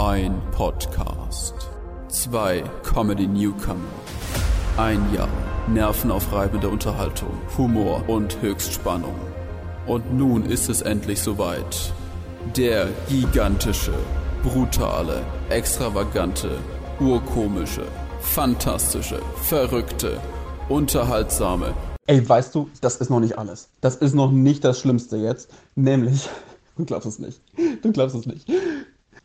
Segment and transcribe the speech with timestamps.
[0.00, 1.54] Ein Podcast.
[2.06, 3.80] Zwei Comedy Newcomer.
[4.76, 5.28] Ein Jahr
[5.66, 9.16] nervenaufreibende Unterhaltung, Humor und Höchstspannung.
[9.88, 11.92] Und nun ist es endlich soweit.
[12.56, 13.92] Der gigantische,
[14.44, 16.60] brutale, extravagante,
[17.00, 17.82] urkomische,
[18.20, 20.20] fantastische, verrückte,
[20.68, 21.74] unterhaltsame.
[22.06, 23.68] Ey, weißt du, das ist noch nicht alles.
[23.80, 25.50] Das ist noch nicht das Schlimmste jetzt.
[25.74, 26.28] Nämlich,
[26.76, 27.40] du glaubst es nicht.
[27.82, 28.48] Du glaubst es nicht.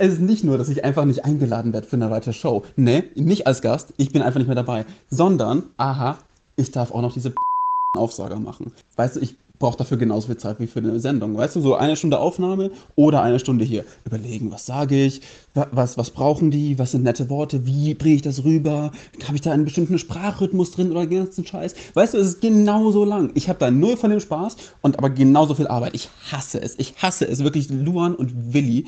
[0.03, 2.63] Es ist nicht nur, dass ich einfach nicht eingeladen werde für eine weitere Show.
[2.75, 3.93] Nee, nicht als Gast.
[3.95, 4.85] Ich bin einfach nicht mehr dabei.
[5.09, 6.17] Sondern, aha,
[6.57, 7.33] ich darf auch noch diese
[7.97, 8.73] Aufsager machen.
[8.97, 11.37] Weißt du, ich brauche dafür genauso viel Zeit wie für eine Sendung.
[11.37, 13.85] Weißt du, so eine Stunde Aufnahme oder eine Stunde hier.
[14.03, 15.21] Überlegen, was sage ich,
[15.53, 18.91] was, was brauchen die, was sind nette Worte, wie bringe ich das rüber,
[19.25, 21.75] habe ich da einen bestimmten Sprachrhythmus drin oder den ganzen Scheiß.
[21.93, 23.31] Weißt du, es ist genauso lang.
[23.35, 25.95] Ich habe da null von dem Spaß und aber genauso viel Arbeit.
[25.95, 26.77] Ich hasse es.
[26.77, 27.69] Ich hasse es wirklich.
[27.69, 28.87] Luan und Willi,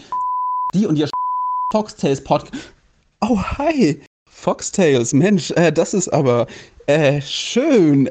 [0.75, 1.09] die und ihr
[1.71, 2.53] Foxtails Podcast.
[3.21, 4.01] Oh, hi.
[4.29, 6.45] Foxtails, Mensch, äh, das ist aber
[6.87, 8.09] äh, schön.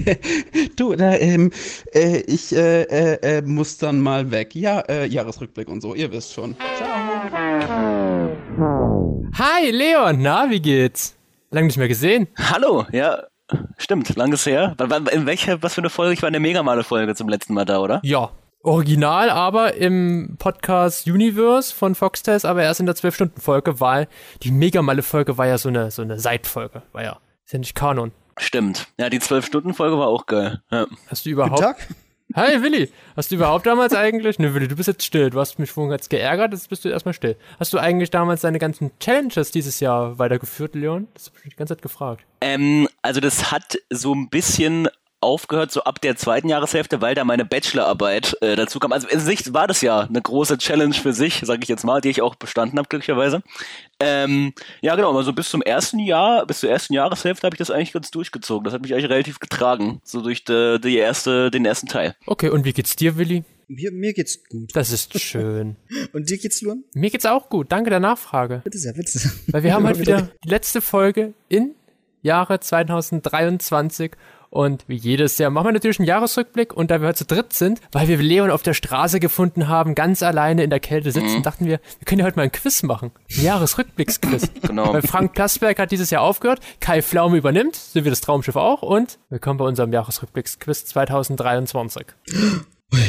[0.76, 1.50] du, da, ähm,
[1.92, 4.54] äh, ich äh, äh, äh, muss dann mal weg.
[4.54, 6.54] Ja, äh, Jahresrückblick und so, ihr wisst schon.
[6.76, 6.86] Ciao.
[9.34, 11.16] Hi, Leon, na, wie geht's?
[11.50, 12.28] Lang nicht mehr gesehen.
[12.38, 13.24] Hallo, ja,
[13.76, 14.76] stimmt, langes her.
[15.12, 16.14] In welcher, was für eine Folge?
[16.14, 18.00] Ich war in der Megamale-Folge zum letzten Mal da, oder?
[18.04, 18.30] Ja,
[18.62, 24.06] Original aber im Podcast Universe von Foxtales, aber erst in der 12-Stunden-Folge, weil
[24.42, 28.12] die Megamalle-Folge war ja so eine, so eine Seitfolge, war ja, ist ja nicht Kanon.
[28.36, 28.88] Stimmt.
[28.98, 30.60] Ja, die 12-Stunden-Folge war auch geil.
[30.70, 30.86] Ja.
[31.08, 31.56] Hast du überhaupt.
[31.56, 31.88] Guten Tag.
[32.36, 35.58] Hi Willi, hast du überhaupt damals eigentlich, ne Willi, du bist jetzt still, du hast
[35.58, 37.36] mich vorhin jetzt geärgert, jetzt bist du erstmal still.
[37.58, 41.08] Hast du eigentlich damals deine ganzen Challenges dieses Jahr weitergeführt, Leon?
[41.14, 42.24] Das habe ich die ganze Zeit gefragt.
[42.40, 44.86] Ähm, also das hat so ein bisschen
[45.20, 48.92] aufgehört, so ab der zweiten Jahreshälfte, weil da meine Bachelorarbeit äh, dazu kam.
[48.92, 52.00] Also in sich war das ja eine große Challenge für sich, sage ich jetzt mal,
[52.00, 53.42] die ich auch bestanden habe, glücklicherweise.
[54.00, 57.70] Ähm, ja, genau, also bis zum ersten Jahr, bis zur ersten Jahreshälfte habe ich das
[57.70, 58.64] eigentlich ganz durchgezogen.
[58.64, 62.14] Das hat mich eigentlich relativ getragen, so durch die, die erste, den ersten Teil.
[62.26, 63.44] Okay, und wie geht's dir, Willi?
[63.68, 64.74] Mir, mir geht's gut.
[64.74, 65.76] Das ist schön.
[66.12, 66.82] und dir geht's, Luan?
[66.94, 67.70] Mir geht's auch gut.
[67.70, 68.62] Danke der Nachfrage.
[68.64, 69.20] Bitte sehr, bitte.
[69.48, 71.74] Weil wir haben heute wieder die letzte Folge in
[72.22, 74.12] Jahre 2023
[74.50, 77.52] und wie jedes Jahr machen wir natürlich einen Jahresrückblick und da wir heute zu dritt
[77.52, 81.38] sind, weil wir Leon auf der Straße gefunden haben, ganz alleine in der Kälte sitzen,
[81.38, 81.42] mhm.
[81.42, 83.12] dachten wir, wir können ja heute mal ein Quiz machen.
[83.36, 84.50] Ein Jahresrückblicksquiz.
[84.62, 84.92] genau.
[84.92, 88.82] Weil Frank Plasberg hat dieses Jahr aufgehört, Kai Pflaume übernimmt, so wie das Traumschiff auch
[88.82, 92.06] und willkommen bei unserem Jahresrückblicksquiz 2023.
[92.92, 93.00] Ui,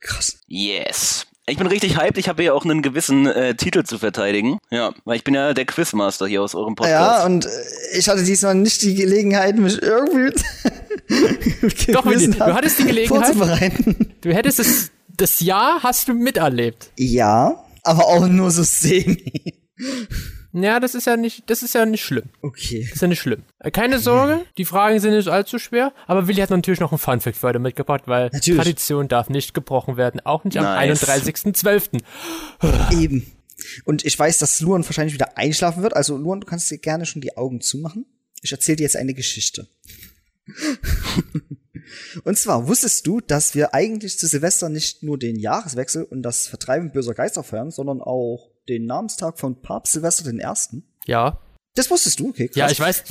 [0.00, 0.38] krass.
[0.46, 1.29] Yes.
[1.50, 2.16] Ich bin richtig hyped.
[2.18, 4.58] Ich habe ja auch einen gewissen äh, Titel zu verteidigen.
[4.70, 7.20] Ja, weil ich bin ja der Quizmaster hier aus eurem Podcast.
[7.20, 7.48] Ja, und äh,
[7.98, 10.32] ich hatte diesmal nicht die Gelegenheit, mich irgendwie
[11.92, 13.34] Doch, Willi, du hattest die Gelegenheit.
[14.20, 16.90] Du hättest es, das Jahr hast du miterlebt.
[16.96, 19.54] Ja, aber auch nur so semi.
[20.52, 22.24] Ja, das ist ja nicht, das ist ja nicht schlimm.
[22.42, 22.82] Okay.
[22.82, 23.44] Das ist ja nicht schlimm.
[23.60, 26.98] Äh, keine Sorge, die Fragen sind nicht allzu schwer, aber Willi hat natürlich noch einen
[26.98, 28.56] Funfact für heute mitgebracht, weil natürlich.
[28.60, 31.08] Tradition darf nicht gebrochen werden, auch nicht am nice.
[31.08, 32.00] 31.12.
[32.92, 33.30] Eben.
[33.84, 35.94] Und ich weiß, dass Luan wahrscheinlich wieder einschlafen wird.
[35.94, 38.06] Also Luan, du kannst dir gerne schon die Augen zumachen.
[38.42, 39.68] Ich erzähle dir jetzt eine Geschichte.
[42.24, 46.46] und zwar wusstest du, dass wir eigentlich zu Silvester nicht nur den Jahreswechsel und das
[46.48, 50.84] Vertreiben böser Geister feiern, sondern auch den Namenstag von Papst Silvester Ersten?
[51.06, 51.40] Ja.
[51.74, 52.48] Das wusstest du, okay?
[52.48, 52.56] Krass.
[52.56, 53.04] Ja, ich weiß,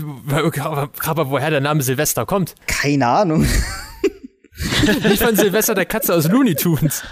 [1.06, 2.56] aber woher der Name Silvester kommt.
[2.68, 3.46] Keine Ahnung.
[5.04, 7.04] Nicht von Silvester der Katze aus Looney Tunes.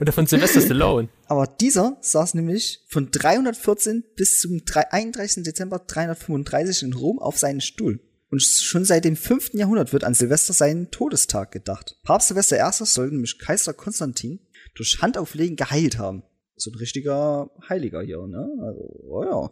[0.00, 1.08] Oder von Sylvester Stallone.
[1.26, 5.42] Aber dieser saß nämlich von 314 bis zum 31.
[5.42, 8.00] Dezember 335 in Rom auf seinen Stuhl.
[8.30, 9.54] Und schon seit dem 5.
[9.54, 11.96] Jahrhundert wird an Silvester seinen Todestag gedacht.
[12.04, 12.84] Papst Silvester I.
[12.84, 14.40] soll nämlich Kaiser Konstantin
[14.74, 16.22] durch Handauflegen geheilt haben
[16.56, 18.48] so ein richtiger Heiliger hier, ne?
[18.60, 19.50] Also, oh ja.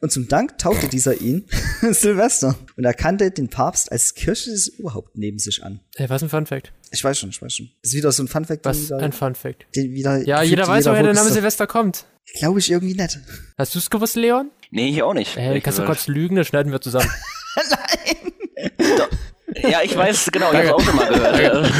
[0.00, 1.46] Und zum Dank taufte dieser ihn
[1.90, 5.80] Silvester und erkannte den Papst als kirchliches Oberhaupt neben sich an.
[5.94, 6.72] Ey, was ein Fun Fact.
[6.90, 7.70] Ich weiß schon, ich weiß schon.
[7.82, 8.64] Das ist wieder so ein Fun Fact.
[8.64, 9.66] Was wieder, ein Fun Fact.
[9.74, 12.04] Den wieder, ja, jeder weiß, woher der Name Silvester kommt.
[12.34, 13.18] Glaube ich irgendwie nicht.
[13.58, 14.50] Hast du es gewusst, Leon?
[14.70, 15.36] Nee, ich auch nicht.
[15.36, 17.10] Ey, kannst du kurz lügen, dann schneiden wir zusammen.
[17.56, 19.08] Nein!
[19.56, 21.72] Ja, ich weiß, genau, ich hab's auch schon mal gehört.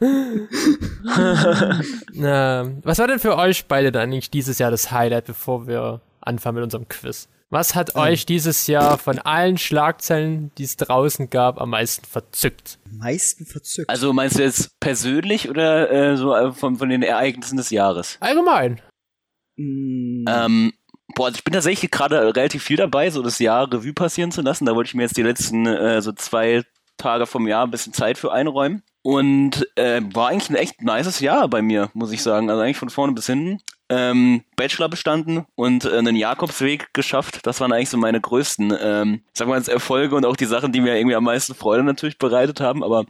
[2.12, 6.00] Na, was war denn für euch beide dann eigentlich dieses Jahr das Highlight, bevor wir
[6.20, 7.28] anfangen mit unserem Quiz?
[7.50, 8.02] Was hat ähm.
[8.02, 12.78] euch dieses Jahr von allen Schlagzeilen, die es draußen gab, am meisten verzückt?
[12.90, 13.88] Am meisten verzückt?
[13.88, 18.16] Also meinst du jetzt persönlich oder äh, so äh, von, von den Ereignissen des Jahres?
[18.20, 18.80] Allgemein.
[19.56, 20.24] Mm.
[20.28, 20.72] Ähm,
[21.14, 24.42] Boah, also ich bin tatsächlich gerade relativ viel dabei, so das Jahr Revue passieren zu
[24.42, 24.64] lassen.
[24.64, 26.62] Da wollte ich mir jetzt die letzten äh, so zwei
[26.96, 28.82] Tage vom Jahr ein bisschen Zeit für einräumen.
[29.02, 32.48] Und äh, war eigentlich ein echt nices Jahr bei mir, muss ich sagen.
[32.48, 33.60] Also eigentlich von vorne bis hinten.
[33.90, 37.40] Ähm, Bachelor bestanden und äh, einen Jakobsweg geschafft.
[37.46, 40.80] Das waren eigentlich so meine größten, ähm, sag mal, Erfolge und auch die Sachen, die
[40.80, 42.82] mir irgendwie am meisten Freude natürlich bereitet haben.
[42.82, 43.04] Aber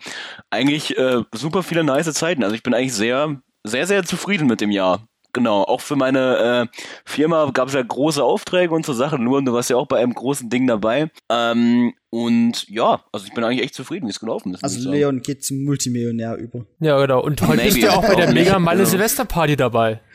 [0.51, 2.43] eigentlich äh, super viele nice Zeiten.
[2.43, 5.07] Also ich bin eigentlich sehr, sehr, sehr zufrieden mit dem Jahr.
[5.35, 9.39] Genau, auch für meine äh, Firma gab es ja große Aufträge und so Sachen, nur
[9.39, 11.11] und du warst ja auch bei einem großen Ding dabei.
[11.29, 14.63] Ähm, und ja, also ich bin eigentlich echt zufrieden, wie es gelaufen ist.
[14.65, 14.91] Also.
[14.91, 16.65] Leon geht zum Multimillionär über.
[16.81, 17.21] Ja, genau.
[17.23, 17.93] Und heute bist du Maybe.
[17.93, 18.33] ja auch bei der.
[18.33, 18.91] Mega Malle Genau.
[18.91, 20.01] Silvesterparty dabei.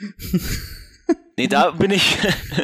[1.37, 2.17] Nee, da bin ich,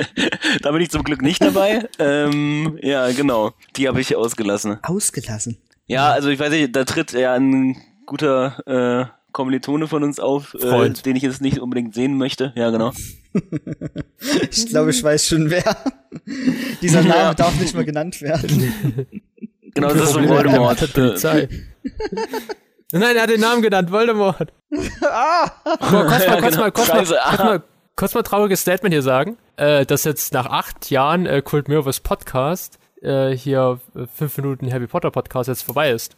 [0.61, 1.87] da bin ich zum Glück nicht dabei.
[1.97, 3.53] ähm, ja, genau.
[3.77, 4.79] Die habe ich ausgelassen.
[4.83, 5.57] Ausgelassen.
[5.87, 9.05] Ja, also ich weiß nicht, da tritt ja ein guter äh,
[9.35, 11.05] Kommilitone von uns auf, äh, Freund.
[11.05, 12.53] den ich jetzt nicht unbedingt sehen möchte.
[12.55, 12.91] Ja, genau.
[14.49, 15.75] Ich glaube, ich weiß schon wer.
[16.81, 17.33] Dieser Name Ja.
[17.33, 19.07] darf nicht mehr genannt werden.
[19.73, 20.93] Genau, das ist so Voldemort.
[20.93, 21.49] Polizei.
[22.93, 24.53] Nein, er hat den Namen genannt, Voldemort.
[25.01, 25.51] ah!
[25.91, 27.61] Boah,
[27.97, 31.99] kurz mal trauriges Statement hier sagen, äh, dass jetzt nach acht Jahren äh, Kult Mirrors
[31.99, 36.15] Podcast äh, hier äh, fünf Minuten Harry Potter Podcast jetzt vorbei ist.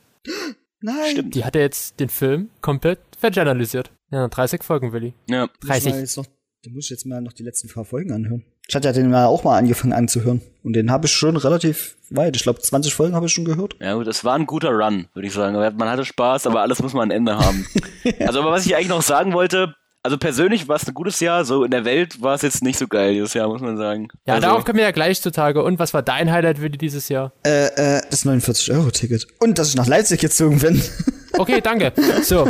[0.81, 1.12] Nein.
[1.12, 1.34] Stimmt.
[1.34, 3.92] Die hat ja jetzt den Film komplett verjournalisiert.
[4.12, 5.14] Ja, 30 Folgen, Willi.
[5.30, 5.42] Ja.
[5.42, 5.92] Muss ich 30.
[5.92, 6.25] mal jetzt noch,
[6.64, 8.46] da muss ich jetzt mal noch die letzten paar Folgen anhören.
[8.68, 10.42] Ich hatte ja den mal auch mal angefangen anzuhören.
[10.64, 12.36] Und den habe ich schon relativ weit.
[12.36, 13.75] Ich glaube, 20 Folgen habe ich schon gehört.
[13.80, 15.56] Ja gut, es war ein guter Run, würde ich sagen.
[15.78, 17.66] Man hatte Spaß, aber alles muss mal ein Ende haben.
[18.22, 21.44] Also aber was ich eigentlich noch sagen wollte, also persönlich war es ein gutes Jahr,
[21.44, 24.08] so in der Welt war es jetzt nicht so geil dieses Jahr, muss man sagen.
[24.25, 25.62] Ja, also, darauf kommen wir ja gleich zutage.
[25.62, 27.34] Und was war dein Highlight, Willi, dieses Jahr?
[27.46, 27.66] Äh,
[27.98, 29.28] äh, das 49-Euro-Ticket.
[29.40, 30.81] Und dass ich nach Leipzig gezogen bin.
[31.38, 31.94] Okay, danke.
[32.24, 32.48] So,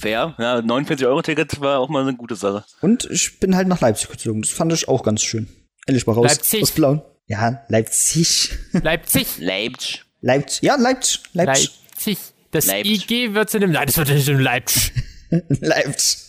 [0.00, 0.34] fair.
[0.38, 2.64] Ja, 49-Euro-Ticket war auch mal eine gute Sache.
[2.80, 4.42] Und ich bin halt nach Leipzig gezogen.
[4.42, 5.48] Das fand ich auch ganz schön.
[5.86, 6.62] Endlich mal raus Leipzig.
[6.62, 7.02] aus Blauen.
[7.26, 8.50] Ja, Leipzig.
[8.72, 9.26] Leipzig.
[9.38, 10.04] Leipzig.
[10.20, 10.62] Leipzig.
[10.62, 11.20] Ja, Leipzig.
[11.32, 11.70] Leipzig.
[11.94, 12.18] Leipzig.
[12.50, 13.10] Das Leipzig.
[13.10, 14.92] IG wird zu dem, nein, das wird nicht in Leipzig.
[15.30, 16.20] Leipzig.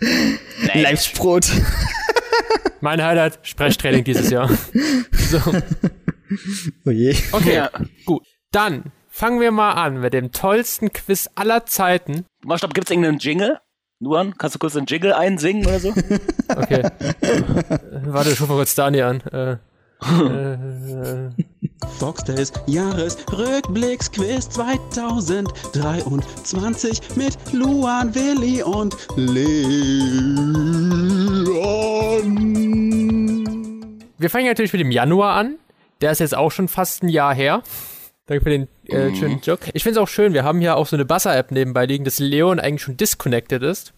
[0.00, 0.82] Leipzig.
[0.82, 1.46] Leipzig-Brot.
[2.80, 4.50] Mein Highlight, Sprechtraining dieses Jahr.
[5.30, 5.40] So,
[6.86, 7.14] Oh je.
[7.32, 7.70] okay, Ja.
[8.04, 8.22] gut.
[8.50, 12.24] Dann fangen wir mal an mit dem tollsten Quiz aller Zeiten.
[12.44, 13.60] Mal stopp, gibt's irgendeinen Jingle?
[14.00, 15.94] Luan, kannst du kurz einen Jingle einsingen oder so?
[16.56, 16.80] Okay.
[16.80, 16.90] Äh,
[18.06, 19.20] Warte, ich rufe mal kurz Dani an.
[19.32, 19.52] Äh,
[20.02, 21.30] äh,
[21.98, 29.44] Foxtails Jahresrückblicksquiz 2023 mit Luan, Willi und Leon.
[34.18, 35.56] wir fangen natürlich mit dem Januar an.
[36.00, 37.62] Der ist jetzt auch schon fast ein Jahr her.
[38.26, 39.70] Danke für den äh, schönen Joke.
[39.74, 42.18] Ich finde es auch schön, wir haben hier auch so eine Buzzer-App nebenbei liegen, dass
[42.18, 43.92] Leon eigentlich schon disconnected ist.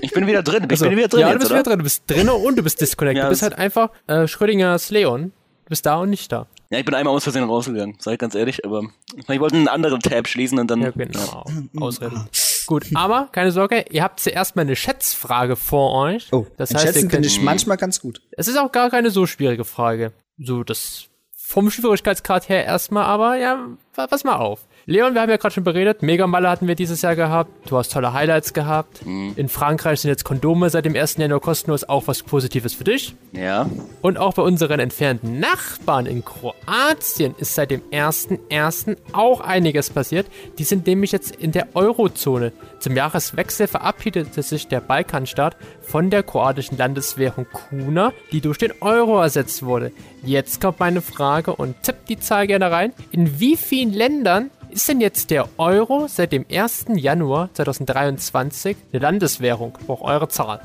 [0.00, 0.64] Ich bin wieder drin.
[0.64, 1.60] Ich Also, bin wieder drin ja, du jetzt, bist oder?
[1.60, 1.78] wieder drin.
[1.78, 3.18] Du bist drin und du bist disconnected.
[3.18, 5.32] Ja, du bist halt einfach äh, Schrödingers Leon.
[5.64, 6.46] Du bist da und nicht da.
[6.70, 8.82] Ja, ich bin einmal aus Versehen rausgegangen, sag ich ganz ehrlich, aber
[9.16, 10.80] ich wollte einen anderen Tab schließen und dann.
[10.82, 11.44] Ja, genau.
[11.80, 12.28] Ausreden.
[12.66, 16.32] Gut, aber keine Sorge, ihr habt zuerst mal eine Schätzfrage vor euch.
[16.32, 18.22] Oh, das heißt, Schätzen bin könnt, ich manchmal ganz gut.
[18.32, 20.12] es ist auch gar keine so schwierige Frage.
[20.38, 21.04] So, das
[21.46, 24.66] vom Schwierigkeitsgrad her erstmal, aber ja, pa- pass mal auf.
[24.86, 27.90] Leon, wir haben ja gerade schon beredet, Megamalle hatten wir dieses Jahr gehabt, du hast
[27.90, 29.00] tolle Highlights gehabt.
[29.36, 31.16] In Frankreich sind jetzt Kondome seit dem 1.
[31.16, 33.14] Januar kostenlos, auch was Positives für dich.
[33.32, 33.66] Ja.
[34.02, 38.98] Und auch bei unseren entfernten Nachbarn in Kroatien ist seit dem 1.1.
[39.14, 40.26] auch einiges passiert.
[40.58, 42.52] Die sind nämlich jetzt in der Eurozone.
[42.78, 49.18] Zum Jahreswechsel verabschiedete sich der Balkanstaat von der kroatischen Landeswährung Kuna, die durch den Euro
[49.18, 49.92] ersetzt wurde.
[50.22, 52.92] Jetzt kommt meine Frage und tippt die Zahl gerne rein.
[53.12, 56.86] In wie vielen Ländern ist denn jetzt der Euro seit dem 1.
[56.96, 59.78] Januar 2023 eine Landeswährung?
[59.80, 60.60] Ich brauche eure Zahl.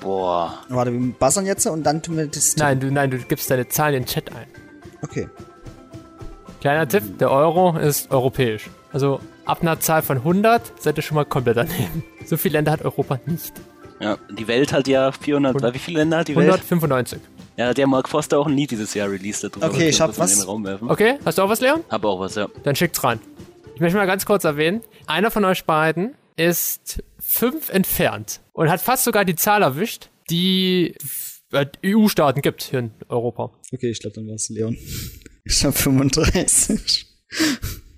[0.00, 0.54] Boah.
[0.68, 2.56] Warte, wir buzzern jetzt und dann tun wir das.
[2.56, 4.46] Nein, du, nein, du gibst deine Zahl in den Chat ein.
[5.02, 5.28] Okay.
[6.60, 8.70] Kleiner Tipp, der Euro ist europäisch.
[8.92, 12.04] Also ab einer Zahl von 100 seid ihr schon mal komplett daneben.
[12.24, 13.52] So viele Länder hat Europa nicht.
[14.00, 16.46] Ja, die Welt hat ja 400, weil wie viele Länder hat die Welt?
[16.46, 17.20] 195.
[17.56, 19.66] Ja, hat der Mark Foster auch ein Lied dieses Jahr released darüber.
[19.66, 20.36] Okay, ich hab was.
[20.36, 20.90] den Raum werfen.
[20.90, 21.84] Okay, hast du auch was, Leon?
[21.88, 22.48] Hab auch was, ja.
[22.64, 23.20] Dann schickt's rein.
[23.74, 28.80] Ich möchte mal ganz kurz erwähnen, einer von euch beiden ist fünf entfernt und hat
[28.80, 30.96] fast sogar die Zahl erwischt, die
[31.52, 33.52] äh, EU-Staaten gibt hier in Europa.
[33.72, 34.76] Okay, ich glaube, dann war es Leon.
[35.46, 37.06] Ich habe 35.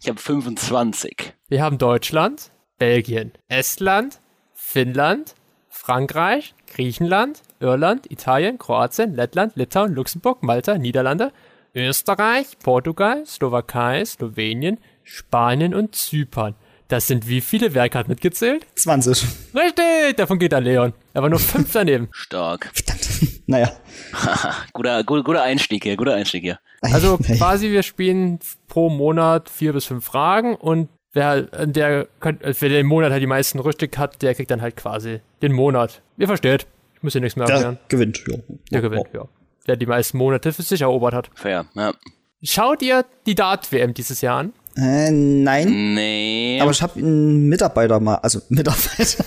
[0.02, 1.32] Ich habe 25.
[1.48, 4.20] Wir haben Deutschland, Belgien, Estland,
[4.52, 5.36] Finnland,
[5.68, 11.32] Frankreich, Griechenland, Irland, Italien, Kroatien, Lettland, Litauen, Luxemburg, Malta, Niederlande,
[11.74, 16.54] Österreich, Portugal, Slowakei, Slowenien, Spanien und Zypern.
[16.88, 17.74] Das sind wie viele?
[17.74, 18.64] Wer hat mitgezählt?
[18.76, 19.26] 20.
[19.54, 20.92] Richtig, davon geht an Leon.
[21.14, 22.08] Er war nur fünf daneben.
[22.12, 22.70] Stark.
[22.72, 23.06] Verdammt.
[23.48, 23.70] Naja.
[24.72, 26.58] guter, guter, guter Einstieg hier, guter Einstieg hier.
[26.80, 32.68] Also quasi wir spielen pro Monat vier bis fünf Fragen und wer, der, äh, wer
[32.68, 36.02] den Monat halt die meisten richtig hat, der kriegt dann halt quasi den Monat.
[36.18, 36.66] Ihr versteht.
[37.06, 37.78] Muss hier nichts mehr Der erklären.
[37.86, 38.36] gewinnt, ja.
[38.72, 39.28] Der gewinnt, ja.
[39.68, 41.30] Der die meisten Monate für sich erobert hat.
[41.36, 41.94] Fair, ja.
[42.42, 44.52] Schaut ihr die Dart-WM dieses Jahr an?
[44.76, 45.94] Äh, nein.
[45.94, 46.58] Nee.
[46.60, 49.24] Aber ich habe einen Mitarbeiter mal, also Mitarbeiter.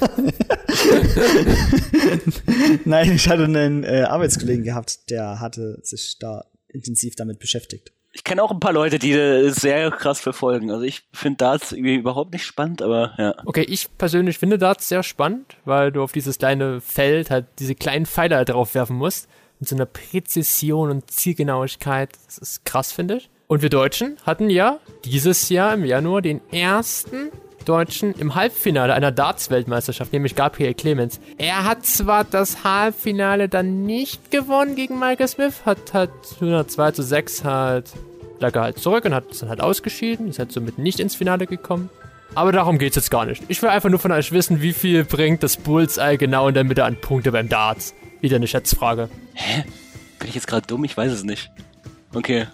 [2.83, 7.93] Nein, ich hatte einen äh, Arbeitskollegen gehabt, der hatte sich da intensiv damit beschäftigt.
[8.12, 10.72] Ich kenne auch ein paar Leute, die das sehr krass verfolgen.
[10.72, 13.36] Also ich finde das irgendwie überhaupt nicht spannend, aber ja.
[13.46, 17.75] Okay, ich persönlich finde Darts sehr spannend, weil du auf dieses kleine Feld halt diese
[17.75, 19.28] kleinen Pfeiler drauf werfen musst.
[19.60, 22.12] Mit so einer Präzision und Zielgenauigkeit.
[22.25, 23.30] Das ist krass, finde ich.
[23.48, 27.30] Und wir Deutschen hatten ja dieses Jahr im Januar den ersten
[27.70, 31.20] Deutschen im Halbfinale einer Darts-Weltmeisterschaft, nämlich Gabriel Clemens.
[31.38, 37.04] Er hat zwar das Halbfinale dann nicht gewonnen gegen Michael Smith, hat halt 102 zu
[37.04, 37.92] 6 halt,
[38.40, 41.14] lag er halt zurück und hat es dann halt ausgeschieden, ist halt somit nicht ins
[41.14, 41.92] Finale gekommen.
[42.34, 43.44] Aber darum geht's jetzt gar nicht.
[43.50, 46.64] Ich will einfach nur von euch wissen, wie viel bringt das Bullseye genau in der
[46.64, 47.94] Mitte an Punkte beim Darts.
[48.20, 49.10] Wieder eine Schätzfrage.
[50.18, 50.84] Bin ich jetzt gerade dumm?
[50.86, 51.52] Ich weiß es nicht.
[52.16, 52.48] Okay.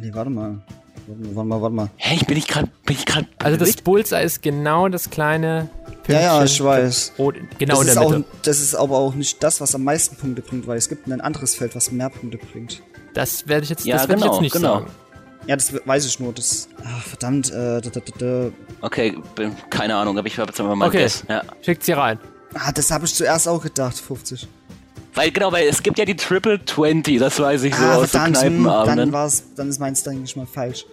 [0.00, 0.60] Nee, warte mal.
[1.06, 1.90] Warte mal, warte mal.
[1.96, 3.26] Hä, ich bin ich gerade, bin ich gerade.
[3.38, 5.68] Also das Bullseye ist genau das kleine
[6.06, 7.12] Ja, ja, Pünktchen ich weiß.
[7.18, 8.24] Rot, genau Das in ist, der auch, Mitte.
[8.42, 11.20] das ist aber auch nicht das, was am meisten Punkte bringt, weil es gibt ein
[11.20, 12.82] anderes Feld, was mehr Punkte bringt.
[13.14, 14.74] Das werde ich jetzt, Ja, das werde ich genau, jetzt nicht genau.
[14.74, 14.86] sagen.
[15.48, 16.32] Ja, das weiß ich nur.
[16.32, 18.50] Das, ach, verdammt, äh, da, da, da, da.
[18.80, 19.18] Okay,
[19.70, 21.02] keine Ahnung, aber ich habe jetzt einfach mal Okay.
[21.02, 21.24] Guess.
[21.28, 21.42] Ja.
[21.62, 22.18] Schickt sie rein.
[22.54, 24.46] Ah, das habe ich zuerst auch gedacht, 50.
[25.14, 28.12] Weil genau, weil es gibt ja die Triple 20, das weiß ich so ah, aus
[28.12, 29.12] so verdammt, dann Kneipenabenden.
[29.12, 30.86] war's, dann ist meins denke ich mal falsch.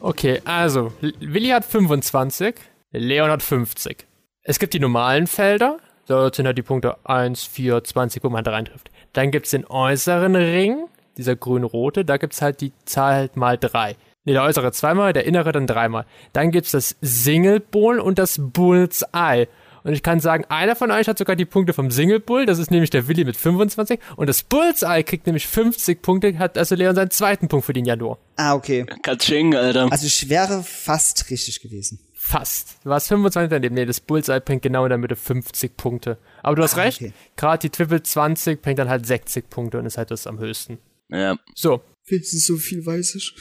[0.00, 2.54] Okay, also, Willi hat 25,
[2.92, 4.06] Leon hat 50.
[4.42, 8.44] Es gibt die normalen Felder, dort sind halt die Punkte 1, 4, 20, wo man
[8.44, 8.90] da reintrifft.
[9.12, 10.86] Dann gibt's den äußeren Ring,
[11.18, 13.96] dieser grün-rote, da gibt's halt die Zahl halt mal 3.
[14.24, 16.04] Ne, der äußere zweimal, der innere dann dreimal.
[16.32, 19.48] Dann gibt's das Single Bull und das Bullseye.
[19.84, 22.58] Und ich kann sagen, einer von euch hat sogar die Punkte vom Single Bull, das
[22.58, 24.00] ist nämlich der Willi mit 25.
[24.16, 27.84] Und das Bullseye kriegt nämlich 50 Punkte, hat also Leon seinen zweiten Punkt für den
[27.84, 28.18] Januar.
[28.36, 28.84] Ah, okay.
[29.02, 29.90] Katsching, Alter.
[29.90, 32.00] Also ich wäre fast richtig gewesen.
[32.14, 32.76] Fast.
[32.84, 33.74] Du warst 25 daneben.
[33.74, 36.18] Nee, das Bullseye bringt genau in der Mitte 50 Punkte.
[36.42, 37.00] Aber du hast Ah, recht.
[37.00, 37.12] okay.
[37.36, 40.78] Gerade die Triple 20 bringt dann halt 60 Punkte und ist halt das am höchsten.
[41.08, 41.36] ja.
[41.54, 43.34] So, Wenigstens so viel weiß ich.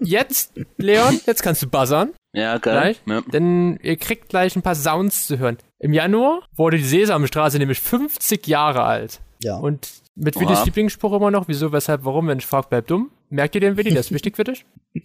[0.00, 2.10] jetzt, Leon, jetzt kannst du buzzern.
[2.32, 2.74] Ja, geil.
[2.74, 3.00] Gleich.
[3.06, 3.22] Ja.
[3.32, 5.58] Denn ihr kriegt gleich ein paar Sounds zu hören.
[5.78, 9.20] Im Januar wurde die Sesamstraße nämlich 50 Jahre alt.
[9.42, 9.56] Ja.
[9.56, 10.44] Und mit Oha.
[10.44, 13.10] Willis Lieblingsspruch immer noch, wieso, weshalb, warum, wenn ich frage, bleib dumm.
[13.30, 13.90] Merkt ihr den, Willi?
[13.90, 14.64] Der ist wichtig für dich.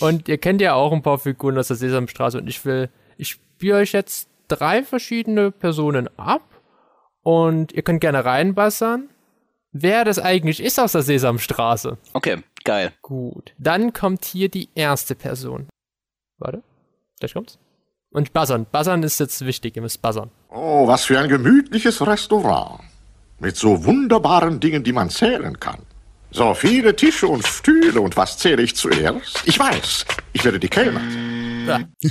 [0.00, 3.30] und ihr kennt ja auch ein paar Figuren aus der Sesamstraße und ich will, ich
[3.30, 6.42] spiele euch jetzt drei verschiedene Personen ab
[7.22, 9.08] und ihr könnt gerne reinbassern,
[9.82, 11.98] wer das eigentlich ist aus der Sesamstraße.
[12.12, 12.92] Okay, geil.
[13.02, 13.52] Gut.
[13.58, 15.68] Dann kommt hier die erste Person.
[16.38, 16.62] Warte.
[17.18, 17.58] Gleich kommt's.
[18.10, 18.66] Und buzzern.
[18.70, 19.76] Buzzern ist jetzt wichtig.
[19.76, 20.30] Ihr müsst buzzern.
[20.50, 22.80] Oh, was für ein gemütliches Restaurant.
[23.38, 25.80] Mit so wunderbaren Dingen, die man zählen kann.
[26.30, 29.42] So viele Tische und Stühle und was zähle ich zuerst?
[29.44, 31.00] Ich weiß, ich werde die Kellner.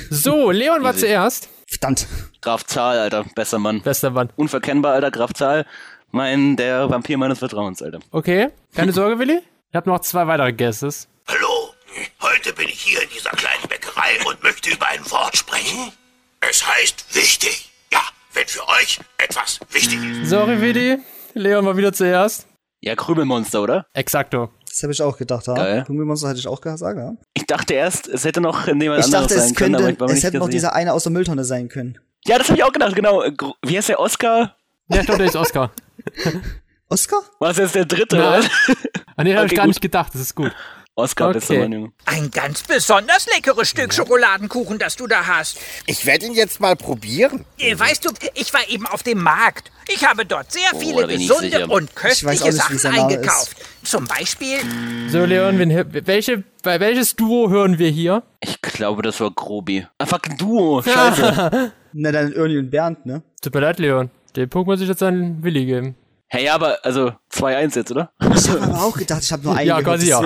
[0.10, 1.50] So, Leon war zuerst.
[1.68, 2.08] Verdammt.
[2.42, 3.26] Graf Zahl, Alter.
[3.36, 3.82] Besser Mann.
[3.82, 4.30] Bester Mann.
[4.36, 5.12] Unverkennbar, Alter.
[5.12, 5.66] Graf Zahl.
[6.16, 8.00] Mein, der Vampir meines Vertrauens, Alter.
[8.12, 8.48] Okay.
[8.74, 9.42] Keine Sorge, Willi.
[9.70, 11.10] Ich habe noch zwei weitere Guesses.
[11.28, 11.74] Hallo,
[12.22, 15.92] heute bin ich hier in dieser kleinen Bäckerei und möchte über ein Wort sprechen.
[16.40, 17.70] Es heißt wichtig.
[17.92, 18.00] Ja,
[18.32, 20.30] wenn für euch etwas wichtig ist.
[20.30, 21.00] Sorry, Willi.
[21.34, 22.48] Leon war wieder zuerst.
[22.80, 23.86] Ja, Krümelmonster, oder?
[23.92, 24.52] Exakto.
[24.70, 25.54] Das habe ich auch gedacht, ja.
[25.54, 25.84] Geil.
[25.86, 27.14] Pummelmonster hätte ich auch gesagt, ja.
[27.34, 29.96] Ich dachte erst, es hätte noch jemand Ich anderes dachte, sein es können, aber könnte,
[29.96, 32.00] ich war mir es hätte noch dieser eine aus der Mülltonne sein können.
[32.26, 33.22] Ja, das habe ich auch gedacht, genau.
[33.66, 34.56] Wie heißt der Oscar?
[34.88, 35.72] Ja, ich glaube, der ist Oscar.
[36.90, 37.20] Oscar?
[37.40, 38.18] Das jetzt der dritte?
[38.18, 38.40] Nein.
[38.42, 38.50] oder?
[39.16, 39.70] An den habe ich gar gut.
[39.70, 40.14] nicht gedacht.
[40.14, 40.52] Das ist gut.
[40.98, 41.40] Oscar, Okay.
[41.40, 41.92] bester Mann, Junge.
[42.06, 45.58] Ein ganz besonders leckeres Stück Schokoladenkuchen, das du da hast.
[45.88, 47.44] Ich werde ihn jetzt mal probieren.
[47.60, 49.72] Weißt du, ich war eben auf dem Markt.
[49.90, 53.58] Ich habe dort sehr Oh, viele gesunde und köstliche nicht, Sachen eingekauft.
[53.84, 54.60] Zum Beispiel,
[55.10, 58.24] So, Leon, wen, welche, bei welches Duo hören wir hier?
[58.40, 59.86] Ich glaube, das war Grobi.
[59.98, 60.82] Ah, fuck, ein Duo.
[60.86, 61.74] Scheiße.
[61.92, 63.22] Na, dann Ernie und Bernd, ne?
[63.42, 64.12] Tut mir leid, Leon.
[64.38, 65.96] Den Punkt muss ich jetzt an Willi geben.
[66.29, 68.12] Hey, aber, also, 2-1 jetzt, oder?
[68.36, 70.22] Ich habe aber auch gedacht, ich habe nur einen Ja, gehört, quasi ja.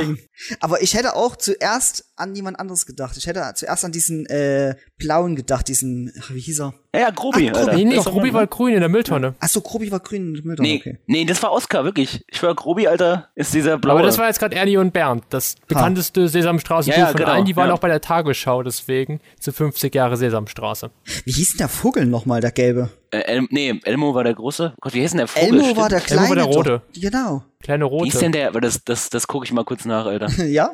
[0.60, 3.18] Aber ich hätte auch zuerst an jemand anderes gedacht.
[3.18, 6.74] Ich hätte zuerst an diesen äh, blauen gedacht, diesen, ach, wie hieß er?
[6.94, 7.74] Ja, ja, Grobi, Ach, Alter.
[7.76, 8.48] Nee, nee, Ruby Mann, war ne?
[8.48, 9.36] grün in der Mülltonne.
[9.40, 10.98] Ach so, Grobi war grün und Mülltonne, Nee, okay.
[11.06, 12.24] nee, das war Oscar, wirklich.
[12.28, 14.00] Ich war Grobi, Alter, ist dieser blaue.
[14.00, 17.32] Aber das war jetzt gerade Ernie und Bernd, das bekannteste Sesamstraße-Duo Ja, ja, von genau,
[17.32, 17.46] allen.
[17.46, 17.74] Die waren ja.
[17.76, 20.90] auch bei der Tagesschau deswegen zu 50 Jahre Sesamstraße.
[21.26, 22.90] Wie hieß denn der Vogel nochmal, der gelbe?
[23.12, 24.74] äh, El nee, Elmo war der große.
[24.80, 25.48] Gott, wie hieß denn der Vogel?
[25.50, 25.78] Elmo Stimmt.
[25.78, 26.22] war der kleine.
[26.22, 26.82] Elmo war der doch.
[27.00, 27.44] Genau.
[27.62, 28.06] Kleine rote.
[28.06, 30.28] Wie ist denn der, aber das, das, das gucke ich mal kurz nach, Alter.
[30.46, 30.72] ja,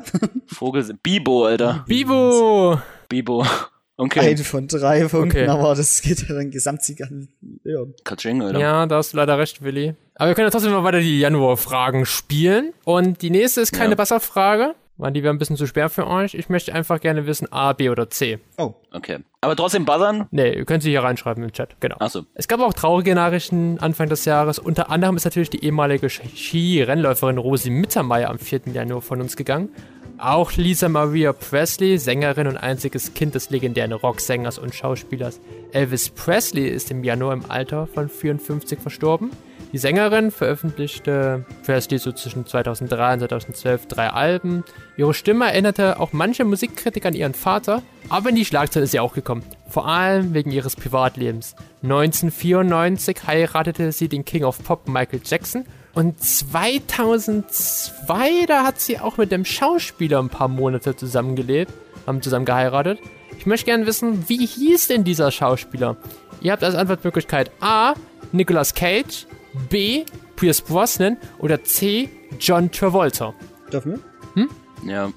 [0.47, 1.83] Vogel, Bibo, Alter.
[1.87, 2.79] Bibo!
[3.09, 3.45] Bibo.
[3.97, 4.19] Okay.
[4.19, 5.47] eine von drei Punkten, Okay.
[5.47, 7.29] aber das geht ja dann Gesamtsieg an
[7.63, 7.93] Leon.
[8.03, 8.59] Katsching, Alter.
[8.59, 9.95] Ja, da hast du leider recht, Willi.
[10.15, 12.73] Aber wir können ja trotzdem mal weiter die Januar-Fragen spielen.
[12.83, 13.95] Und die nächste ist keine Ja.
[13.95, 16.33] Basser-Frage, weil die wäre ein bisschen zu schwer für euch.
[16.33, 18.39] Ich möchte einfach gerne wissen, A, B oder C.
[18.57, 19.19] Oh, Okay.
[19.41, 20.27] Aber trotzdem buzzern?
[20.31, 21.97] Nee, ihr könnt sie hier reinschreiben im Chat, genau.
[21.99, 22.23] Achso.
[22.33, 24.57] Es gab auch traurige Nachrichten Anfang des Jahres.
[24.57, 28.61] Unter anderem ist natürlich die ehemalige Ski-Rennläuferin Rosi Mittermeier am 4.
[28.73, 29.69] Januar von uns gegangen.
[30.17, 35.41] Auch Lisa Maria Presley, Sängerin und einziges Kind des legendären Rocksängers und Schauspielers
[35.73, 39.31] Elvis Presley, ist im Januar im Alter von 54 verstorben.
[39.71, 44.63] Die Sängerin veröffentlichte Presley so zwischen 2003 und 2012 drei Alben.
[44.95, 48.99] Ihre Stimme erinnerte auch manche Musikkritiker an ihren Vater, aber in die Schlagzeile ist sie
[48.99, 49.43] auch gekommen.
[49.67, 51.55] Vor allem wegen ihres Privatlebens.
[51.83, 59.17] 1994 heiratete sie den King of Pop Michael Jackson und 2002, da hat sie auch
[59.17, 61.73] mit dem Schauspieler ein paar Monate zusammengelebt,
[62.05, 62.99] haben zusammen geheiratet.
[63.37, 65.97] Ich möchte gerne wissen, wie hieß denn dieser Schauspieler?
[66.41, 67.93] Ihr habt als Antwortmöglichkeit A.
[68.33, 69.25] Nicolas Cage,
[69.69, 70.05] B.
[70.35, 72.09] Pierce Brosnan oder C.
[72.39, 73.33] John Travolta.
[73.71, 74.01] dürfen
[74.35, 74.47] wir?
[74.91, 75.11] Ja.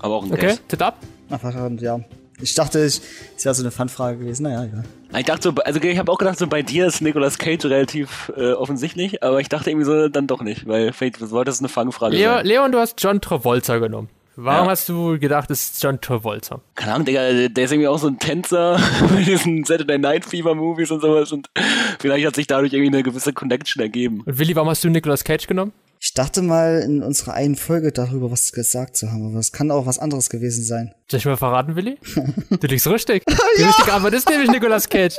[0.00, 0.62] Aber auch ein Okay, Guess.
[0.68, 0.98] tit ab.
[1.30, 2.00] Ach, verdammt, ja.
[2.40, 3.00] Ich dachte, ich,
[3.36, 4.42] es wäre so eine Fun-Frage gewesen.
[4.42, 4.84] Naja, egal.
[5.16, 8.32] Ich dachte so, also ich habe auch gedacht, so bei dir ist Nicolas Cage relativ
[8.36, 11.68] äh, offensichtlich, aber ich dachte irgendwie so dann doch nicht, weil vielleicht sollte das eine
[11.68, 12.46] Fangfrage Leo, sein.
[12.46, 14.08] Leon, du hast John Travolta genommen.
[14.36, 14.70] Warum Ja.
[14.70, 16.60] hast du gedacht, es ist John Travolta?
[16.74, 18.78] Keine Ahnung, Digga, der ist irgendwie auch so ein Tänzer
[19.14, 21.50] bei diesen Saturday Night Fever Movies und sowas und
[21.98, 24.22] vielleicht hat sich dadurch irgendwie eine gewisse Connection ergeben.
[24.24, 25.72] Und Willi, warum hast du Nicolas Cage genommen?
[26.04, 29.70] Ich dachte mal in unserer einen Folge darüber was gesagt zu haben, aber es kann
[29.70, 30.92] auch was anderes gewesen sein.
[31.08, 31.98] Soll ich mal verraten, Willi?
[32.60, 33.22] Du liegst richtig.
[33.58, 35.18] Die richtige Antwort ist nämlich Nicolas Cage.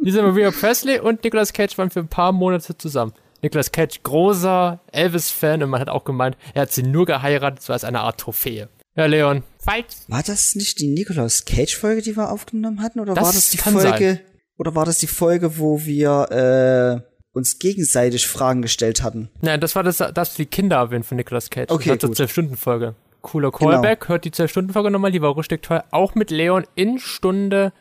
[0.00, 3.12] Lisa Maria Presley und Nicolas Cage waren für ein paar Monate zusammen.
[3.42, 7.72] Nicolas Cage, großer Elvis-Fan und man hat auch gemeint, er hat sie nur geheiratet, so
[7.72, 8.68] als eine Art Trophäe.
[8.96, 9.42] Ja, Leon.
[9.64, 9.86] Fight.
[10.08, 13.50] War das nicht die Nicolas Cage Folge, die wir aufgenommen hatten, oder Das war das
[13.50, 14.20] die kann Folge?
[14.58, 19.30] Oder war das die Folge, wo wir äh, uns gegenseitig Fragen gestellt hatten?
[19.40, 21.70] Nein, das war das, das die Kinder erwähnt von Nicolas Cage.
[21.70, 22.94] Okay, das war zur 12-Stunden-Folge.
[23.22, 23.70] Cooler Genau.
[23.70, 24.08] Callback.
[24.08, 25.82] Hört die 12-Stunden-Folge nochmal, die war richtig toll.
[25.90, 27.72] Auch mit Leon in Stunde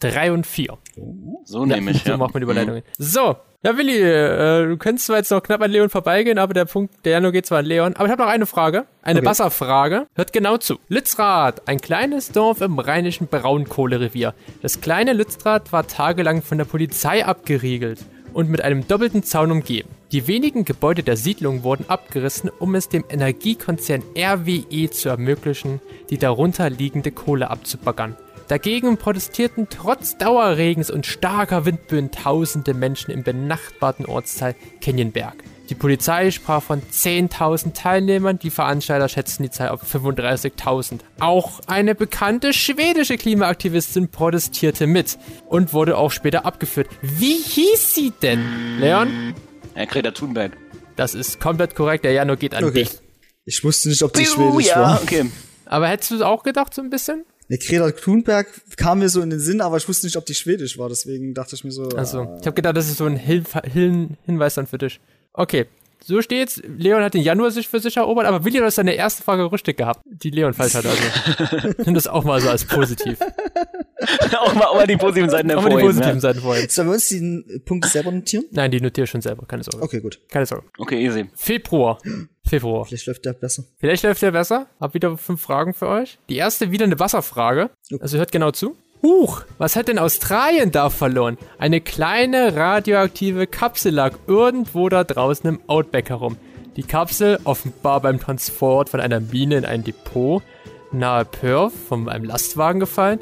[0.00, 0.76] 3 und 4.
[1.44, 2.16] So nehme ich, so ja.
[2.16, 2.82] macht man die Überleitungen.
[2.98, 6.64] So, ja, Willi, äh, du könntest zwar jetzt noch knapp an Leon vorbeigehen, aber der
[6.64, 7.94] Punkt, der Januar geht zwar an Leon.
[7.96, 9.26] Aber ich habe noch eine Frage, eine Okay.
[9.28, 10.06] Wasserfrage.
[10.14, 10.78] Hört genau zu.
[10.88, 14.34] Lützrath, ein kleines Dorf im rheinischen Braunkohlerevier.
[14.62, 19.88] Das kleine Lützrath war tagelang von der Polizei abgeriegelt und mit einem doppelten Zaun umgeben.
[20.12, 26.18] Die wenigen Gebäude der Siedlung wurden abgerissen, um es dem Energiekonzern RWE zu ermöglichen, die
[26.18, 28.16] darunter liegende Kohle abzubaggern.
[28.48, 35.34] Dagegen protestierten trotz Dauerregens und starker Windböen tausende Menschen im benachbarten Ortsteil Canyonberg.
[35.68, 41.00] Die Polizei sprach von 10.000 Teilnehmern, die Veranstalter schätzten die Zahl auf 35.000.
[41.20, 46.88] Auch eine bekannte schwedische Klimaaktivistin protestierte mit und wurde auch später abgeführt.
[47.02, 48.78] Wie hieß sie denn?
[48.80, 49.34] Leon?
[49.76, 50.52] Ja, Greta Thunberg.
[50.96, 52.84] Das ist komplett korrekt, der Januar geht an Okay.
[52.84, 52.90] dich.
[53.44, 55.02] Ich wusste nicht, ob die schwedisch ja, war.
[55.02, 55.30] okay.
[55.66, 57.24] Aber hättest du es auch gedacht so ein bisschen?
[57.48, 60.34] Ne, Greta Thunberg kam mir so in den Sinn, aber ich wusste nicht, ob die
[60.34, 61.88] schwedisch war, deswegen dachte ich mir so.
[61.88, 65.00] Also, ich habe gedacht, das ist so ein Hilf Hin Hinweis dann für dich.
[65.32, 65.66] Okay,
[66.04, 66.60] so steht's.
[66.64, 69.78] Leon hat den Januar sich für sich erobert, aber Willi hat seine erste Frage richtig
[69.78, 70.90] gehabt, die Leon falsch hatte.
[70.90, 73.18] Also, nimm das auch mal so als positiv.
[74.38, 75.88] auch, mal, auch mal die positiven Seiten Auch mal die hervorheben.
[75.88, 76.20] positiven ja.
[76.20, 76.68] Seiten vorhin.
[76.68, 78.44] Sollen wir uns den Punkt selber notieren?
[78.52, 79.82] Nein, die notiere ich schon selber, keine Sorge.
[79.82, 80.20] Okay, gut.
[80.28, 80.66] Keine Sorge.
[80.78, 81.26] Okay, easy.
[81.34, 81.98] Februar.
[82.46, 82.84] Februar.
[82.84, 83.64] Vielleicht läuft der besser.
[83.78, 84.66] Vielleicht läuft der besser.
[84.80, 86.18] Hab wieder fünf Fragen für euch.
[86.28, 87.70] Die erste wieder eine Wasserfrage.
[88.00, 88.76] Also hört genau zu.
[89.02, 91.38] Huch, was hat denn Australien da verloren?
[91.58, 96.36] Eine kleine radioaktive Kapsel lag irgendwo da draußen im Outback herum.
[96.76, 100.42] Die Kapsel, offenbar beim Transport von einer Mine in ein Depot
[100.92, 103.20] nahe Perth von einem Lastwagen gefallen,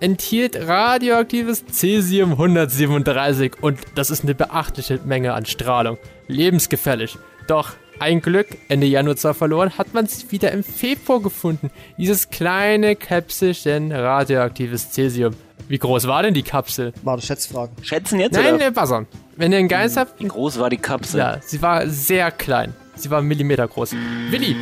[0.00, 5.98] enthielt radioaktives Cäsium 137 und das ist eine beachtliche Menge an Strahlung.
[6.28, 7.16] Lebensgefährlich.
[7.46, 11.70] Doch ein Glück, Ende Januar zwar verloren, hat man es wieder im Februar gefunden.
[11.98, 15.34] Dieses kleine Käpselchen radioaktives Cäsium.
[15.68, 16.92] Wie groß war denn die Kapsel?
[17.02, 17.72] War eine Schätzfrage.
[17.82, 18.32] Schätzen jetzt?
[18.34, 18.66] Nein, oder?
[18.68, 19.06] äh, buzzern.
[19.36, 21.18] Wenn ihr einen Geist habt, Wie groß war die Kapsel?
[21.20, 22.74] ja, sie war sehr klein.
[22.96, 23.92] Sie war Millimeter groß.
[24.30, 24.56] Willi,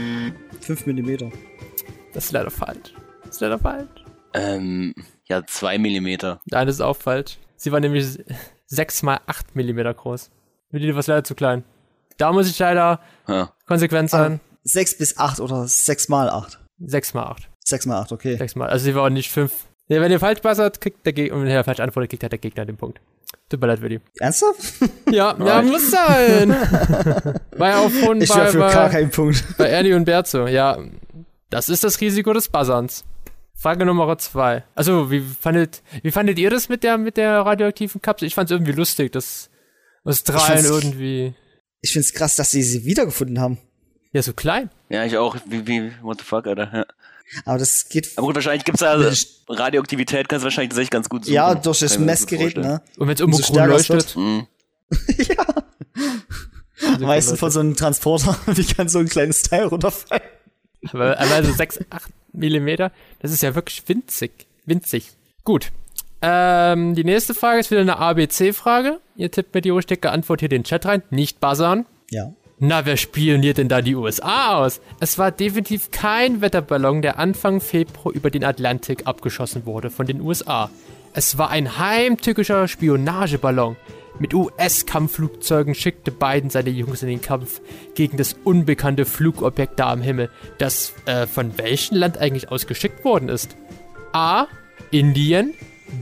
[0.60, 1.30] 5 Millimeter.
[2.12, 2.92] das ist leider falsch.
[3.24, 3.88] Das ist leider falsch.
[4.34, 4.94] Ähm,
[5.28, 6.40] ja, zwei Millimeter.
[6.46, 7.38] Nein, das ist auch falsch.
[7.56, 8.18] Sie war nämlich
[8.66, 10.30] 6 mal 8 Millimeter groß.
[10.70, 11.64] Willi, du warst leider zu klein.
[12.18, 13.52] Da muss ich leider Ja.
[13.66, 14.40] konsequent sein.
[14.64, 16.58] 6 bis 8 oder 6 mal 8.
[16.80, 17.48] 6 mal 8.
[17.64, 18.36] 6 mal 8, okay.
[18.36, 18.68] 6 mal.
[18.68, 19.52] Also sie war auch nicht 5.
[19.88, 22.32] Nee, wenn ihr falsch buzzert, kriegt der Gegner, und wenn ihr falsch antwortet, kriegt halt
[22.32, 23.00] der Gegner den Punkt.
[23.48, 24.00] Tut mir leid, Willi.
[24.20, 24.60] Ernsthaft?
[25.10, 26.50] Ja, ja, muss sein.
[27.56, 29.42] War ja auch vorhin Ich bei, für gar bei, keinen Punkt.
[29.56, 30.46] bei Ernie und Bert so.
[30.46, 30.76] Ja,
[31.48, 33.04] das ist das Risiko des Buzzerns.
[33.60, 34.62] Frage Nummer zwei.
[34.74, 38.28] Also, wie fandet, wie fandet ihr das mit der, mit der radioaktiven Kapsel?
[38.28, 39.50] Ich fand es irgendwie lustig, dass
[40.04, 41.34] Australien fand's- irgendwie,
[41.80, 43.58] Ich find's krass, dass sie sie wiedergefunden haben.
[44.12, 44.70] ja, so klein.
[44.88, 45.36] Ja, ich auch.
[45.46, 46.70] Wie, wie, what the fuck, Alter.
[46.72, 46.86] Ja.
[47.44, 48.12] Aber das geht.
[48.16, 48.98] Aber gut, wahrscheinlich gibt's da
[49.48, 51.34] Radioaktivität, kannst du wahrscheinlich tatsächlich ganz gut suchen.
[51.34, 52.80] ja, durch das Messgerät, ne?
[52.96, 54.16] Und wenn es Umso irgendwo grün stärker es leuchtet.
[54.16, 54.46] Mhm.
[56.94, 60.22] Am meisten von so einem Transporter, wie kann so ein kleines Teil runterfallen?
[60.92, 64.46] Aber also 6, 8 Millimeter, das ist ja wirklich winzig.
[64.66, 65.12] Winzig.
[65.44, 65.70] Gut.
[66.20, 69.00] Ähm, die nächste Frage ist wieder eine ABC-Frage.
[69.16, 71.02] Ihr tippt mir die richtige Antwort hier in den Chat rein.
[71.10, 71.86] Nicht buzzern.
[72.10, 72.32] Ja.
[72.60, 74.80] Na, wer spioniert denn da die USA aus?
[74.98, 80.20] Es war definitiv kein Wetterballon, der Anfang Februar über den Atlantik abgeschossen wurde von den
[80.20, 80.68] USA.
[81.14, 83.76] Es war ein heimtückischer Spionageballon.
[84.18, 87.60] Mit US-Kampfflugzeugen schickte Biden seine Jungs in den Kampf
[87.94, 93.04] gegen das unbekannte Flugobjekt da am Himmel, das äh, von welchem Land eigentlich aus geschickt
[93.04, 93.56] worden ist.
[94.12, 94.46] A.
[94.90, 95.54] Indien,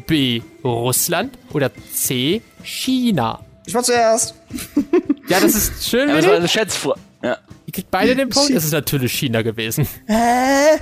[0.07, 0.43] B.
[0.65, 2.43] Russland oder C.
[2.63, 3.45] China.
[3.67, 4.35] Ich war zuerst.
[5.29, 7.01] Ja, das ist schön, Ja, das war eine Schätzfrage.
[7.21, 7.39] Ja.
[7.67, 8.49] Ihr kriegt beide den Punkt.
[8.51, 9.89] Es ist natürlich China gewesen.
[10.07, 10.79] Hä?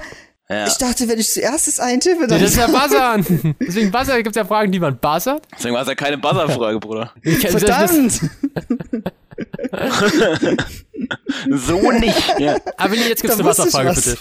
[0.48, 0.66] Ja.
[0.66, 2.38] Ich dachte, wenn ich zuerst das eintippe, dann.
[2.40, 3.54] Das ist ja Buzzern.
[3.60, 5.42] Deswegen Buzzer gibt es ja Fragen, die man buzzert.
[5.56, 7.12] Deswegen war es ja keine Buzzer-Frage, Bruder.
[7.22, 8.20] Verdammt!
[11.50, 12.38] So nicht.
[12.38, 12.56] Ja.
[12.76, 14.20] Aber nee, jetzt gibt's Da eine Wasserfrage für dich.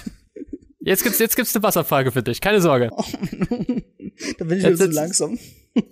[0.80, 2.42] Jetzt gibt's, jetzt gibt's eine Wasserfrage für dich.
[2.42, 2.90] Keine Sorge.
[2.90, 5.40] Da bin ich Jetzt wieder so langsam.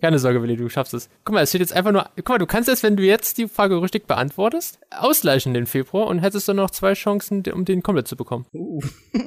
[0.02, 1.10] Keine Sorge, Willi, du schaffst es.
[1.24, 2.10] Guck mal, es steht jetzt einfach nur.
[2.18, 6.08] Guck mal, du kannst es, wenn du jetzt die Frage richtig beantwortest, ausgleichen den Februar
[6.08, 8.46] und hättest dann noch zwei Chancen, um den komplett zu bekommen.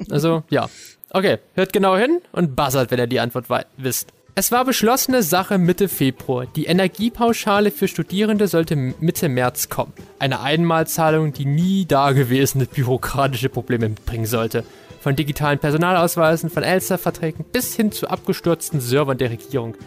[0.09, 0.69] Also, ja.
[1.11, 3.45] Okay, hört genau hin und buzzert, wenn ihr die Antwort
[3.77, 4.11] wisst.
[4.37, 6.45] Es war beschlossene Sache Mitte Februar.
[6.45, 9.93] Die Energiepauschale für Studierende sollte Mitte März kommen.
[10.19, 14.65] Eine Einmalzahlung, die nie dagewesene bürokratische Probleme mitbringen sollte.
[14.99, 19.77] Von digitalen Personalausweisen, von Elster-Verträgen bis hin zu abgestürzten Servern der Regierung.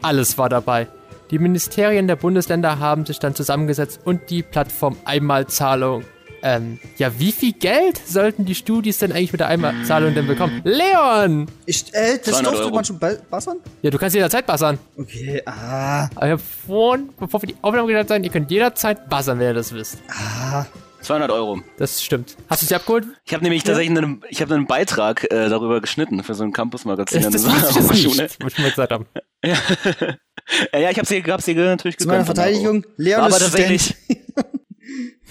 [0.00, 0.88] Alles war dabei.
[1.30, 6.04] Die Ministerien der Bundesländer haben sich dann zusammengesetzt und die Plattform Einmalzahlung.
[6.44, 10.60] Ähm, ja, wie viel Geld sollten die Studis denn eigentlich mit der Einmalzahlung denn bekommen?
[10.64, 11.46] Leon!
[11.66, 13.58] Ich, äh, das 200 durfte man schon ba- bassern?
[13.82, 14.78] Ja, du kannst jederzeit buzzern.
[14.96, 16.08] Okay, ah.
[16.16, 19.48] Aber ich hab vorhin, bevor wir die Aufnahme gestartet haben, ihr könnt jederzeit buzzern, wenn
[19.48, 19.98] ihr das wisst.
[21.02, 21.60] 200 Euro.
[21.78, 22.36] Das stimmt.
[22.48, 23.06] Hast du sie abgeholt?
[23.24, 26.52] Ich habe nämlich tatsächlich einen, ich habe einen Beitrag äh, darüber geschnitten für so ein
[26.52, 28.22] Campus-Magazin Das, an das ich Schule.
[28.24, 29.06] nicht, was ich mal gesagt haben.
[30.72, 33.36] Ja, ja ich habe sie, hab sie natürlich Zu meiner gegönnt, Verteidigung, Leon War aber
[33.36, 33.94] ist tatsächlich.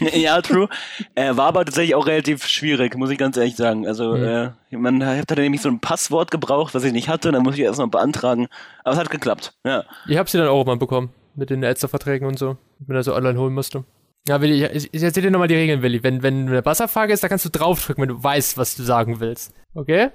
[0.13, 0.67] Ja, true.
[1.15, 3.87] Äh, war aber tatsächlich auch relativ schwierig, muss ich ganz ehrlich sagen.
[3.87, 7.43] Also, äh, man hat da nämlich so ein Passwort gebraucht, was ich nicht hatte, dann
[7.43, 8.47] muss ich erst noch beantragen.
[8.83, 9.53] Aber es hat geklappt.
[9.65, 9.85] Ja.
[10.07, 11.09] Ich hab sie dann auch mal bekommen.
[11.35, 12.57] Mit den Elster-Verträgen und so.
[12.79, 13.85] Wenn er so online holen musste.
[14.27, 16.03] Ja, Willi, ich, ich erzähl dir nochmal die Regeln, Willi.
[16.03, 19.19] Wenn, wenn eine Buzzerfrage ist, da kannst du draufdrücken, wenn du weißt, was du sagen
[19.19, 19.53] willst.
[19.73, 20.09] Okay?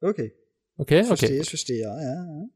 [0.00, 0.32] Okay,
[0.78, 1.40] Okay, ich verstehe, okay.
[1.40, 2.14] ich verstehe, ja, ja.
[2.14, 2.46] ja.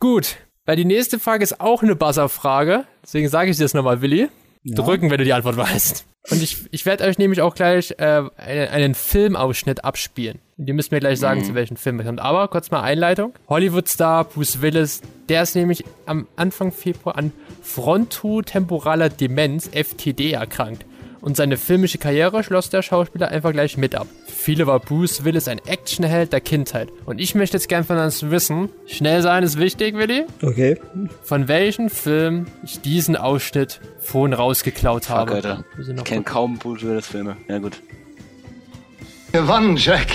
[0.00, 0.36] Gut.
[0.64, 2.84] Weil die nächste Frage ist auch eine Buzzerfrage.
[3.02, 4.28] Deswegen sage ich dir das nochmal, Willi.
[4.74, 6.06] Drücken, wenn du die Antwort weißt.
[6.30, 10.40] Und ich, ich werde euch nämlich auch gleich äh, einen, einen Filmausschnitt abspielen.
[10.58, 12.20] Und ihr müsst mir gleich sagen, zu welchem Film es kommt.
[12.20, 13.32] Aber kurz mal Einleitung.
[13.48, 20.84] Hollywood-Star Bruce Willis, der ist nämlich am Anfang Februar an frontotemporaler Demenz, FTD, erkrankt.
[21.20, 24.06] Und seine filmische Karriere schloss der Schauspieler einfach gleich mit ab.
[24.26, 26.88] Für viele war Bruce Willis ein Actionheld der Kindheit.
[27.06, 30.78] Und ich möchte jetzt gern von uns wissen, schnell sein ist wichtig, Willi, Okay.
[31.22, 35.32] von welchem Film ich diesen Ausschnitt vorhin rausgeklaut Fuck, habe.
[35.34, 35.64] Alter.
[35.80, 37.36] Ich noch kenne kaum Bruce Willis-Filme.
[37.48, 37.80] Ja, gut.
[39.32, 40.06] Gewonnen, Jack.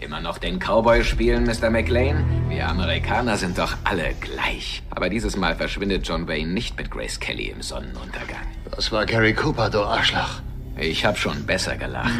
[0.00, 1.68] Immer noch den Cowboy spielen, Mr.
[1.70, 2.24] McLean?
[2.48, 4.82] Wir Amerikaner sind doch alle gleich.
[4.90, 8.46] Aber dieses Mal verschwindet John Wayne nicht mit Grace Kelly im Sonnenuntergang.
[8.74, 10.40] Das war Gary Cooper, du Arschloch.
[10.78, 12.14] Ich hab schon besser gelacht.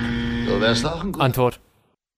[0.47, 1.25] Du wärst auch ein guter.
[1.25, 1.61] Antwort.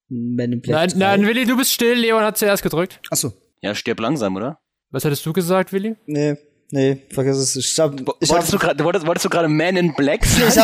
[0.09, 0.96] Men in Black Nein, 3.
[0.98, 1.94] nein, Willi, du bist still.
[1.94, 3.01] Leon hat zuerst gedrückt.
[3.11, 3.33] Achso.
[3.61, 4.59] Ja, stirb langsam, oder?
[4.90, 5.94] Was hattest du gesagt, Willi?
[6.07, 6.37] Nee,
[6.72, 7.55] nee, vergiss es.
[7.57, 10.48] Ich hab, ich hab, Wolltest du gerade wolltest, wolltest du gerade Man in Black sagen?
[10.48, 10.59] ich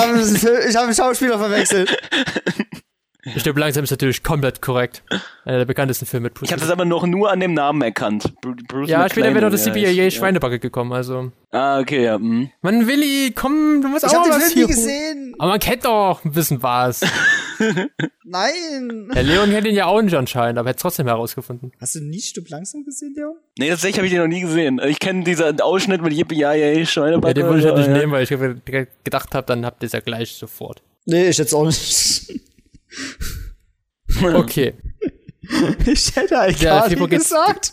[0.45, 1.97] hab, ich hab einen Schauspieler verwechselt.
[3.35, 5.03] Ich stirb langsam ist natürlich komplett korrekt.
[5.45, 7.83] Einer der bekanntesten Filme mit Bruce Ich habe das aber noch nur an dem Namen
[7.83, 8.33] erkannt.
[8.41, 11.33] Bru Bruce Ja, später McClane, wäre noch das ja, CBA ich- Schweinebacke gekommen, also.
[11.51, 12.19] Ah, okay, ja.
[12.19, 12.51] mhm.
[12.61, 15.35] Mann, Willi, komm, du musst Ich auch hab den was Film hier nie gesehen.
[15.38, 17.01] Aber man kennt doch ein bisschen was.
[18.25, 19.09] Nein.
[19.14, 21.73] Der Leon kennt ihn ja auch nicht anscheinend, aber er hat trotzdem herausgefunden.
[21.81, 23.35] Hast du nie Stück langsam gesehen, Leon?
[23.59, 24.81] Nee, tatsächlich habe ich den noch nie gesehen.
[24.87, 27.29] Ich kenne diesen Ausschnitt mit Yippie ja ja Schweinebacke.
[27.29, 27.93] Ja, den wollte ich halt nicht ja.
[27.97, 30.83] nehmen, weil ich ge- gedacht habe, dann habt ihr es ja gleich sofort.
[31.07, 32.41] Nee, ich jetzt auch nicht.
[34.22, 34.74] Okay.
[35.87, 37.72] Ich hätte Ja, Alkali Fibro geht's- gesagt.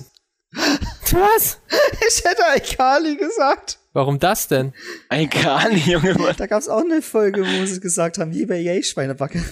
[1.11, 1.59] Was?
[2.07, 3.79] Ich hätte Aikali gesagt.
[3.93, 4.73] Warum das denn?
[5.09, 6.13] Aikali, Junge.
[6.15, 6.35] Mann.
[6.37, 9.43] Da gab es auch eine Folge, wo sie gesagt haben, je bei Yay Schweinebacke.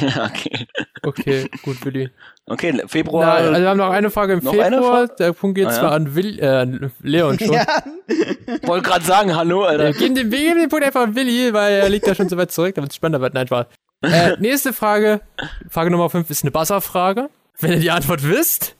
[0.00, 0.66] Ja, okay.
[1.02, 2.10] Okay, gut, Willi.
[2.46, 3.32] Okay, Na, Februar.
[3.34, 5.06] also wir haben noch eine Frage im Noch eine Februar.
[5.06, 5.14] Frage?
[5.18, 5.78] Der Punkt geht Ah, ja.
[5.78, 7.52] zwar an Will, äh, an Leon schon.
[7.52, 7.66] Ja.
[8.62, 9.92] wollte gerade sagen, hallo, Wir Alter.
[9.92, 12.36] geben den, wir geben den Punkt einfach an Willi, weil er liegt da schon so
[12.36, 13.32] weit zurück, damit es spannender wird.
[13.34, 13.66] Nein, Spaß.
[14.02, 15.20] Äh, nächste Frage.
[15.68, 17.30] Frage Nummer 5 ist eine Buzzer-Frage.
[17.60, 18.76] Wenn ihr die Antwort wisst,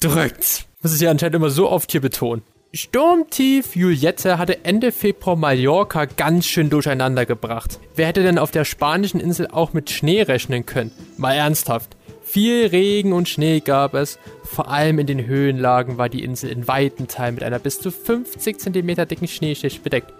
[0.00, 0.66] drückt.
[0.82, 2.42] Muss ich ja anscheinend immer so oft hier betonen.
[2.72, 7.80] Sturmtief Juliette hatte Ende Februar Mallorca ganz schön durcheinander gebracht.
[7.96, 10.92] Wer hätte denn auf der spanischen Insel auch mit Schnee rechnen können?
[11.16, 11.96] Mal ernsthaft.
[12.22, 14.20] Viel Regen und Schnee gab es.
[14.44, 17.90] Vor allem in den Höhenlagen war die Insel in weiten Teilen mit einer bis zu
[17.90, 20.12] 50 cm dicken Schneeschicht bedeckt.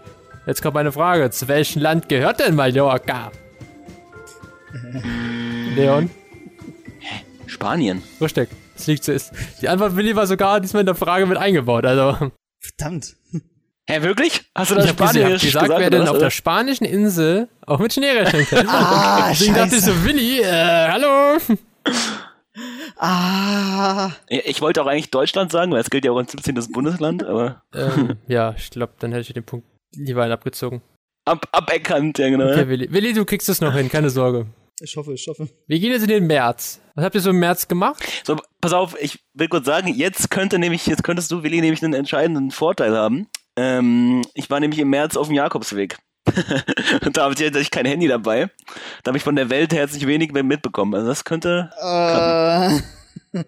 [0.44, 1.30] Jetzt kommt meine Frage.
[1.30, 3.30] Zu welchem Land gehört denn Mallorca?
[5.76, 6.10] Leon?
[7.46, 8.02] Spanien.
[8.20, 8.48] Richtig.
[8.76, 9.32] Das liegt so ist.
[9.60, 11.84] Die Antwort Willi war sogar diesmal in der Frage mit eingebaut.
[11.84, 12.30] Also,
[12.60, 13.16] Verdammt.
[13.88, 14.42] Hä, wirklich?
[14.54, 15.80] Hast du ich das gesagt, Spanisch gesagt, gesagt?
[15.80, 18.66] wer denn auf der spanischen Insel auch mit Schnee rechnen kann.
[18.68, 21.38] Ah, Deswegen dachte ich so, Willi, äh, hallo?
[22.96, 24.10] Ah.
[24.28, 26.72] Ich wollte auch eigentlich Deutschland sagen, weil es gilt ja auch als 17.
[26.72, 30.82] Bundesland, aber ähm, ja, ich glaube, dann hätte ich den Punkt lieber abgezogen.
[31.24, 32.50] ab, aberkannt, ja genau.
[32.50, 32.92] Okay, Willi.
[32.92, 34.46] Willi, du kriegst es noch hin, keine Sorge.
[34.82, 35.48] Ich hoffe, ich hoffe.
[35.66, 36.80] Wir gehen jetzt in den März.
[36.94, 38.02] Was habt ihr so im März gemacht?
[38.24, 41.82] So, pass auf, ich will kurz sagen, jetzt könnte nämlich, jetzt könntest du, Willi, nämlich
[41.82, 43.28] einen entscheidenden Vorteil haben.
[43.56, 45.98] Ähm, ich war nämlich im März auf dem Jakobsweg.
[47.04, 48.50] Und da hatte ich kein Handy dabei.
[49.02, 50.94] Da habe ich von der Welt herzlich wenig mehr mitbekommen.
[50.94, 51.70] Also das könnte.
[51.80, 52.80] Äh,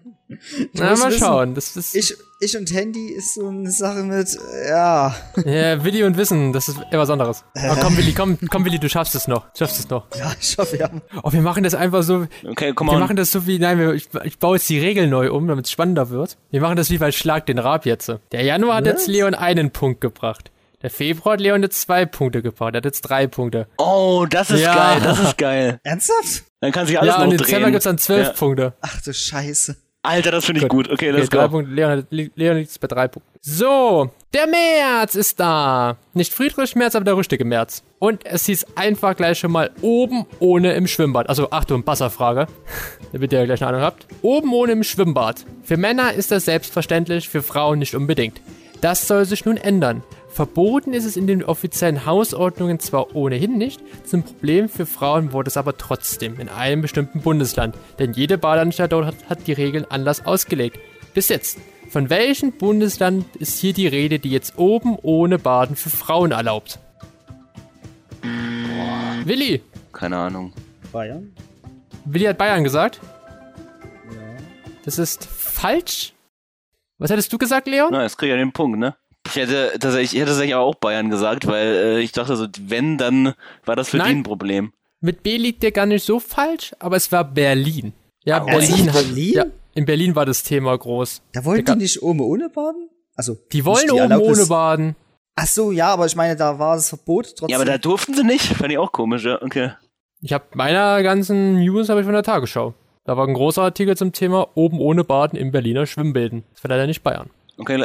[0.73, 1.55] Na, mal wissen, schauen.
[1.55, 4.37] Das ist, ich, ich und Handy ist so eine Sache mit,
[4.69, 5.15] ja.
[5.45, 7.45] ja, Willi und Wissen, das ist etwas anderes.
[7.55, 9.45] Aber komm, Willi, komm, komm, Willi, du schaffst es noch.
[9.53, 10.07] Du schaffst es noch.
[10.17, 10.91] Ja, ich hoffe, ja.
[11.23, 13.01] Oh, wir machen das einfach so, Okay, komm Wir on.
[13.01, 15.67] machen das so wie, nein, wir, ich, ich baue jetzt die Regeln neu um, damit
[15.67, 16.37] es spannender wird.
[16.51, 18.13] Wir machen das wie bei Schlag den Rab jetzt.
[18.33, 20.51] Der Januar hat jetzt Leon einen Punkt gebracht.
[20.83, 22.75] Der Februar hat Leon jetzt zwei Punkte gebracht.
[22.75, 23.69] Er hat jetzt drei Punkte.
[23.79, 24.75] Oh, das ist Ja.
[24.75, 25.79] geil, das ist geil.
[25.85, 26.43] Ernsthaft?
[26.61, 27.47] Dann kann sich alles ja, noch und im drehen.
[27.47, 28.33] Dezember gibt's dann zwölf Ja.
[28.33, 28.73] Punkte.
[28.81, 29.77] Ach du Scheiße.
[30.05, 30.87] Alter, das finde ich gut.
[30.87, 31.51] Okay, Okay, let's drei go.
[31.51, 31.73] Punkte.
[31.75, 33.31] Leon, hat- Leon liegt bei drei Punkten.
[33.41, 35.97] So, der März ist da.
[36.15, 37.83] Nicht Friedrich Merz, aber der richtige März.
[38.01, 41.29] Und es hieß einfach gleich schon mal oben ohne im Schwimmbad.
[41.29, 42.47] Also Achtung, Wasserfrage,
[43.13, 44.07] damit ihr gleich eine Ahnung habt.
[44.23, 45.45] Oben ohne im Schwimmbad.
[45.63, 48.41] Für Männer ist das selbstverständlich, für Frauen nicht unbedingt.
[48.81, 50.03] Das soll sich nun ändern.
[50.33, 55.49] Verboten ist es in den offiziellen Hausordnungen zwar ohnehin nicht, zum Problem für Frauen wurde
[55.49, 59.85] es aber trotzdem in einem bestimmten Bundesland, denn jede Badeanstalt dort hat, hat die Regeln
[59.91, 60.79] anders ausgelegt.
[61.13, 61.59] Bis jetzt.
[61.91, 66.79] Von welchem Bundesland ist hier die Rede, die jetzt oben ohne Baden für Frauen erlaubt?
[69.25, 69.61] Willi.
[69.93, 70.55] Keine Ahnung.
[70.91, 71.35] Bayern?
[72.07, 73.01] Willi hat Bayern gesagt.
[74.87, 76.15] Das ist falsch.
[76.97, 77.91] Was hättest du gesagt, Leon?
[77.93, 78.97] Na, jetzt krieg ich ja den Punkt, ne?
[79.27, 82.99] Ich hätte tatsächlich, ich hätte tatsächlich auch Bayern gesagt, weil äh, ich dachte so, wenn,
[82.99, 84.09] dann war das für Nein.
[84.09, 84.73] die ein Problem.
[85.01, 87.93] Mit B liegt der gar nicht so falsch, aber es war Berlin.
[88.25, 89.05] Ja, Ah, Berlin hat.
[89.05, 89.33] Berlin?
[89.35, 91.23] Ja, in Berlin war das Thema groß.
[91.33, 92.89] Da wollten Der die nicht oben ohne baden?
[93.17, 94.97] Also, Die wollen nicht oben ohne baden.
[95.35, 97.49] Ach so, ja, aber ich meine, da war das Verbot trotzdem.
[97.49, 98.45] Ja, aber da durften sie nicht.
[98.55, 99.41] Fand ich auch komisch, ja.
[99.41, 99.73] Okay.
[100.21, 102.75] Ich habe meiner ganzen News habe ich von der Tagesschau.
[103.05, 106.45] Da war ein großer Artikel zum Thema oben ohne Baden im Berliner Schwimmbäden.
[106.55, 107.31] Das war leider nicht Bayern.
[107.59, 107.85] Okay,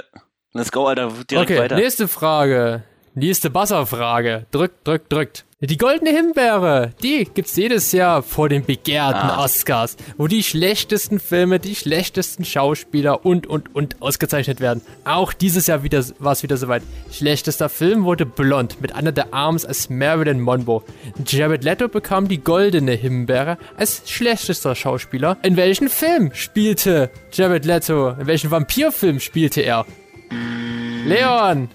[0.53, 1.11] let's go, Alter.
[1.29, 1.75] Direkt okay, weiter.
[1.75, 2.83] nächste Frage.
[3.15, 4.45] Nächste Buzzer-Frage.
[4.51, 5.45] Drückt, drückt, drückt.
[5.59, 9.43] Die goldene Himbeere, die gibt's jedes Jahr vor den begehrten Ah.
[9.43, 14.83] Oscars, wo die schlechtesten Filme, die schlechtesten Schauspieler und, und, und ausgezeichnet werden.
[15.03, 16.83] Auch dieses Jahr wieder, war es wieder soweit.
[17.11, 20.83] Schlechtester Film wurde Blond mit Anna de Arms als Marilyn Monroe.
[21.25, 25.37] Jared Leto bekam die goldene Himbeere als schlechtester Schauspieler.
[25.41, 28.09] In welchem Film spielte Jared Leto?
[28.09, 29.87] In welchem Vampirfilm spielte er?
[30.29, 31.69] Leon!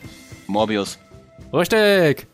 [0.47, 0.99] Morbius.
[1.53, 2.27] Richtig!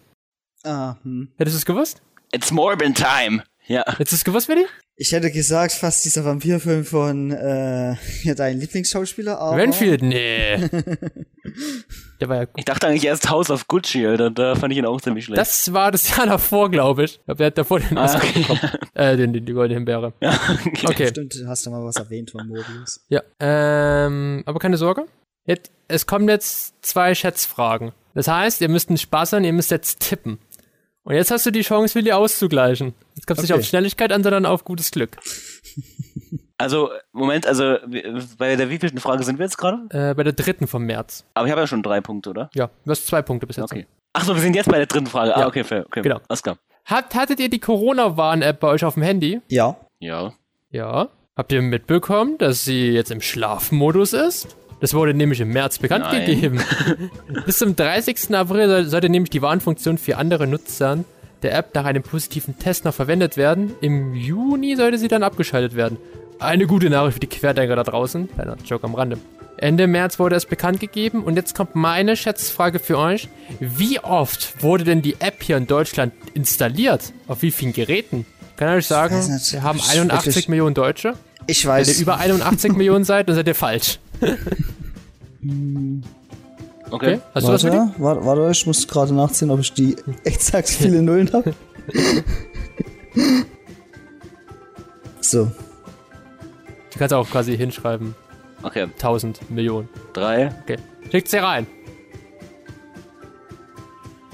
[0.64, 1.28] Ah, hm.
[1.36, 2.02] Hättest du es gewusst?
[2.32, 3.42] It's Morbin Time.
[3.66, 3.84] Ja.
[3.86, 4.66] Hättest du es gewusst, Willi?
[4.96, 9.56] Ich hätte gesagt, fast dieser Vampirfilm von äh, ja, dein Lieblingsschauspieler, aber.
[9.56, 10.02] Renfield?
[10.02, 10.56] Nee.
[12.20, 12.54] Der war ja gut.
[12.56, 14.30] Ich dachte eigentlich erst House of Gucci, Alter.
[14.30, 15.38] Da fand ich ihn auch ziemlich schlecht.
[15.40, 17.12] Das war das Jahr davor, glaube ich.
[17.18, 18.40] Ich glaube, der hat davor den Ah, Oscar okay.
[18.40, 18.60] bekommen.
[18.94, 20.12] Äh, den, den, die goldene Himbeere.
[20.20, 20.32] ja,
[20.66, 20.86] okay.
[20.88, 21.06] Okay.
[21.08, 23.04] Stimmt, du hast du mal was erwähnt von Morbius.
[23.08, 23.22] Ja.
[23.38, 25.04] Ähm, aber keine Sorge.
[25.48, 27.92] Jetzt, es kommen jetzt zwei Schätzfragen.
[28.14, 30.38] Das heißt, ihr müsst nicht Spaß haben, ihr müsst jetzt tippen.
[31.04, 32.94] Und jetzt hast du die Chance, Willi auszugleichen.
[33.14, 33.60] Jetzt kommt es nicht Okay.
[33.60, 35.16] auf Schnelligkeit an, sondern auf gutes Glück.
[36.60, 37.76] Also, Moment, also
[38.36, 39.78] bei der wievielten Frage sind wir jetzt gerade?
[39.90, 41.24] Äh, bei der dritten vom März.
[41.34, 42.50] Aber ich habe ja schon drei Punkte, oder?
[42.52, 43.70] Ja, du hast zwei Punkte bis jetzt.
[43.70, 43.86] Okay.
[44.12, 45.36] Ach so, wir sind jetzt bei der dritten Frage.
[45.36, 45.46] Ah, Ja.
[45.46, 45.86] okay, fair.
[45.86, 46.18] Okay, Genau.
[46.28, 46.58] Alles klar.
[46.84, 49.40] Hat, hattet ihr die Corona-Warn-App bei euch auf dem Handy?
[49.46, 49.76] Ja.
[50.00, 50.32] Ja.
[50.70, 51.10] Ja.
[51.36, 54.56] Habt ihr mitbekommen, dass sie jetzt im Schlafmodus ist?
[54.80, 56.24] Das wurde nämlich im März bekannt Nein.
[56.26, 56.60] gegeben.
[57.46, 58.34] Bis zum 30.
[58.34, 60.98] April soll- sollte nämlich die Warnfunktion für andere Nutzer
[61.42, 63.72] der App nach einem positiven Test noch verwendet werden.
[63.80, 65.98] Im Juni sollte sie dann abgeschaltet werden.
[66.40, 68.28] Eine gute Nachricht für die Querdenker da draußen.
[68.32, 69.18] Kleiner Joke am Rande.
[69.56, 73.28] Ende März wurde es bekannt gegeben und jetzt kommt meine Schätzfrage für euch.
[73.58, 77.12] Wie oft wurde denn die App hier in Deutschland installiert?
[77.26, 78.24] Auf wie vielen Geräten?
[78.56, 79.52] Kann ich euch sagen, weiß nicht.
[79.54, 81.14] wir haben Ich 81 wirklich- Millionen Deutsche.
[81.48, 82.00] Ich Wenn ihr weiß.
[82.00, 83.98] über 81 Millionen seid, dann seid ihr falsch.
[86.90, 87.20] Okay.
[87.34, 91.02] Hast du was Warte, warte, warte, ich muss gerade nachsehen, ob ich die exakt viele
[91.02, 91.54] Nullen habe.
[95.20, 95.50] so,
[96.98, 98.16] Du kannst auch quasi hinschreiben.
[98.60, 98.82] Okay.
[98.82, 99.88] 1000 Millionen.
[100.14, 100.52] Drei.
[100.64, 100.78] Okay.
[101.12, 101.64] Schickt sie rein.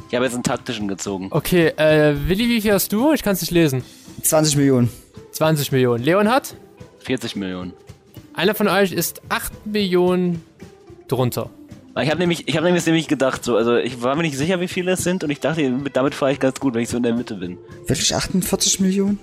[0.09, 1.29] Ich habe jetzt einen taktischen gezogen.
[1.31, 3.13] Okay, äh, Willi, wie viel hast du?
[3.13, 3.85] Ich kann es nicht lesen.
[4.23, 4.89] 20 Millionen.
[5.33, 6.03] 20 Millionen.
[6.03, 6.57] Leon hat?
[7.01, 7.75] 40 Millionen.
[8.33, 10.43] Einer von euch ist 8 Millionen
[11.09, 11.51] drunter.
[12.01, 14.59] Ich habe nämlich, ich habe nämlich, nämlich gedacht, so, also ich war mir nicht sicher,
[14.61, 16.97] wie viele es sind und ich dachte, damit fahre ich ganz gut, wenn ich so
[16.97, 17.57] in der Mitte bin.
[17.87, 19.21] Wirklich 48 Millionen?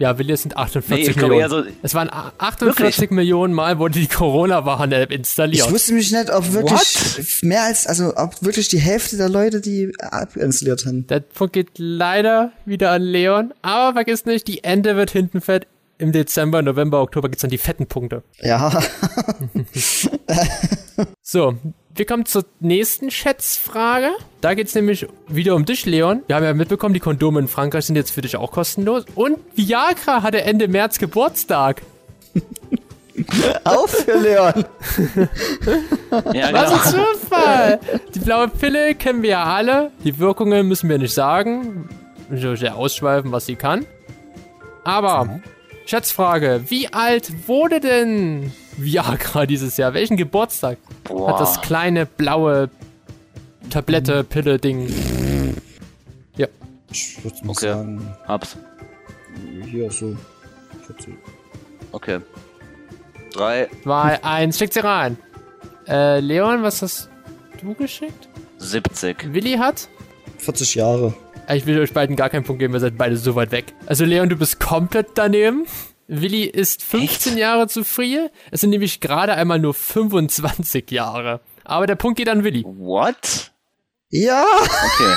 [0.00, 1.40] Ja, Willi, es sind 48 Nee, Millionen.
[1.40, 5.66] eher so- es waren a- 48 Millionen Mal wurde die Corona-Warn-App installiert.
[5.66, 9.60] Ich wusste mich nicht, ob wirklich mehr als, also ob wirklich die Hälfte der Leute
[9.60, 11.06] die App installiert haben.
[11.06, 13.52] Der Punkt geht leider wieder an Leon.
[13.62, 15.66] Aber vergiss nicht, die Ende wird hinten fett.
[16.00, 18.22] Im Dezember, November, Oktober gibt's dann die fetten Punkte.
[18.40, 18.72] Ja.
[21.22, 21.54] So,
[21.94, 24.10] wir kommen zur nächsten Schätzfrage.
[24.40, 26.22] Da geht's nämlich wieder um dich, Leon.
[26.26, 29.04] Wir haben ja mitbekommen, die Kondome in Frankreich sind jetzt für dich auch kostenlos.
[29.14, 31.82] Und Viagra hatte Ende März Geburtstag.
[33.64, 34.64] Auch für Leon.
[36.32, 37.04] Ja, Was genau.
[37.04, 37.80] ein Zufall!
[38.14, 39.90] Die blaue Pille kennen wir ja alle.
[40.04, 41.88] Die Wirkungen müssen wir nicht sagen.
[42.32, 43.84] Ich will ausschweifen, was sie kann.
[44.84, 45.40] Aber,
[45.90, 46.62] Schätzfrage.
[46.68, 49.92] Wie alt wurde denn Viagra dieses Jahr?
[49.92, 51.32] Welchen Geburtstag Boah.
[51.32, 52.70] hat das kleine blaue
[53.70, 54.88] Tablette, Pille, Ding?
[56.36, 56.46] Ja.
[56.92, 57.72] Ich würde mal Okay.
[57.72, 58.56] sagen, Hab's.
[59.68, 60.16] hier so.
[60.86, 61.14] 40.
[61.90, 62.20] Okay.
[63.32, 65.18] Drei, 2, 1, schickt sie rein.
[65.88, 67.08] Äh, Leon, was hast
[67.60, 68.28] du geschickt?
[68.58, 69.34] 70.
[69.34, 69.88] Willi hat?
[70.38, 71.14] 40 Jahre.
[71.52, 73.74] Ich will euch beiden gar keinen Punkt geben, ihr seid beide so weit weg.
[73.86, 75.66] Also Leon, du bist komplett daneben.
[76.06, 78.28] Willi ist 15 Jahre zu früh.
[78.50, 81.40] Es sind nämlich gerade einmal nur 25 Jahre.
[81.64, 82.64] Aber der Punkt geht an Willi.
[82.64, 83.52] What?
[84.10, 85.14] Ja, Okay.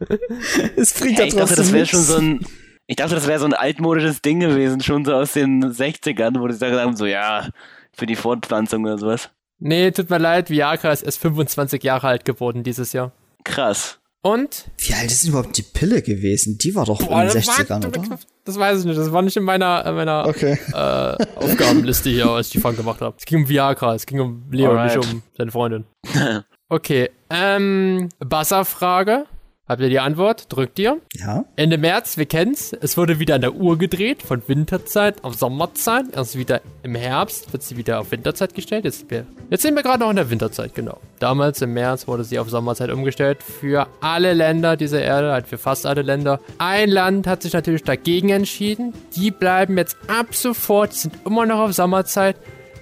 [0.76, 2.46] es bringt Hey, ja ich dachte, trotzdem das wäre schon so ein.
[2.86, 6.46] Ich dachte, das wäre so ein altmodisches Ding gewesen, schon so aus den 60ern, wo
[6.46, 7.48] die gesagt haben, so ja,
[7.94, 9.30] für die Fortpflanzung oder sowas.
[9.58, 13.12] Nee, tut mir leid, Viagra ist erst 25 Jahre alt geworden dieses Jahr.
[13.44, 14.00] Krass.
[14.24, 14.64] Und?
[14.78, 16.56] Wie alt ist denn überhaupt die Pille gewesen?
[16.56, 18.18] Die war doch in den 60ern, oder?
[18.46, 20.58] Das weiß ich nicht, das war nicht in meiner, in meiner Okay.
[20.72, 23.14] äh, Aufgabenliste hier, als ich die Fragen gemacht habe.
[23.18, 24.96] Es ging um Viagra, es ging um Leon, Alright.
[24.96, 25.84] nicht um seine Freundin.
[26.70, 29.26] Okay, ähm, Buzzer-Frage.
[29.66, 30.52] Habt ihr die Antwort?
[30.52, 30.98] Drückt ihr.
[31.14, 31.46] Ja.
[31.56, 32.74] Ende März, wir kennen's.
[32.78, 36.04] Es wurde wieder an der Uhr gedreht, von Winterzeit auf Sommerzeit.
[36.12, 38.84] Erst wieder im Herbst wird sie wieder auf Winterzeit gestellt.
[38.84, 40.98] Jetzt, sind wir, jetzt sind wir gerade noch in der Winterzeit, genau.
[41.18, 45.56] Damals im März wurde sie auf Sommerzeit umgestellt für alle Länder dieser Erde, halt für
[45.56, 46.40] fast alle Länder.
[46.58, 48.92] Ein Land hat sich natürlich dagegen entschieden.
[49.16, 52.36] Die bleiben jetzt ab sofort, die sind immer noch auf Sommerzeit.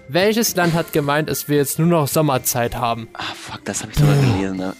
[0.09, 3.09] Welches Land hat gemeint, dass wir jetzt nur noch Sommerzeit haben?
[3.12, 4.75] Ah, fuck, das habe ich sogar gelesen, ne?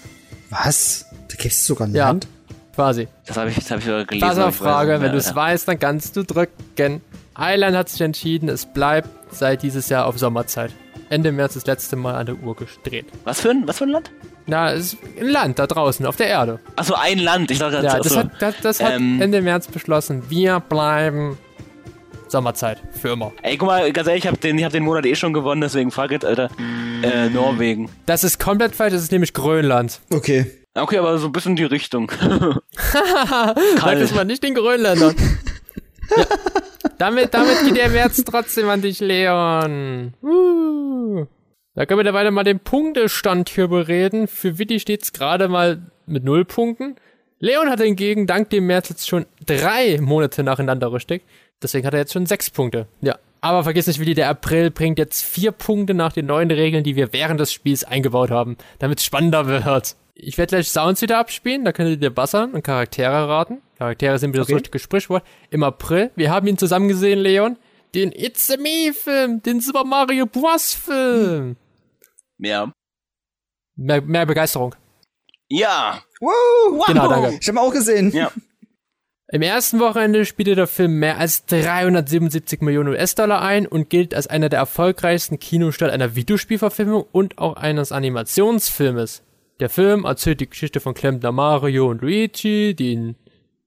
[0.51, 1.07] Was?
[1.43, 2.09] Gibt es sogar ein Ja.
[2.09, 2.27] Land?
[2.75, 3.07] Quasi.
[3.27, 4.27] Das habe ich, das hab ich sogar gelesen.
[4.39, 5.37] weiß Frage, wenn mehr, du es Alter.
[5.41, 7.03] weißt, dann kannst du drücken.
[7.39, 10.73] Island hat sich entschieden, es bleibt seit dieses Jahr auf Sommerzeit.
[11.11, 13.07] Ende März das letzte Mal an der Uhr gedreht.
[13.25, 14.11] Was für ein, was für ein Land?
[14.47, 16.59] Na, es ist ein Land da draußen, auf der Erde.
[16.77, 17.51] Achso, ein Land.
[17.51, 19.21] Ich dachte, Ja, das hat, das, das hat Ähm.
[19.21, 20.23] Ende März beschlossen.
[20.31, 21.37] Wir bleiben
[22.29, 22.83] Sommerzeit.
[23.01, 23.33] Für immer.
[23.43, 25.61] Ey, guck mal, ganz ehrlich, ich habe den, ich hab den Monat eh schon gewonnen,
[25.61, 26.49] deswegen fuck it, Alter.
[27.03, 27.91] Äh, Norwegen.
[28.07, 30.01] Das ist komplett falsch, das ist nämlich Grönland.
[30.11, 30.47] Okay.
[30.75, 32.11] Okay, aber so ein bisschen die Richtung.
[32.93, 33.55] Sag
[33.99, 35.15] das mal nicht den Grönländern.
[36.17, 36.25] ja.
[36.99, 40.15] damit, damit geht der März trotzdem an dich, Leon.
[40.23, 41.27] Uh.
[41.75, 44.29] Da können wir dabei mal den Punktestand hier bereden.
[44.29, 46.97] Für Willi steht's gerade mal mit null Punkten.
[47.39, 51.23] Leon hat hingegen dank dem März jetzt schon drei Monate nacheinander richtig.
[51.63, 52.87] Deswegen hat er jetzt schon sechs Punkte.
[53.01, 53.19] Ja.
[53.40, 56.94] Aber vergiss nicht, Willi, der April bringt jetzt vier Punkte nach den neuen Regeln, die
[56.94, 59.96] wir während des Spiels eingebaut haben, damit es spannender wird.
[60.15, 63.63] Ich werde gleich Sounds wieder abspielen, da könnt ihr buzzern und Charaktere raten.
[63.79, 64.52] Charaktere sind wieder Okay.
[64.52, 65.25] so richtige Sprichwort.
[65.50, 67.56] Im April, wir haben ihn zusammen gesehen, Leon.
[67.94, 70.75] Den It's a Me Film, den Super Mario Bros.
[70.75, 71.56] Film.
[72.38, 72.73] ja.
[73.75, 74.75] Mehr, mehr Begeisterung.
[75.48, 76.02] Ja.
[76.21, 77.38] Wow, Genau, danke.
[77.40, 78.10] Ich habe auch gesehen.
[78.13, 78.31] Ja.
[79.29, 84.27] Im ersten Wochenende spielte der Film mehr als 377 Millionen US-Dollar ein und gilt als
[84.27, 89.23] einer der erfolgreichsten Kinostarts einer Videospielverfilmung und auch eines Animationsfilmes.
[89.61, 93.17] Der Film erzählt die Geschichte von Klempner Mario und Luigi, die in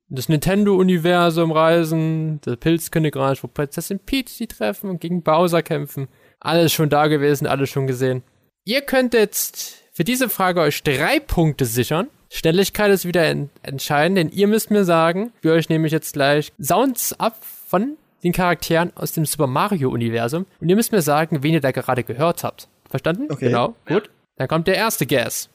[0.09, 6.07] das Nintendo-Universum reisen, das Pilzkönigreich, wo Prinzessin Peach die treffen und gegen Bowser kämpfen.
[6.39, 8.23] Alles schon da gewesen, alles schon gesehen.
[8.65, 12.07] Ihr könnt jetzt für diese Frage euch drei Punkte sichern.
[12.29, 16.51] Schnelligkeit ist wieder en entscheidend, denn ihr müsst mir sagen, wir euch nämlich jetzt gleich
[16.61, 21.53] Sounds ab von den Charakteren aus dem Super Mario-Universum und ihr müsst mir sagen, wen
[21.53, 22.67] ihr da gerade gehört habt.
[22.89, 23.27] Verstanden?
[23.29, 23.47] Okay.
[23.47, 24.09] Genau, gut.
[24.38, 25.49] Dann kommt der erste Guess.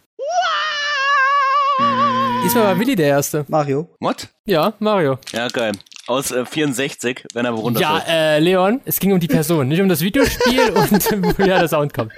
[2.45, 3.45] Diesmal war Willi der Erste.
[3.49, 3.89] Mario.
[4.01, 4.29] What?
[4.47, 5.18] Ja, Mario.
[5.33, 5.73] Ja, geil.
[6.07, 8.09] Aus äh, 64, wenn er Ja, runterfällt.
[8.09, 10.91] äh, Leon, es ging um die Person, nicht um das Videospiel und
[11.39, 12.12] woher der Sound kommt.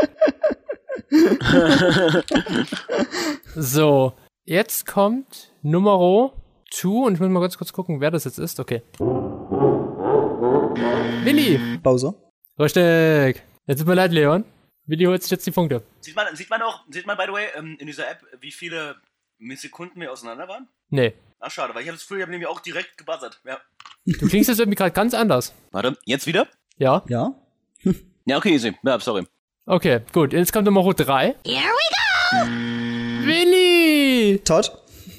[3.55, 4.13] so,
[4.45, 6.33] jetzt kommt Nummer
[6.71, 8.59] 2 und ich muss mal ganz kurz gucken, wer das jetzt ist.
[8.61, 8.83] Okay.
[11.25, 11.61] Willi.
[11.83, 12.15] Bowser.
[12.59, 13.43] Richtig.
[13.67, 14.45] Jetzt tut mir leid, Leon.
[14.87, 15.83] Willi holt sich jetzt die Punkte.
[16.01, 18.51] Sieht man, sieht man auch, sieht man by the way ähm, in dieser App, wie
[18.51, 18.97] viele
[19.57, 20.69] Sekunden wir auseinander waren?
[20.91, 21.15] Nee.
[21.41, 23.41] Ach, schade, weil ich habe das Gefühl, ich habe nämlich auch direkt gebuzzert.
[23.45, 23.61] Ja.
[24.05, 25.53] Du klingst jetzt irgendwie gerade ganz anders.
[25.71, 26.47] Warte, jetzt wieder?
[26.79, 27.03] Ja?
[27.09, 27.35] Ja.
[28.25, 28.73] Ja, okay, easy.
[28.85, 29.27] Ja, sorry.
[29.67, 30.33] Okay, gut.
[30.33, 31.35] Jetzt kommt Nummer 3.
[31.45, 31.91] Here we
[32.31, 33.27] go!
[33.27, 34.41] Willi!
[34.45, 34.71] Todd.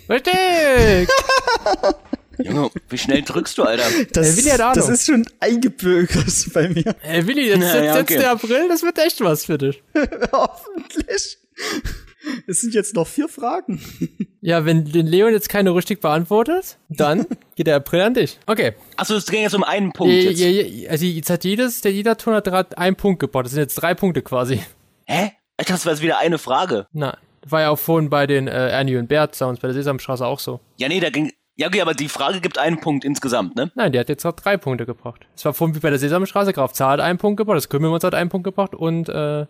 [0.08, 1.10] Richtig!
[2.40, 3.84] Junge, wie schnell drückst du, Alter?
[4.14, 4.76] Das, Willi hat Ahnung.
[4.76, 6.96] das ist schon eingebürgert bei mir.
[7.04, 8.18] Ey, Willi, jetzt, Ja, jetzt, ja, jetzt okay.
[8.18, 9.82] der April, das wird echt was für dich.
[10.32, 11.38] Hoffentlich.
[12.48, 13.82] Es sind jetzt noch vier Fragen.
[14.40, 17.26] Ja, wenn den Leon jetzt keine richtig beantwortet, dann
[17.56, 18.40] geht der April an dich.
[18.46, 18.74] Okay.
[18.96, 20.40] Achso, es ging jetzt um einen Punkt Je, jetzt.
[20.40, 23.46] je, je, also jetzt hat jedes, der jeder Ton hat gerade einen Punkt gebaut.
[23.46, 24.62] Das sind jetzt drei Punkte quasi.
[25.06, 25.34] Hä?
[25.60, 26.88] Ich dachte, das war jetzt wieder eine Frage.
[26.94, 27.16] Nein.
[27.46, 30.40] War ja auch vorhin bei den äh, Ernie und Bert Sounds bei der Sesamstraße auch
[30.40, 30.62] so.
[30.78, 31.30] Ja, nee, da ging.
[31.56, 33.72] Ja, okay, aber die Frage gibt einen Punkt insgesamt, ne?
[33.76, 35.28] Nein, der hat jetzt gerade drei Punkte gebracht.
[35.36, 38.08] Es war vorhin wie bei der Sesamstraße, Graf Zahl hat einen Punkt gebracht, das Kümmelmonster
[38.08, 39.46] hat einen Punkt gebracht und äh,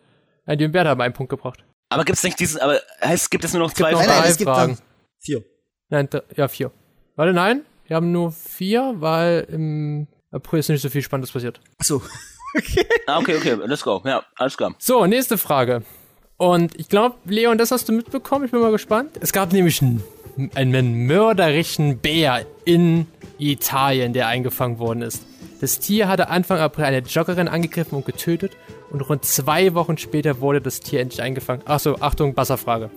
[0.45, 1.63] und Bert haben einen Punkt gebracht.
[1.89, 4.21] Aber gibt's nicht diesen, aber heißt, gibt es nur noch zwei noch Nein, drei nein,
[4.23, 4.31] Fragen?
[4.31, 4.77] es gibt Fragen.
[5.19, 5.43] vier.
[5.89, 6.71] Nein, ja, vier.
[7.15, 11.61] Warte, nein, wir haben nur vier, weil im April ist nicht so viel Spannendes passiert.
[11.79, 12.01] Achso.
[13.07, 13.99] Ah, okay, okay, let's go.
[14.05, 14.75] Ja, alles klar.
[14.77, 15.81] So, nächste Frage.
[16.37, 18.45] Und ich glaube, Leon, das hast du mitbekommen.
[18.45, 19.17] Ich bin mal gespannt.
[19.19, 20.03] Es gab nämlich einen,
[20.55, 23.07] einen mörderischen Bär in
[23.37, 25.25] Italien, der eingefangen worden ist.
[25.61, 28.51] Das Tier hatte Anfang April eine Joggerin angegriffen und getötet.
[28.91, 31.65] Und rund zwei Wochen später wurde das Tier endlich eingefangen.
[31.65, 32.89] Achso, Achtung, Wasserfrage.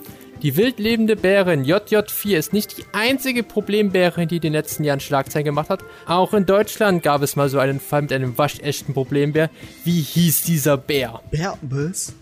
[0.43, 5.01] Die wild lebende Bärin JJ4 ist nicht die einzige Problembärin, die in den letzten Jahren
[5.01, 5.81] Schlagzeilen gemacht hat.
[6.07, 9.49] Auch in Deutschland gab es mal so einen Fall mit einem waschechten Problembär.
[9.85, 11.23] Wie hieß dieser Bär?
[11.31, 12.15] Bärbels.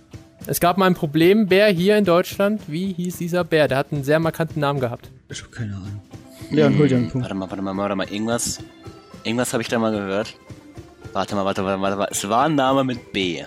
[0.47, 2.63] Es gab mal einen Problembär hier in Deutschland.
[2.67, 3.67] Wie hieß dieser Bär?
[3.67, 5.11] Der hat einen sehr markanten Namen gehabt.
[5.31, 6.03] Ich hab keine Ahnung.
[6.51, 7.25] Leon, hol dir einen Punkt.
[7.25, 8.59] Warte mal, warte mal, warte mal, irgendwas.
[9.23, 10.37] Irgendwas habe ich da mal gehört.
[11.15, 12.13] Warte mal, warte, warte, warte, warte.
[12.13, 13.43] Es war ein Name mit B.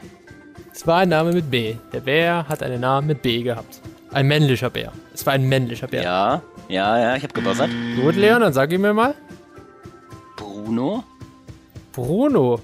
[0.73, 1.75] Es war ein Name mit B.
[1.93, 3.79] Der Bär hat einen Namen mit B gehabt.
[4.11, 4.91] Ein männlicher Bär.
[5.13, 6.01] Es war ein männlicher Bär.
[6.01, 7.69] Ja, ja, ja, ich habe gebuzzert.
[8.01, 9.13] Gut, Leon, dann sag ihm mir mal.
[10.35, 11.03] Bruno?
[11.93, 12.59] Bruno.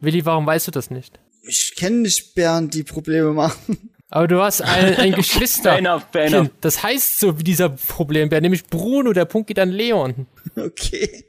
[0.00, 1.18] Willi, warum weißt du das nicht?
[1.48, 3.90] Ich kenne nicht Bären, die Probleme machen.
[4.10, 5.70] Aber du hast ein, ein Geschwister.
[5.70, 6.50] Fair enough, fair enough.
[6.60, 9.12] Das heißt so wie dieser Problembär, nämlich Bruno.
[9.12, 10.26] Der Punkt geht an Leon.
[10.56, 11.24] Okay.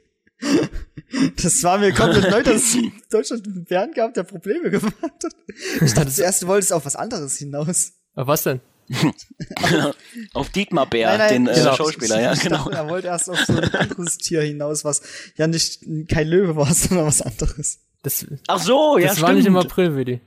[1.42, 4.94] Das war mir komplett neu, dass es in Deutschland einen Bären gab, der Probleme gemacht
[5.02, 5.32] hat.
[5.80, 7.92] Ich dachte zuerst, du wolltest auf was anderes hinaus.
[8.14, 8.60] Aber was denn?
[10.34, 11.76] Auf Dietmar Bär, den äh, genau.
[11.76, 12.64] Schauspieler, ja, genau.
[12.64, 15.02] Dachte, er wollte erst auf so ein anderes Tier hinaus, was
[15.36, 17.78] ja nicht kein Löwe war, sondern was anderes.
[18.02, 19.28] Das, Ach so, ja, das stimmt.
[19.28, 20.20] war nicht im April, Willi.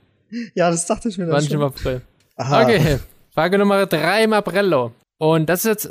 [0.54, 1.62] Ja, das dachte ich mir War nicht im.
[1.62, 2.00] April.
[2.36, 2.62] Aha.
[2.62, 2.98] Okay,
[3.32, 4.92] Frage Nummer drei im Aprello.
[5.18, 5.90] Und das ist jetzt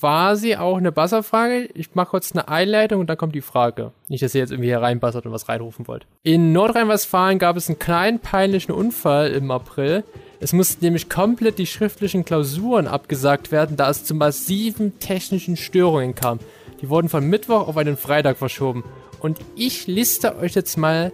[0.00, 1.68] quasi auch eine Buzzerfrage.
[1.74, 3.92] Ich mache kurz eine Einleitung und dann kommt die Frage.
[4.08, 6.04] Nicht, dass ihr jetzt irgendwie hier reinbuzzert und was reinrufen wollt.
[6.24, 10.02] In Nordrhein-Westfalen gab es einen kleinen peinlichen Unfall im April.
[10.40, 16.14] Es mussten nämlich komplett die schriftlichen Klausuren abgesagt werden, da es zu massiven technischen Störungen
[16.14, 16.40] kam.
[16.82, 18.84] Die wurden von Mittwoch auf einen Freitag verschoben.
[19.26, 21.10] Und ich liste euch jetzt mal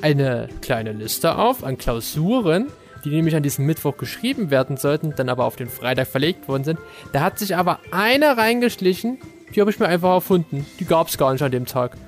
[0.00, 2.68] eine kleine Liste auf an Klausuren,
[3.04, 6.64] die nämlich an diesem Mittwoch geschrieben werden sollten, dann aber auf den Freitag verlegt worden
[6.64, 6.78] sind.
[7.12, 9.18] Da hat sich aber eine reingeschlichen,
[9.54, 10.64] die habe ich mir einfach erfunden.
[10.80, 11.98] Die gab es gar nicht an dem Tag.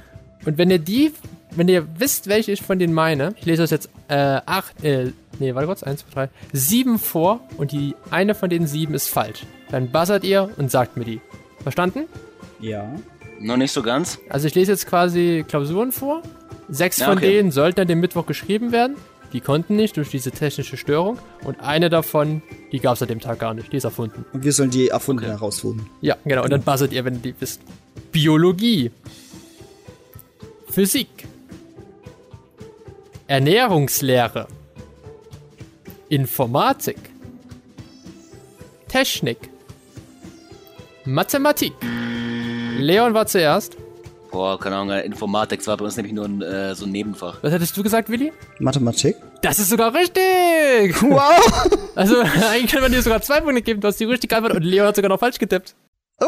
[0.47, 1.13] Und wenn ihr die,
[1.51, 5.13] wenn ihr wisst, welche ich von denen meine, ich lese euch jetzt äh, acht, äh,
[5.39, 9.09] nee, warte kurz, eins, zwei, drei, sieben vor und die eine von den sieben ist
[9.09, 9.45] falsch.
[9.71, 11.21] Dann buzzert ihr und sagt mir die.
[11.65, 12.07] Verstanden?
[12.61, 12.95] Ja.
[13.41, 14.19] Noch nicht so ganz.
[14.29, 16.23] Also ich lese jetzt quasi Klausuren vor.
[16.69, 17.35] Sechs Ja, von okay.
[17.35, 18.97] denen sollten an dem Mittwoch geschrieben werden.
[19.33, 21.19] Die konnten nicht durch diese technische Störung.
[21.45, 23.73] Und eine davon, die gab es an dem Tag gar nicht.
[23.73, 24.25] Die ist erfunden.
[24.33, 25.89] Und wir sollen die erfunden herausfinden.
[26.01, 26.45] Ja, genau.
[26.45, 27.61] Und dann buzzert ihr, wenn ihr die wisst.
[28.11, 28.91] Biologie.
[30.71, 31.09] Physik.
[33.27, 34.49] Ernährungslehre.
[36.09, 36.97] Informatik.
[38.89, 39.51] Technik.
[41.05, 41.75] Mathematik.
[42.79, 43.77] Leon war zuerst.
[44.31, 47.39] Boah, keine Ahnung, Informatik, war bei uns nämlich nur ein, äh, so ein Nebenfach.
[47.43, 48.31] Was hättest du gesagt, Willi?
[48.59, 49.17] Mathematik.
[49.41, 51.01] Das ist sogar richtig!
[51.03, 51.79] Wow!
[51.95, 53.81] Also, eigentlich kann man dir sogar zwei Punkte geben.
[53.81, 55.75] Du hast die richtige Antwort und Leon hat sogar noch falsch getippt.
[56.21, 56.27] Oh!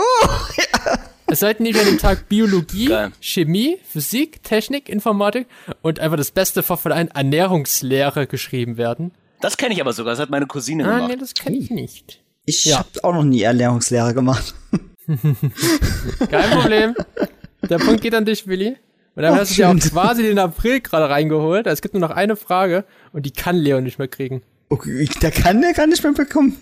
[1.29, 3.13] Es sollten nämlich an dem Tag Biologie, Geil.
[3.21, 5.47] Chemie, Physik, Technik, Informatik
[5.83, 9.13] und einfach das beste Fach von allen Ernährungslehre geschrieben werden.
[9.41, 11.11] Das kenne ich aber sogar, das hat meine Cousine Ah, gemacht.
[11.11, 12.21] nee, das kenne ich nicht.
[12.47, 12.79] Ich Ja.
[12.79, 14.55] habe auch noch nie Ernährungslehre gemacht.
[16.31, 16.95] Kein Problem.
[17.69, 18.77] Der Punkt geht an dich, Willi.
[19.17, 21.67] Und dann Oh, hast du dir auch quasi den April gerade reingeholt.
[21.67, 24.43] Es gibt nur noch eine Frage und die kann Leon nicht mehr kriegen.
[24.69, 26.57] Okay, der kann, der kann nicht mehr bekommen.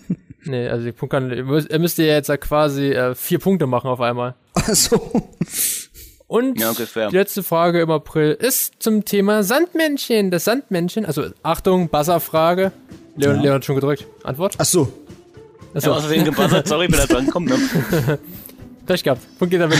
[0.45, 3.67] Nee, also den Punkt kann, er müsst- müsste ja jetzt ja quasi äh, vier Punkte
[3.67, 4.35] machen auf einmal.
[4.55, 4.97] Also,
[6.27, 10.31] Und Ja, die letzte Frage im April ist zum Thema Sandmännchen.
[10.31, 12.73] Das Sandmännchen, also Achtung, Buzzer-Frage.
[13.17, 13.43] Leon, Ja.
[13.43, 14.07] Leon hat schon gedrückt.
[14.25, 14.55] Antwort?
[14.59, 14.91] ach so.
[15.79, 17.47] Achso, Ja, außerdem gebuzzert, sorry, bin da dran gekommen.
[17.49, 18.19] Ne?
[18.87, 19.21] Pech gehabt.
[19.39, 19.79] Punkt geht damit.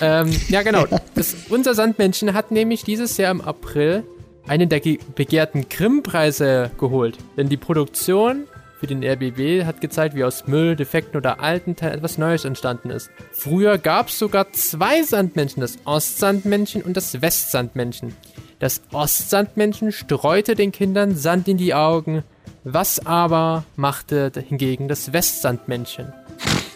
[0.00, 0.86] ähm, ja, genau.
[1.14, 4.04] Das, unser Sandmännchen hat nämlich dieses Jahr im April
[4.46, 7.18] einen der ge- begehrten Grimm-Preise geholt.
[7.36, 8.44] Denn die Produktion
[8.78, 12.90] für den RBB hat gezeigt, wie aus Müll, Defekten oder alten Teilen etwas Neues entstanden
[12.90, 13.10] ist.
[13.32, 18.14] Früher gab es sogar zwei Sandmännchen, das Ostsandmännchen und das Westsandmännchen.
[18.60, 22.22] Das Ostsandmännchen streute den Kindern Sand in die Augen.
[22.68, 26.12] Was aber machte hingegen das Westsandmännchen?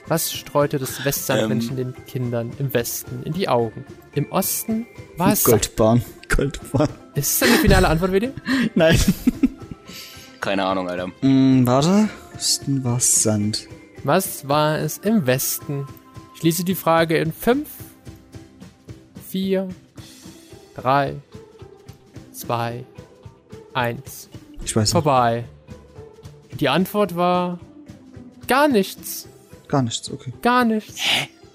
[0.06, 3.84] Was streute das Westsandmännchen den Kindern im Westen in die Augen?
[4.14, 4.86] Im Osten
[5.16, 5.42] war es.
[5.42, 6.04] Goldbahn.
[6.28, 6.88] Goldbahn.
[7.16, 8.30] Ist das eine finale Antwort, Willi?
[8.76, 9.00] Nein.
[10.40, 11.10] Keine Ahnung, Alter.
[11.22, 12.08] Hm, warte.
[12.36, 13.66] Osten war Sand.
[14.04, 15.88] Was war es im Westen?
[16.34, 17.68] Ich schließe die Frage in 5,
[19.28, 19.68] 4,
[20.76, 21.16] 3,
[22.32, 22.84] 2,
[23.74, 24.28] 1.
[24.64, 25.04] Ich weiß nicht.
[26.60, 27.58] Die Antwort war
[28.46, 29.26] gar nichts.
[29.68, 30.32] Gar nichts, okay.
[30.42, 31.00] Gar nichts.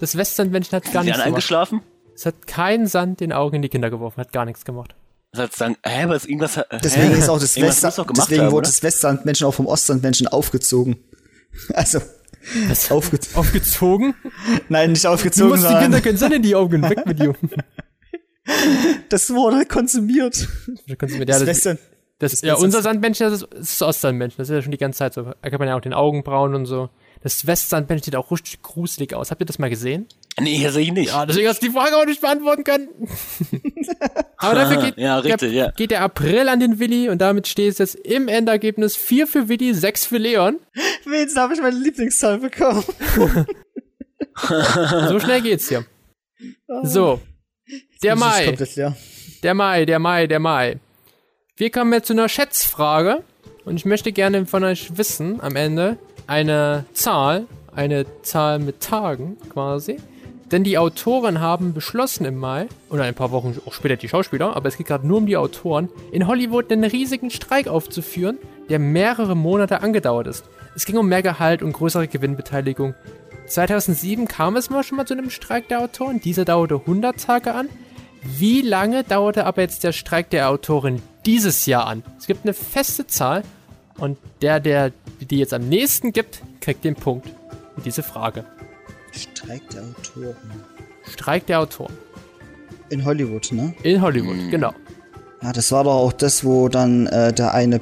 [0.00, 1.26] Das Westsandmännchen hat gar nichts dann gemacht.
[1.26, 1.80] eingeschlafen?
[2.14, 4.94] Es hat keinen Sand in die Augen in die Kinder geworfen, hat gar nichts gemacht.
[5.32, 6.58] Das heißt sagen, hä, aber ist irgendwas.
[6.82, 7.18] Deswegen hä?
[7.18, 8.68] ist auch das Irgendwas West muss doch gemacht deswegen haben, wurde oder?
[8.68, 10.96] das Westsandmännchen auch vom Ostsandmännchen aufgezogen.
[11.72, 12.00] Also,
[12.68, 12.90] Was?
[12.90, 14.14] aufge Aufgezogen?
[14.68, 16.82] Nein, nicht Du aufgezogen, musst die Kinder sondern keinen Sand in die Augen.
[16.82, 17.34] Weg mit dir.
[19.08, 20.46] das wurde konsumiert.
[20.86, 21.78] Da kannst du mir- Das ja, das, Western,
[22.18, 24.38] das, das ja, unser Sandmännchen, das ist das, ist das Ostsandmännchen.
[24.38, 25.22] Das ist ja schon die ganze Zeit so.
[25.22, 26.88] Da kann man ja auch den Augenbrauen und so.
[27.22, 29.30] Das Westsandmännchen sieht auch richtig gruselig aus.
[29.30, 30.06] Habt ihr das mal gesehen?
[30.40, 31.08] Nee, das sehe ich nicht.
[31.08, 32.88] Ja, deswegen hast du die Frage auch nicht beantworten können.
[34.38, 35.70] Aber dafür geht, Ja, richtig, der, ja.
[35.72, 39.48] geht der April an den Willi und damit steht es jetzt im Endergebnis 4 für
[39.48, 40.58] Willi, 6 für Leon.
[41.04, 42.84] Wenigstens habe ich meine Lieblingszahl bekommen.
[45.08, 45.86] So schnell geht's hier.
[46.82, 47.20] So.
[48.02, 48.94] Der Das ist Mai.
[49.42, 50.78] Der Mai, der Mai, der Mai.
[51.58, 53.22] Wir kommen jetzt zu einer Schätzfrage
[53.64, 55.96] und ich möchte gerne von euch wissen, am Ende,
[56.26, 59.96] eine Zahl, eine Zahl mit Tagen quasi.
[60.52, 64.54] Denn die Autoren haben beschlossen im Mai, oder ein paar Wochen auch später die Schauspieler,
[64.54, 68.36] aber es geht gerade nur um die Autoren, in Hollywood einen riesigen Streik aufzuführen,
[68.68, 70.44] der mehrere Monate angedauert ist.
[70.74, 72.94] Es ging um mehr Gehalt und größere Gewinnbeteiligung.
[73.46, 76.20] 2007 kam es mal schon mal zu einem Streik der Autoren.
[76.20, 77.70] Dieser dauerte 100 Tage an.
[78.22, 82.02] Wie lange dauerte aber jetzt der Streik der Autorin dieses Jahr an?
[82.18, 83.42] Es gibt eine feste Zahl
[83.98, 87.28] und der, der die jetzt am nächsten gibt, kriegt den Punkt
[87.74, 88.44] für diese Frage.
[89.12, 90.36] Streik der Autoren.
[91.04, 91.96] Streik der Autoren.
[92.90, 93.74] In Hollywood, ne?
[93.82, 94.72] In Hollywood, genau.
[95.42, 97.80] Ja, das war doch auch das, wo dann äh, der eine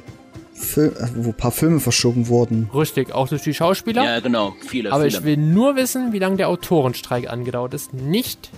[0.53, 2.69] Film, äh, wo ein paar Filme verschoben wurden.
[2.73, 4.03] Richtig, auch durch die Schauspieler.
[4.03, 4.55] Ja, genau.
[4.67, 5.17] Viele, aber viele.
[5.17, 8.49] ich will nur wissen, wie lange der Autorenstreik angedauert ist, nicht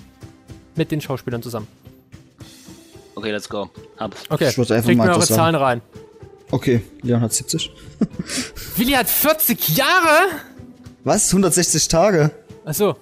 [0.76, 1.68] mit den Schauspielern zusammen.
[3.16, 3.70] Okay, let's go.
[3.98, 4.22] Hab's.
[4.30, 5.26] Okay, Ich einfach kriegt mal mir eure.
[5.26, 5.82] Zahlen rein.
[6.52, 7.72] Okay, Leon hat 70.
[8.78, 10.28] Willi hat 40 Jahre?
[11.04, 11.30] Was?
[11.30, 12.32] 160 Tage?
[12.66, 12.96] Achso,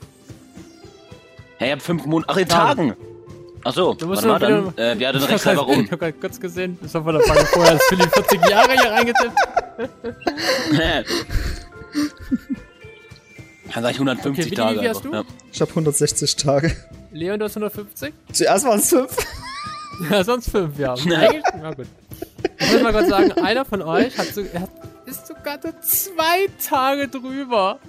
[1.58, 2.30] Hey, ich hab fünf Monate.
[2.32, 2.90] Ach, in Tagen.
[2.90, 3.02] Tagen.
[3.64, 5.86] Ach so, Du musst warte mal, noch dann, äh, wir hatten ich recht hab warum.
[5.86, 8.72] Ich hab gerade kurz gesehen, das war von der Frage vorher, dass Willi 40 Jahre
[8.74, 9.36] hier reingetippt.
[13.74, 14.82] Dann sag ich 150 Okay, Willi, Tage.
[14.82, 15.16] wie hast einfach, du?
[15.16, 15.24] Ja.
[15.52, 16.76] Ich habe 160 Tage.
[17.12, 18.14] Leon, du hast 150?
[18.32, 19.16] Zuerst waren es 5.
[20.10, 20.94] Ja, sonst 5, ja.
[20.96, 21.88] Eigentlich, ja gut.
[22.60, 24.72] Ich muss mal kurz sagen, einer von euch hat, so, er hat
[25.06, 27.80] ist sogar nur zwei Tage drüber.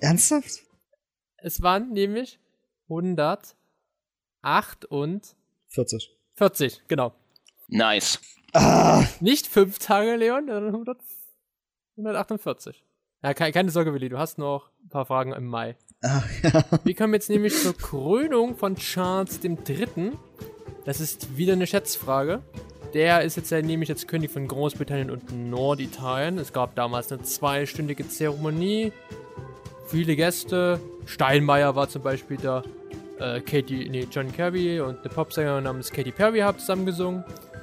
[0.00, 0.60] Ernsthaft?
[1.38, 2.38] Es waren nämlich
[2.88, 3.56] 108
[4.88, 5.34] und
[5.68, 6.10] 40.
[6.36, 7.12] 40, genau.
[7.68, 8.20] Nice.
[8.52, 10.98] Ah, Nicht 5 Tage, Leon, sondern 100,
[11.96, 12.84] 148.
[13.22, 15.76] Ja, keine, keine Sorge, Willi, du hast noch ein paar Fragen im Mai.
[16.02, 16.64] ah ja.
[16.84, 20.18] Wir kommen jetzt nämlich zur Krönung von Charles dem Dritten.
[20.90, 22.42] Das ist wieder eine Schätzfrage.
[22.94, 26.36] Der ist jetzt ja nämlich jetzt König von Großbritannien und Norditalien.
[26.36, 28.92] Es gab damals eine zweistündige Zeremonie.
[29.86, 30.80] Viele Gäste.
[31.06, 32.64] Steinmeier war zum Beispiel da.
[33.20, 37.22] Äh, Katy, nee, John Kirby und eine Popsängerin namens Katy Perry haben zusammen gesungen.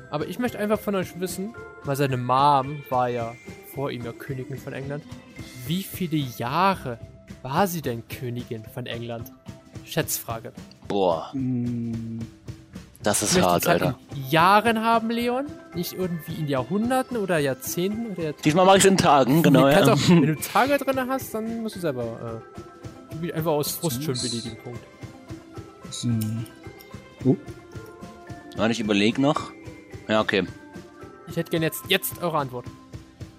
[0.10, 1.54] Aber ich möchte einfach von euch wissen,
[1.84, 3.36] weil seine Mom war ja
[3.76, 5.04] vor ihm ja Königin von England.
[5.66, 6.98] Wie viele Jahre
[7.42, 9.34] war sie denn Königin von England?
[9.84, 10.54] Schätzfrage.
[10.88, 11.34] Boah.
[13.04, 14.00] Das ist hart, halt Alter.
[14.16, 15.46] in Jahren haben, Leon.
[15.76, 18.44] Nicht irgendwie in Jahrhunderten oder Jahrzehnten oder Jahrzehnten.
[18.44, 19.68] Diesmal mache ich es in Tagen, genau.
[19.68, 19.94] Du kannst Ja.
[19.94, 22.42] auch, wenn du Tage drin hast, dann musst du selber
[23.24, 24.80] äh, einfach aus Frust schon billig den Punkt.
[28.56, 29.52] Warte, ich überleg noch.
[30.08, 30.46] Ja, okay.
[31.30, 32.66] Ich hätte gern jetzt, jetzt eure Antwort.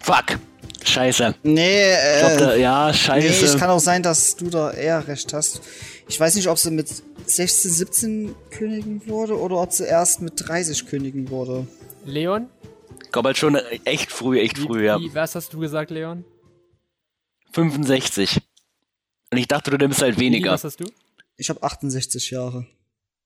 [0.00, 0.38] Fuck.
[0.84, 1.34] Scheiße.
[1.42, 3.44] Nee, Ich glaub, da, äh, ja, nee, scheiße.
[3.44, 5.60] es kann auch sein, dass du da eher recht hast.
[6.08, 6.88] Ich weiß nicht, ob sie mit
[7.28, 11.66] 16, 17 Königin wurde oder ob sie erst mit 30 Königin wurde.
[12.04, 12.48] Leon?
[13.12, 13.54] Komm halt schon
[13.84, 14.98] echt früh, echt früh, ja.
[15.00, 16.24] Wie, was hast du gesagt, Leon?
[17.52, 18.40] 65.
[19.30, 20.52] Und ich dachte, du nimmst halt Wie, weniger.
[20.52, 20.84] was hast du?
[21.36, 22.66] Ich habe 68 Jahre.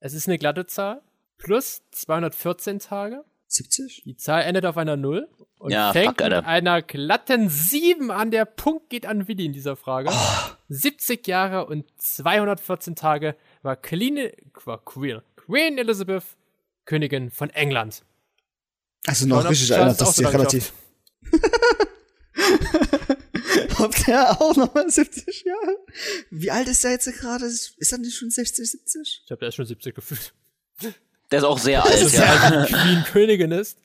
[0.00, 1.00] Es ist eine glatte Zahl.
[1.38, 3.24] Plus 214 Tage.
[3.48, 4.02] 70?
[4.04, 5.28] Die Zahl endet auf einer 0
[5.58, 6.36] und Ja, fängt fuck, Alter.
[6.38, 8.30] mit einer glatten 7 an.
[8.30, 10.10] Der Punkt geht an Willi in dieser Frage.
[10.12, 10.50] Oh.
[10.68, 14.30] 70 Jahre und 214 Tage war Queen,
[14.64, 16.24] war Queen, Queen Elizabeth
[16.84, 18.02] Königin von England.
[19.06, 20.72] Also noch richtig erinnert, das ist so relativ.
[23.78, 25.76] Ob der auch nochmal 70 Jahre?
[26.30, 27.46] Wie alt ist der jetzt gerade?
[27.46, 29.22] Ist er nicht schon 60, 70?
[29.24, 30.32] Ich habe der ist schon 70 gefühlt.
[31.30, 32.22] Der ist auch sehr alt, Dass ja.
[32.22, 33.78] er halt die Queen Königin ist.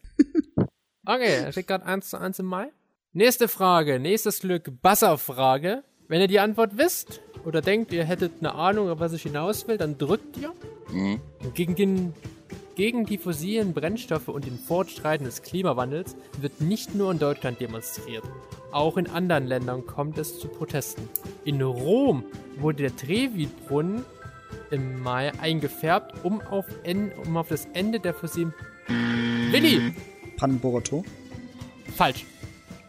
[1.06, 2.72] Okay, er steht gerade 1 zu 1 im Mai.
[3.14, 5.84] Nächste Frage, nächstes Glück, Buzzer-Frage.
[6.08, 9.68] Wenn ihr die Antwort wisst oder denkt, ihr hättet eine Ahnung, auf was ich hinaus
[9.68, 10.54] will, dann drückt ihr.
[10.92, 11.20] Mhm.
[11.54, 12.14] Gegen, den,
[12.76, 18.24] gegen die fossilen Brennstoffe und den Fortschreiten des Klimawandels wird nicht nur in Deutschland demonstriert.
[18.72, 21.10] Auch in anderen Ländern kommt es zu Protesten.
[21.46, 22.24] In Rom
[22.58, 24.04] wurde der Trevi-Brunnen
[24.72, 28.54] im Mai eingefärbt, um auf, en, um auf das Ende der fossilen...
[29.52, 29.94] Willi!
[30.38, 31.04] Brandenburger Tor.
[31.96, 32.26] Falsch.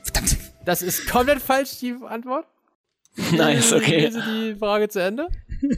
[0.03, 0.37] Verdammt.
[0.65, 2.47] Das ist komplett falsch, die Antwort.
[3.33, 4.01] Nice, Ich okay.
[4.01, 5.29] lese die Frage zu Ende.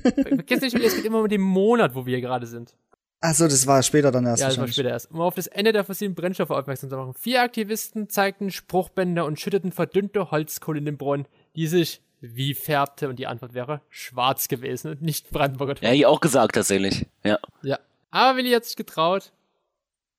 [0.02, 2.74] Vergesst nicht, es geht immer um den Monat, wo wir hier gerade sind.
[3.22, 5.10] Achso, das war später dann erst Ja, das war später erst.
[5.10, 7.14] Um auf das Ende der fossilen Brennstoffe aufmerksam zu machen.
[7.14, 13.08] Vier Aktivisten zeigten Spruchbänder und schütteten verdünnte Holzkohle in den Brunnen, die sich wie färbte
[13.08, 15.88] und die Antwort wäre schwarz gewesen und nicht Brandenburger Tor.
[15.88, 17.06] Ja, ich auch gesagt tatsächlich.
[17.24, 17.38] Ja.
[17.62, 17.78] Ja.
[18.10, 19.32] Aber Willi hat sich getraut.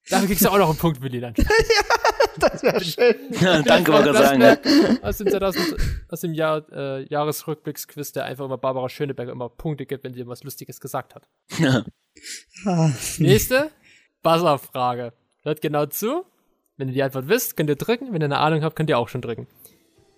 [0.09, 1.33] Dafür kriegst du auch noch einen Punkt, Willi, dann.
[2.37, 3.15] Das wäre schön.
[3.65, 4.41] Danke, wollte ich gerade sagen.
[4.41, 4.57] Ja.
[5.01, 5.75] Aus dem, 2000,
[6.09, 10.25] aus dem Jahr, äh, Jahresrückblicksquiz, der einfach immer Barbara Schöneberg immer Punkte gibt, wenn sie
[10.25, 11.27] was Lustiges gesagt hat.
[13.17, 13.69] Nächste
[14.23, 15.13] Buzzer-Frage.
[15.43, 16.25] Hört genau zu.
[16.77, 18.13] Wenn ihr die Antwort wisst, könnt ihr drücken.
[18.13, 19.47] Wenn ihr eine Ahnung habt, könnt ihr auch schon drücken.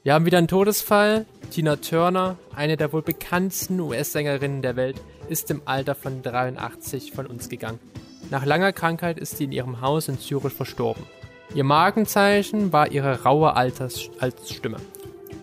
[0.03, 1.25] Wir haben wieder einen Todesfall.
[1.49, 7.25] Tina Turner, eine der wohl bekanntesten US-Sängerinnen der Welt, ist im Alter von 83 von
[7.25, 7.79] uns gegangen.
[8.34, 11.03] Nach langer Krankheit ist sie in ihrem Haus in Zürich verstorben.
[11.53, 14.77] Ihr Markenzeichen war ihre raue Alters Altstimme.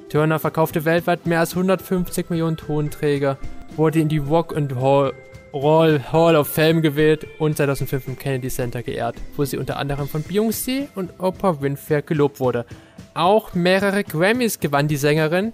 [0.09, 3.39] Turner verkaufte weltweit mehr als 150 Millionen Tonträger,
[3.77, 5.15] wurde in die Rock and Roll
[5.53, 10.25] Hall of Fame gewählt und 2005 im Kennedy Center geehrt, wo sie unter anderem von
[10.25, 12.67] Beyoncé und Oprah Winfrey gelobt wurde.
[13.15, 15.53] Auch mehrere Grammys gewann die Sängerin,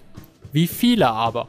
[0.53, 1.49] wie viele aber.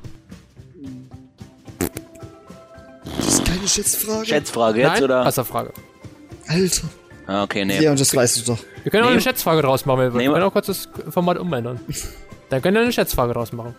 [3.68, 4.26] Keine Schätzfrage.
[4.26, 5.04] Schätzfrage jetzt, Nein?
[5.04, 5.26] oder?
[5.26, 5.74] Wasserfrage.
[6.48, 6.88] Alter.
[7.28, 7.82] Ah, okay, nee.
[7.82, 8.60] Ja, und das weißt du doch.
[8.84, 10.88] Wir können auch eine Schätzfrage draus machen, wenn wir Nee, wir können auch kurz das
[11.10, 11.80] Format umändern.
[12.50, 13.76] Dann können wir eine Schätzfrage draus machen.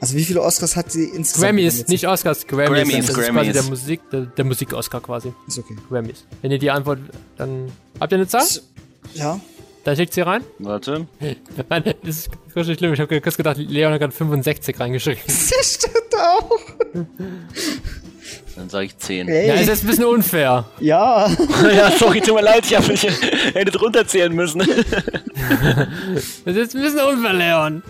[0.00, 1.52] Also wie viele Oscars hat sie insgesamt?
[1.52, 2.88] Grammys, nicht Oscars, Grammys.
[2.88, 3.52] Grammys, das ist quasi Grammys.
[3.52, 5.32] der Musik, der, der Musik-Oscar quasi.
[5.46, 5.76] Ist okay.
[5.88, 6.24] Grammys.
[6.40, 6.98] Wenn ihr die Antwort,
[7.36, 7.70] dann
[8.00, 8.44] habt ihr eine Zahl?
[9.14, 9.38] Ja.
[9.84, 10.42] Dann schickt sie rein.
[10.58, 11.06] Warte.
[11.68, 12.92] Nein, das ist richtig schlimm.
[12.94, 15.22] Ich habe kurz gedacht, Leon hat gerade 65 reingeschrieben.
[15.26, 16.50] Das stimmt auch.
[18.56, 19.28] Dann sage ich 10.
[19.28, 19.48] Ey.
[19.48, 20.64] Ja, ist jetzt ein bisschen unfair.
[20.80, 21.28] Ja.
[21.74, 23.02] ja, sorry, tut mir leid, ich, hab, ich
[23.54, 24.58] hätte drunter zählen müssen.
[24.58, 24.68] Das
[26.44, 27.82] ist jetzt ein bisschen unfair, Leon.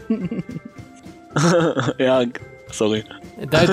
[1.99, 2.25] ja,
[2.71, 3.05] sorry.
[3.51, 3.65] Da,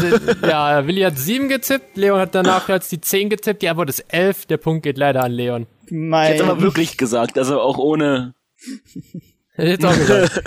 [0.48, 4.06] ja, Willi hat 7 getippt, Leon hat danach jetzt die 10 getippt, die Antwort ist
[4.08, 4.46] 11.
[4.48, 5.68] Der Punkt geht leider an Leon.
[5.86, 6.32] Ich Mein.
[6.32, 8.34] hätte aber wirklich gesagt, also auch ohne.
[9.54, 10.42] Hätte ich jetzt auch gesagt.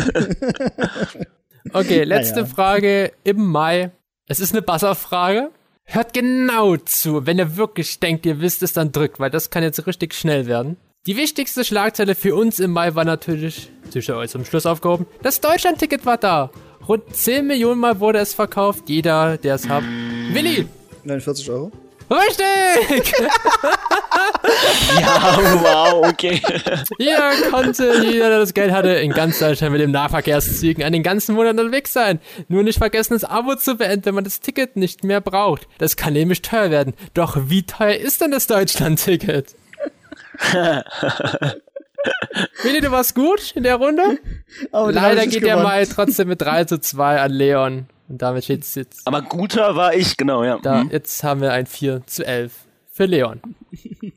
[1.73, 2.47] Okay, letzte Naja.
[2.55, 3.91] Frage im Mai.
[4.27, 5.51] Es ist eine Buzzer-Frage.
[5.85, 7.27] Hört genau zu.
[7.27, 10.47] Wenn ihr wirklich denkt, ihr wisst es, dann drückt, weil das kann jetzt richtig schnell
[10.47, 10.77] werden.
[11.07, 15.41] Die wichtigste Schlagzeile für uns im Mai war natürlich, sicher euch zum Schluss aufgehoben, das
[15.41, 16.51] Deutschland-Ticket war da.
[16.89, 18.89] Rund 10 Millionen Mal wurde es verkauft.
[18.89, 19.85] Jeder, der es hat.
[20.33, 20.67] Willi!
[21.05, 21.73] 49 Euro.
[22.13, 23.13] Richtig!
[25.01, 26.43] Ja, wow, okay.
[26.99, 31.03] Jeder konnte, jeder, der das Geld hatte, in ganz Deutschland mit dem Nahverkehrszügen an den
[31.03, 32.21] ganzen Monat unterwegs sein.
[32.49, 35.69] Nur nicht vergessen, das Abo zu beenden, wenn man das Ticket nicht mehr braucht.
[35.79, 36.95] Das kann nämlich teuer werden.
[37.15, 39.55] Doch wie teuer ist denn das Deutschland-Ticket?
[42.63, 44.19] Willi, du warst gut in der Runde.
[44.73, 45.63] Hab Leider geht der gewonnen.
[45.63, 47.87] Mai trotzdem mit 3 zu 2 an Leon.
[48.09, 49.07] Und damit steht es jetzt.
[49.07, 50.59] Aber guter war ich, genau, ja.
[50.63, 50.91] Da, Mhm.
[50.91, 52.53] jetzt haben wir ein 4 zu 11
[52.91, 53.41] für Leon.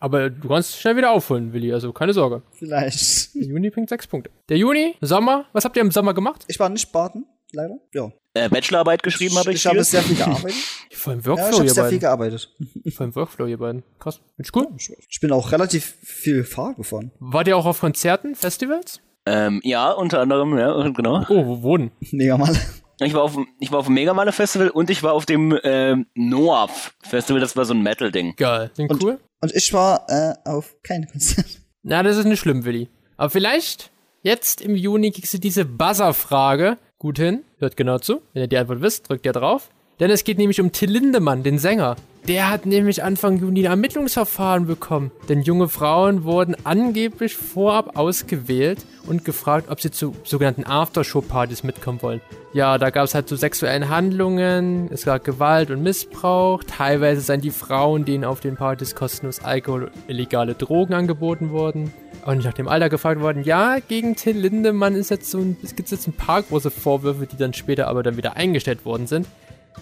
[0.00, 2.42] Aber du kannst schnell wieder aufholen, Willi, also keine Sorge.
[2.52, 3.34] Vielleicht.
[3.34, 4.30] Der Juni bringt 6 Punkte.
[4.50, 6.44] Der Juni, Sommer, was habt ihr im Sommer gemacht?
[6.48, 7.78] Ich war nicht baden, leider.
[7.94, 8.12] Ja.
[8.34, 9.56] Äh, Bachelorarbeit geschrieben habe ich.
[9.58, 9.84] Ich habe viel.
[9.84, 10.54] sehr viel gearbeitet.
[10.90, 12.00] Voll im ja, Workflow, ich habe sehr viel beiden.
[12.00, 12.50] gearbeitet.
[12.94, 13.82] Voll im Workflow, ihr beiden.
[13.98, 14.20] Krass.
[14.38, 14.66] Ist cool.
[15.08, 17.12] Ich bin auch relativ viel Fahrrad gefahren.
[17.20, 19.00] Wart ihr auch auf Konzerten, Festivals?
[19.26, 21.24] Ähm, ja, unter anderem, ja, genau.
[21.30, 21.92] Oh, wo wurden?
[22.10, 22.54] Mega mal.
[23.00, 25.58] Ich war auf, dem- ich war auf dem Megamale Festival und ich war auf dem
[25.64, 28.34] ähm, Noaf Festival, das war so ein Metal-Ding.
[28.36, 28.70] Geil.
[28.74, 29.20] Sind Und- cool?
[29.40, 31.46] Und ich war äh, auf keine Konzert.
[31.82, 32.88] Na, das ist nicht schlimm, Willi.
[33.16, 33.90] Aber vielleicht,
[34.22, 37.42] jetzt im Juni kriegst du diese Buzzer-Frage gut hin.
[37.58, 38.22] Hört genau zu.
[38.32, 39.68] Wenn ihr die Antwort wisst, drückt ihr drauf.
[40.00, 41.96] Denn es geht nämlich um Till Lindemann, den Sänger.
[42.26, 45.12] Der hat nämlich Anfang Juni ein Ermittlungsverfahren bekommen.
[45.28, 52.00] Denn junge Frauen wurden angeblich vorab ausgewählt und gefragt, ob sie zu sogenannten Aftershow-Partys mitkommen
[52.00, 52.22] wollen.
[52.54, 56.64] Ja, da gab es halt so sexuellen Handlungen, es gab Gewalt und Missbrauch.
[56.64, 61.92] Teilweise seien die Frauen, denen auf den Partys kostenlos Alkohol und illegale Drogen angeboten wurden.
[62.24, 65.76] Und nach dem Alter gefragt worden, ja, gegen Till Lindemann ist jetzt so ein, es
[65.76, 69.26] gibt jetzt ein paar große Vorwürfe, die dann später aber dann wieder eingestellt worden sind.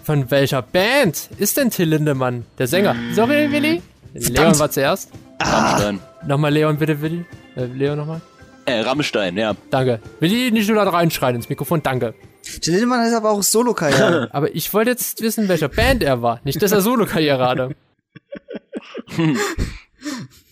[0.03, 2.45] Von welcher Band ist denn Till Lindemann?
[2.57, 2.95] Der Sänger.
[3.13, 3.81] Sorry, Willi.
[4.13, 5.11] Leon war zuerst.
[5.39, 5.99] Rammstein.
[6.27, 7.25] Nochmal Leon, bitte, Willi.
[7.55, 8.21] Äh, Leon nochmal.
[8.65, 9.55] Äh, Rammstein, ja.
[9.69, 9.99] Danke.
[10.19, 12.13] Willi, nicht nur da reinschreien ins Mikrofon, danke.
[12.61, 14.29] Jill Lindemann ist aber auch Solo-Karriere.
[14.33, 16.41] Aber ich wollte jetzt wissen, welcher Band er war.
[16.43, 17.75] Nicht, dass er Solo-Karriere hatte.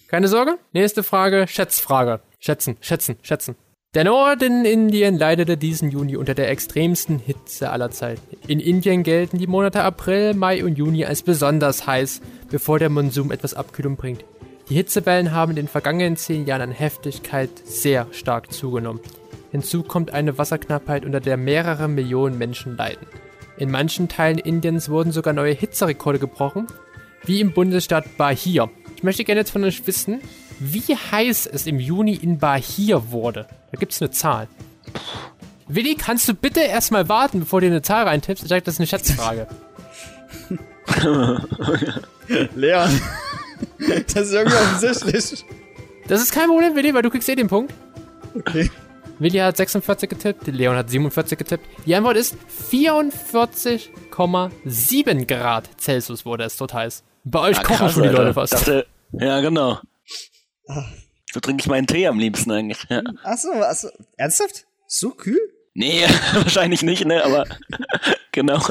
[0.08, 0.58] Keine Sorge.
[0.72, 2.22] Nächste Frage, Schätzfrage.
[2.40, 3.56] Schätzen, schätzen, schätzen.
[3.94, 8.38] Der Norden Indien leidete diesen Juni unter der extremsten Hitze aller Zeiten.
[8.48, 13.34] In Indien gelten die Monate April, Mai und Juni als besonders heiß, bevor der Monsum
[13.34, 14.24] etwas Abkühlung bringt.
[14.70, 19.02] Die Hitzewellen haben in den vergangenen zehn Jahren an Heftigkeit sehr stark zugenommen.
[19.52, 23.06] Hinzu kommt eine Wasserknappheit, unter der mehrere Millionen Menschen leiden.
[23.58, 26.68] In manchen Teilen Indiens wurden sogar neue Hitzerekorde gebrochen,
[27.26, 28.70] wie im Bundesstaat Bahia.
[28.96, 30.22] Ich möchte gerne jetzt von euch wissen,
[30.62, 33.48] wie heiß es im Juni in Bahia wurde.
[33.72, 34.48] Da gibt es eine Zahl.
[35.68, 38.44] Willi, kannst du bitte erstmal warten, bevor du eine Zahl reintippst?
[38.44, 39.48] Ich sage, das ist eine Schätzfrage.
[42.56, 43.02] Leon.
[44.14, 45.46] Das ist irgendwie offensichtlich.
[46.08, 47.72] Das ist kein Problem, Willi, weil du kriegst eh den Punkt.
[48.36, 48.70] Okay.
[49.20, 51.68] Willi hat 46 getippt, Leon hat 47 getippt.
[51.86, 52.36] Die Antwort ist
[52.72, 57.04] 44,7 Grad Celsius wurde es dort heiß.
[57.24, 58.24] Bei euch Ah, kochen krass, schon die Alter.
[58.24, 58.54] Leute fast.
[58.54, 59.78] Dachte, ja, genau.
[61.34, 62.86] So trinke ich meinen Tee am liebsten eigentlich.
[62.90, 63.02] Ja.
[63.24, 63.90] Achso, achso.
[64.18, 64.66] Ernsthaft?
[64.88, 65.40] So kühl?
[65.74, 66.04] Nee,
[66.34, 67.24] wahrscheinlich nicht, ne?
[67.24, 67.46] Aber
[68.32, 68.62] genau.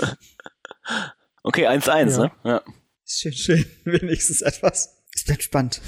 [1.43, 2.19] Okay, 1-1, Ja.
[2.25, 2.33] ne?
[2.45, 2.63] Ja.
[3.07, 3.65] Schön, schön.
[3.85, 4.99] Wenigstens etwas.
[5.15, 5.81] Es bleibt spannend.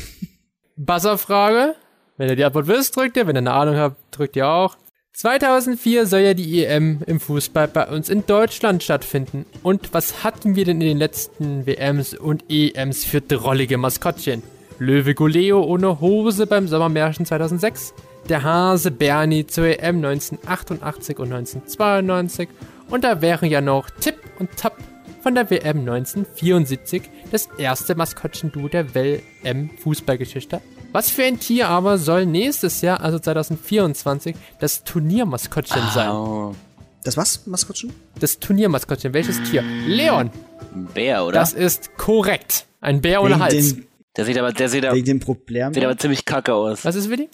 [0.76, 1.74] Buzzerfrage.
[2.16, 3.26] Wenn ihr die Antwort wisst, drückt ihr.
[3.26, 4.76] Wenn ihr eine Ahnung habt, drückt ihr auch.
[5.14, 9.44] 2004 soll ja die EM im Fußball bei uns in Deutschland stattfinden.
[9.62, 14.42] Und was hatten wir denn in den letzten WMs und EMs für drollige Maskottchen?
[14.82, 17.94] Löwe Goleo ohne Hose beim Sommermärchen 2006,
[18.28, 22.48] der Hase Bernie zur EM 1988 und 1992
[22.90, 24.76] und da wären ja noch Tipp und Tap
[25.22, 30.60] von der WM 1974, das erste Maskottchen-Duo der WM-Fußballgeschichte.
[30.90, 36.56] Was für ein Tier aber soll nächstes Jahr, also 2024, das Turniermaskottchen sein?
[37.04, 37.92] Das was, Maskottchen?
[38.18, 39.62] Das Turniermaskottchen, welches Tier?
[39.86, 40.32] Leon,
[40.74, 41.38] ein Bär, oder?
[41.38, 42.66] das ist korrekt.
[42.80, 43.74] Ein Bär ohne Hals.
[43.74, 43.86] dem,
[44.16, 45.88] der sieht aber, der sieht, aber- wegen dem sieht Problembär?
[45.88, 46.84] aber ziemlich kacke aus.
[46.84, 47.28] Was ist Willi?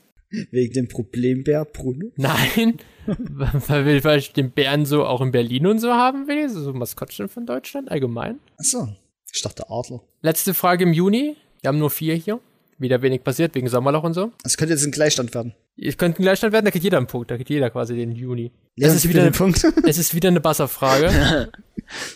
[0.50, 2.12] Wegen dem Problembär Bruno?
[2.16, 6.48] Nein, weil wir weil ich den Bären so auch in Berlin und so haben will,
[6.50, 8.38] so Maskottchen von Deutschland allgemein.
[8.58, 8.88] Achso.
[9.32, 10.02] Ich dachte Adler.
[10.20, 11.36] Letzte Frage im Juni.
[11.62, 12.40] Wir haben nur vier hier.
[12.78, 14.30] Wieder wenig passiert wegen Sommerloch und so.
[14.44, 15.54] Es könnte jetzt ein Gleichstand werden.
[15.76, 17.30] Es könnte ein Gleichstand werden, da kriegt jeder einen Punkt.
[17.30, 18.52] Da kriegt jeder quasi den Juni.
[18.76, 19.64] Leon, es, ist wieder den Punkt.
[19.84, 21.50] es ist wieder eine Basserfrage.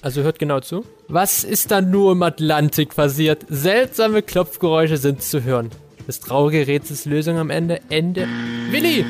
[0.03, 0.85] Also hört genau zu.
[1.09, 3.47] Was ist da nur im Atlantik passiert?
[3.49, 5.70] Seltsame Klopfgeräusche sind zu hören.
[6.07, 7.81] Das traurige Rätsels Lösung am Ende.
[7.89, 8.27] Ende.
[8.70, 9.05] Willi!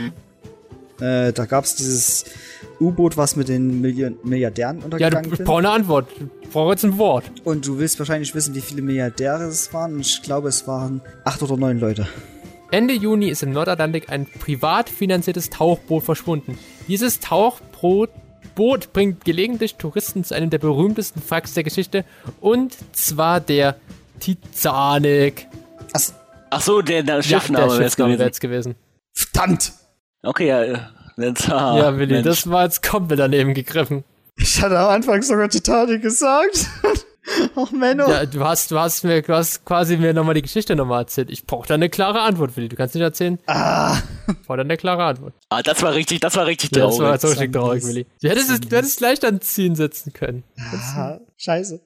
[1.00, 2.24] äh, da gab's dieses
[2.80, 5.46] U-Boot, was mit den Million Milliardären Ja, untergegangen du ich bin.
[5.46, 6.08] brauche eine Antwort.
[6.42, 7.24] Ich brauche jetzt ein Wort.
[7.44, 9.98] Und du willst wahrscheinlich wissen, wie viele Milliardäre es waren.
[10.00, 12.06] Ich glaube, es waren acht oder neun Leute.
[12.70, 16.58] Ende Juni ist im Nordatlantik ein privat finanziertes Tauchboot verschwunden.
[16.88, 18.10] Dieses Tauchboot
[18.54, 22.04] Boot bringt gelegentlich Touristen zu einem der berühmtesten Wracks der Geschichte
[22.40, 23.76] und zwar der
[24.20, 25.46] Titanic.
[26.50, 28.40] Ach so, der, der Ja, Schiffname der wäre es gewesen.
[28.40, 28.74] gewesen.
[29.14, 29.72] Verdammt!
[30.22, 30.62] Okay, ja.
[30.62, 30.78] äh,
[31.18, 32.26] Jetzt, ah, ja, Willi, Mensch.
[32.26, 34.04] das war jetzt komplett daneben gegriffen.
[34.36, 36.66] Ich hatte am Anfang sogar Titanic gesagt.
[37.56, 38.08] Ach, Menno.
[38.10, 41.30] Ja, du hast, du hast mir, du hast quasi mir nochmal die Geschichte nochmal erzählt.
[41.30, 42.68] Ich brauche da eine klare Antwort, Willi.
[42.68, 43.38] Du kannst nicht erzählen.
[43.46, 43.96] Ah.
[44.28, 45.34] Ich brauche da eine klare Antwort.
[45.48, 47.10] Ah, das war richtig, das war richtig Ja, das traurig.
[47.10, 48.06] war so richtig traurig, Willi.
[48.20, 50.42] Du hättest es, du hättest leicht an Ziehen setzen können.
[50.58, 51.80] Ah, scheiße.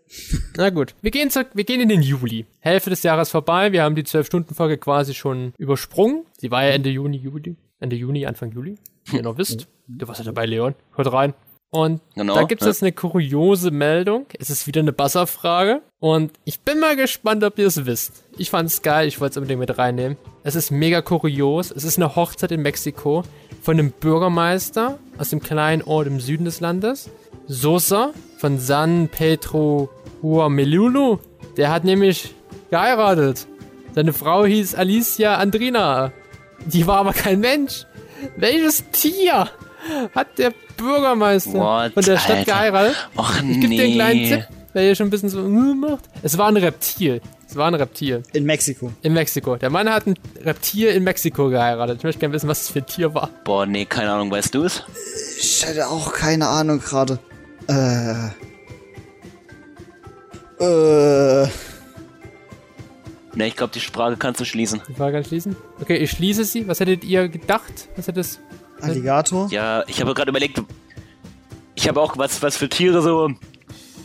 [0.56, 2.46] Na gut, wir gehen, zurück, wir gehen in den Juli.
[2.60, 3.72] Hälfte des Jahres vorbei.
[3.72, 6.24] Wir haben die 12-Stunden-Folge quasi schon übersprungen.
[6.38, 7.56] Sie war ja Ende Juni, Juli.
[7.78, 8.76] Ende Juni, Anfang Juli.
[9.04, 9.66] Wie ihr noch wisst.
[9.88, 10.74] Du warst ja dabei, Leon.
[10.96, 11.32] Hört rein.
[11.70, 12.70] Und Genau, da gibt es ja.
[12.70, 14.26] jetzt eine kuriose Meldung.
[14.38, 15.82] Es ist wieder eine Buzzer-Frage.
[15.98, 18.24] Und ich bin mal gespannt, ob ihr es wisst.
[18.38, 20.16] Ich fand's geil, ich wollte es unbedingt mit reinnehmen.
[20.44, 21.70] Es ist mega kurios.
[21.70, 23.24] Es ist eine Hochzeit in Mexiko
[23.62, 27.10] von einem Bürgermeister aus dem kleinen Ort im Süden des Landes.
[27.48, 29.90] Sosa von San Pedro
[30.22, 31.18] Huamelulu.
[31.56, 32.34] Der hat nämlich
[32.70, 33.46] geheiratet.
[33.94, 36.12] Seine Frau hieß Alicia Andrina.
[36.66, 37.86] Die war aber kein Mensch.
[38.36, 39.48] Welches Tier
[40.14, 42.52] hat der Bürgermeister What, von der Stadt Alter?
[42.52, 42.96] geheiratet?
[43.16, 44.28] Och, ich gebe dir einen kleinen nee.
[44.28, 46.04] Tipp, wer hier schon ein bisschen so äh, macht.
[46.22, 47.20] Es war ein Reptil.
[47.48, 48.22] Es war ein Reptil.
[48.32, 48.92] In Mexiko.
[49.02, 49.56] In Mexiko.
[49.56, 51.98] Der Mann hat ein Reptil in Mexiko geheiratet.
[51.98, 53.30] Ich möchte gerne wissen, was es für ein Tier war.
[53.44, 54.82] Boah, nee, keine Ahnung, weißt du es?
[55.38, 57.18] Ich hätte auch keine Ahnung gerade.
[57.68, 58.28] Äh.
[60.58, 61.48] Äh.
[63.34, 64.80] Ne, ich glaube, die Frage kannst du schließen.
[64.88, 65.56] Die Frage schließen?
[65.80, 66.66] Okay, ich schließe sie.
[66.68, 67.88] Was hättet ihr gedacht?
[67.94, 68.40] Was hättet es?
[68.80, 69.48] Alligator?
[69.50, 70.62] Ja, ich habe gerade überlegt,
[71.74, 73.30] ich habe auch was, was für Tiere so.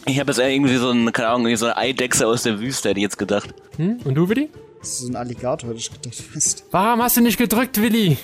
[0.06, 2.90] Ich habe jetzt irgendwie so ein, keine Ahnung, irgendwie so eine Eidechse aus der Wüste,
[2.90, 3.54] hätte ich jetzt gedacht.
[3.78, 4.00] Hm?
[4.04, 4.50] Und du, Willi?
[4.80, 6.16] Das ist so ein Alligator, hätte ich gedacht.
[6.16, 6.64] Fast.
[6.72, 8.18] Warum hast du nicht gedrückt, Willi?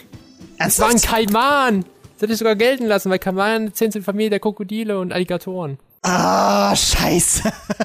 [0.58, 1.86] Es war ein Kaiman.
[2.16, 5.78] Das hätte ich sogar gelten lassen, weil Kaiman zählen zur Familie der Krokodile und Alligatoren.
[6.02, 7.44] Ah, scheiße.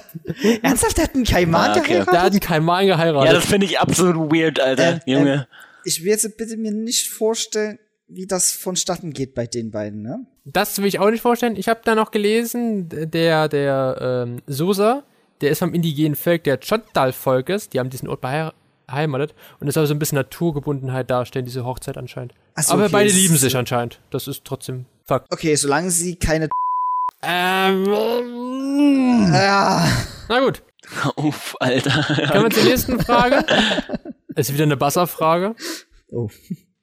[0.62, 1.80] Ernsthaft, der hat einen Kaiman Ah, okay.
[1.88, 2.12] geheiratet?
[2.14, 3.26] Der hat einen Kaiman geheiratet.
[3.28, 5.00] Ja, das finde ich absolut weird, Alter.
[5.06, 5.48] Äh, Junge.
[5.84, 7.78] Ich will jetzt bitte mir nicht vorstellen,
[8.14, 10.26] wie das vonstatten geht bei den beiden, ne?
[10.44, 11.56] Das will ich auch nicht vorstellen.
[11.56, 15.04] Ich habe da noch gelesen, der, der ähm, Sosa,
[15.40, 18.52] der ist vom indigenen Volk der Chottal-Volkes, die haben diesen Ort behe-
[18.86, 22.34] beheimatet und es soll so ein bisschen Naturgebundenheit darstellen, diese Hochzeit anscheinend.
[22.60, 24.00] So, Aber okay, beide lieben sich anscheinend.
[24.10, 25.32] Das ist trotzdem Fakt.
[25.32, 26.48] Okay, solange sie keine.
[27.22, 27.86] Ähm,
[29.32, 29.86] Ja.
[30.28, 30.62] na gut,
[31.16, 32.04] Uff, Alter.
[32.30, 33.44] kommen wir zur nächsten Frage.
[34.36, 35.54] ist wieder eine Buzzer-Frage.
[36.10, 36.28] Oh.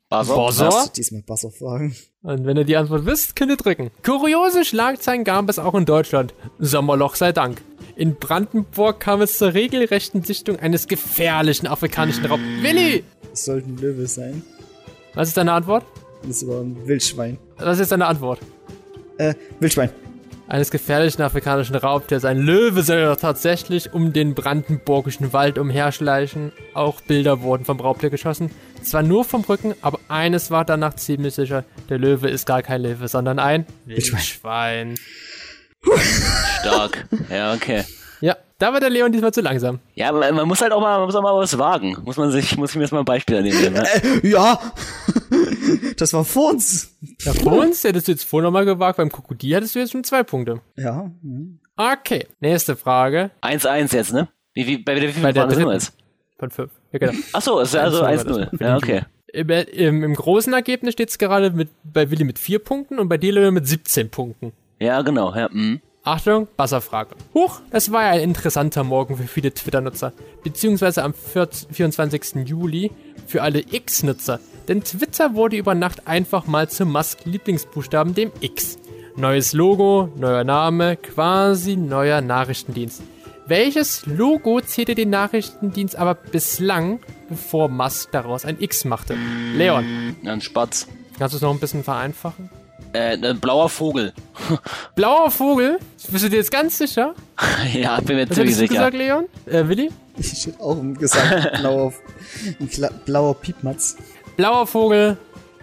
[0.09, 0.35] Buzzer?
[0.35, 0.91] Buzzer?
[0.95, 1.95] Diesmal Buzzer fragen.
[2.23, 3.91] Und wenn ihr die Antwort wisst, könnt ihr drücken.
[4.03, 6.33] Kuriose Schlagzeilen gab es auch in Deutschland.
[6.57, 7.61] Sommerloch sei Dank.
[7.95, 12.39] In Brandenburg kam es zur regelrechten Sichtung eines gefährlichen afrikanischen Raub.
[12.61, 13.03] Willi!
[13.31, 14.41] Es sollte ein Löwe sein.
[15.13, 15.85] Was ist deine Antwort?
[16.23, 17.37] Das ist aber ein Wildschwein.
[17.57, 18.39] Was ist deine Antwort?
[19.19, 19.91] Äh, Wildschwein.
[20.47, 22.25] Eines gefährlichen afrikanischen Raubtiers.
[22.25, 26.51] Ein Löwe soll doch tatsächlich um den brandenburgischen Wald umherschleichen.
[26.73, 28.49] Auch Bilder wurden vom Raubtier geschossen.
[28.83, 31.63] Zwar nur vom Rücken, aber eines war danach ziemlich sicher.
[31.89, 34.95] Der Löwe ist gar kein Löwe, sondern ein Wildschwein.
[36.61, 37.07] Stark.
[37.29, 37.83] Ja, okay.
[38.21, 39.79] Ja, da war der Leon diesmal zu langsam.
[39.95, 41.95] Ja, man, man muss halt auch mal, man muss auch mal was wagen.
[42.03, 43.73] Muss man sich, muss ich mir jetzt mal ein Beispiel nehmen.
[43.73, 43.85] Ne?
[44.23, 44.59] Äh, ja.
[45.97, 46.97] das war vor uns.
[47.21, 50.03] Ja, vor uns hättest du jetzt vorher nochmal gewagt, beim Krokodil hättest du jetzt schon
[50.03, 50.61] zwei Punkte.
[50.75, 51.09] Ja.
[51.77, 53.31] Okay, nächste Frage.
[53.41, 54.27] 1-1 jetzt, ne?
[54.53, 55.85] Wie, wie, bei, wie viel Bei der Fragen sind wir dritten.
[55.85, 55.93] jetzt?
[56.37, 56.71] Von fünf.
[56.91, 57.13] Ja, genau.
[57.33, 58.57] Achso, also 1-0 war das 1-0.
[58.57, 59.01] für Ja, okay.
[59.31, 63.09] Im, im, Im großen Ergebnis steht es gerade mit, bei Willi mit vier Punkten und
[63.09, 64.53] bei Leon, mit 17 Punkten.
[64.79, 65.35] Ja, genau.
[65.35, 65.81] Ja, mhm.
[66.03, 67.15] Achtung, Wasserfrage.
[67.33, 70.13] Huch, das war ja ein interessanter Morgen für viele Twitter-Nutzer.
[70.43, 72.47] Beziehungsweise am 4, 24.
[72.47, 72.91] Juli
[73.27, 74.39] für alle X-Nutzer.
[74.67, 78.79] Denn Twitter wurde über Nacht einfach mal zum Musk-Lieblingsbuchstaben, dem X.
[79.17, 83.03] Neues Logo, neuer Name, quasi neuer Nachrichtendienst.
[83.49, 89.17] Welches Logo zählte den Nachrichtendienst aber bislang, bevor Musk daraus ein X machte?
[89.55, 90.87] Leon, Ein Spatz.
[91.17, 92.51] kannst du es noch ein bisschen vereinfachen?
[92.93, 94.13] Äh, ein blauer Vogel.
[94.95, 95.79] Blauer Vogel?
[96.11, 97.15] Bist du dir jetzt ganz sicher?
[97.73, 98.73] ja, bin mir Was ziemlich sicher.
[98.75, 99.25] gesagt, Leon?
[99.47, 99.89] Äh, Willi?
[100.17, 101.91] Ich hätte auch gesagt, blauer,
[103.05, 103.97] blauer Piepmatz.
[104.37, 105.17] Blauer Vogel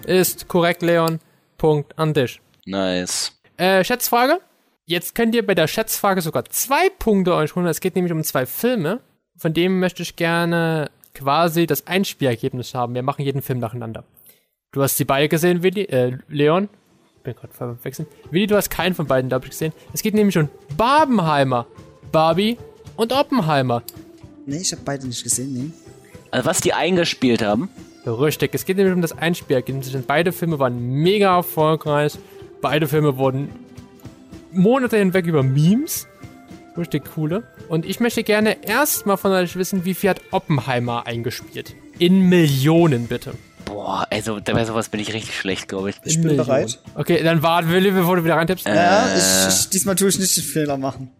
[0.04, 1.20] ist korrekt, Leon.
[1.56, 2.40] Punkt an dich.
[2.64, 3.32] Nice.
[3.56, 4.40] Äh, Schätzfrage.
[4.88, 7.66] Jetzt könnt ihr bei der Schätzfrage sogar zwei Punkte euch holen.
[7.66, 9.00] Es geht nämlich um zwei Filme.
[9.36, 12.94] Von dem möchte ich gerne quasi das Einspielergebnis haben.
[12.94, 14.04] Wir machen jeden Film nacheinander.
[14.70, 16.68] Du hast die beide gesehen, Willi, äh, Leon.
[17.24, 18.06] Bin gerade verwechseln.
[18.30, 19.72] Willi, du hast keinen von beiden, glaube ich, gesehen.
[19.92, 21.66] Es geht nämlich um Barbenheimer,
[22.12, 22.56] Barbie
[22.94, 23.82] und Oppenheimer.
[24.46, 25.70] Nee, ich habe beide nicht gesehen, nee.
[26.30, 27.70] Also was die eingespielt haben.
[28.06, 29.90] Richtig, es geht nämlich um das Einspielergebnis.
[29.90, 32.16] Denn Beide Filme waren mega erfolgreich.
[32.60, 33.65] Beide Filme wurden
[34.56, 36.06] Monate hinweg über Memes
[36.76, 37.42] Richtig coole.
[37.68, 41.74] Und ich möchte gerne erstmal von euch wissen, wie viel hat Oppenheimer eingespielt?
[41.98, 43.32] In Millionen, bitte.
[43.64, 45.96] Boah, also bei sowas bin ich richtig schlecht, glaube ich.
[46.04, 46.46] Ich bin Millionen.
[46.46, 46.78] bereit.
[46.94, 48.66] Okay, dann warte, Willi, bevor du wieder reintippst.
[48.66, 51.10] Ja, ich, ich, diesmal tue ich nicht den Fehler machen.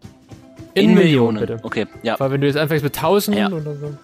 [0.75, 1.59] in, Millionen, bitte.
[1.63, 2.19] Okay, ja.
[2.19, 3.47] Weil wenn du jetzt anfängst mit 1000 Ja.
[3.47, 3.97] oder so.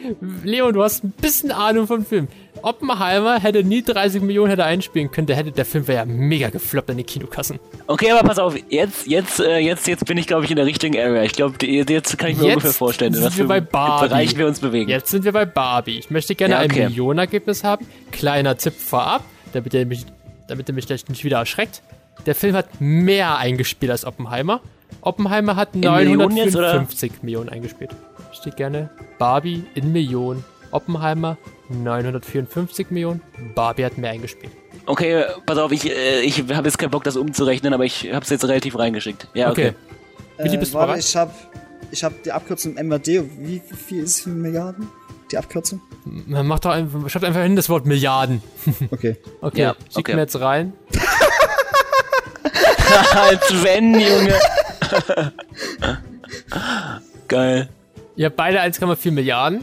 [0.44, 2.28] Leon, du hast ein bisschen Ahnung vom Film.
[2.62, 5.26] Oppenheimer hätte nie 30 Millionen hätte einspielen können.
[5.26, 7.58] Der, hätte, der Film wäre ja mega gefloppt an den Kinokassen.
[7.86, 10.66] Okay, aber pass auf, jetzt, jetzt, äh, jetzt, jetzt bin ich, glaube ich, in der
[10.66, 11.22] richtigen Area.
[11.22, 14.08] Ich glaube, jetzt kann ich mir Jetzt ungefähr vorstellen, in sind was wir bei Barbie.
[14.08, 14.90] Bereich wir uns bewegen.
[14.90, 15.98] Jetzt sind wir bei Barbie.
[15.98, 16.82] Ich möchte gerne Ja, okay.
[16.82, 17.86] ein Millionenergebnis haben.
[18.12, 20.06] Kleiner Tipp vorab, damit ihr mich,
[20.48, 21.82] damit ihr mich nicht wieder erschreckt.
[22.26, 24.60] Der Film hat mehr eingespielt als Oppenheimer.
[25.00, 26.74] Oppenheimer hat Millionen jetzt, oder?
[26.74, 27.90] 954 Millionen eingespielt.
[28.32, 30.44] Steht gerne Barbie in Millionen.
[30.70, 31.36] Oppenheimer
[31.68, 33.20] 954 Millionen.
[33.54, 34.52] Barbie hat mehr eingespielt.
[34.86, 38.24] Okay, pass auf, ich, äh, ich habe jetzt keinen Bock, das umzurechnen, aber ich habe
[38.24, 39.28] es jetzt relativ reingeschickt.
[39.34, 39.68] Ja, okay.
[39.68, 40.44] Okay.
[40.44, 41.32] Willi, bist du warte, ich habe
[41.90, 43.06] ich hab die Abkürzung MRD.
[43.38, 44.88] Wie, wie viel ist es für Milliarden?
[45.30, 45.80] Die Abkürzung?
[46.04, 48.42] Man macht doch einfach, schreibt einfach hin das Wort Milliarden.
[48.90, 49.16] Okay.
[49.40, 50.14] Okay, Ja, schick okay.
[50.14, 50.72] mir jetzt rein.
[53.14, 54.34] Als wenn, Junge.
[57.28, 57.68] Geil.
[58.16, 59.62] Ihr habt beide 1,4 Milliarden.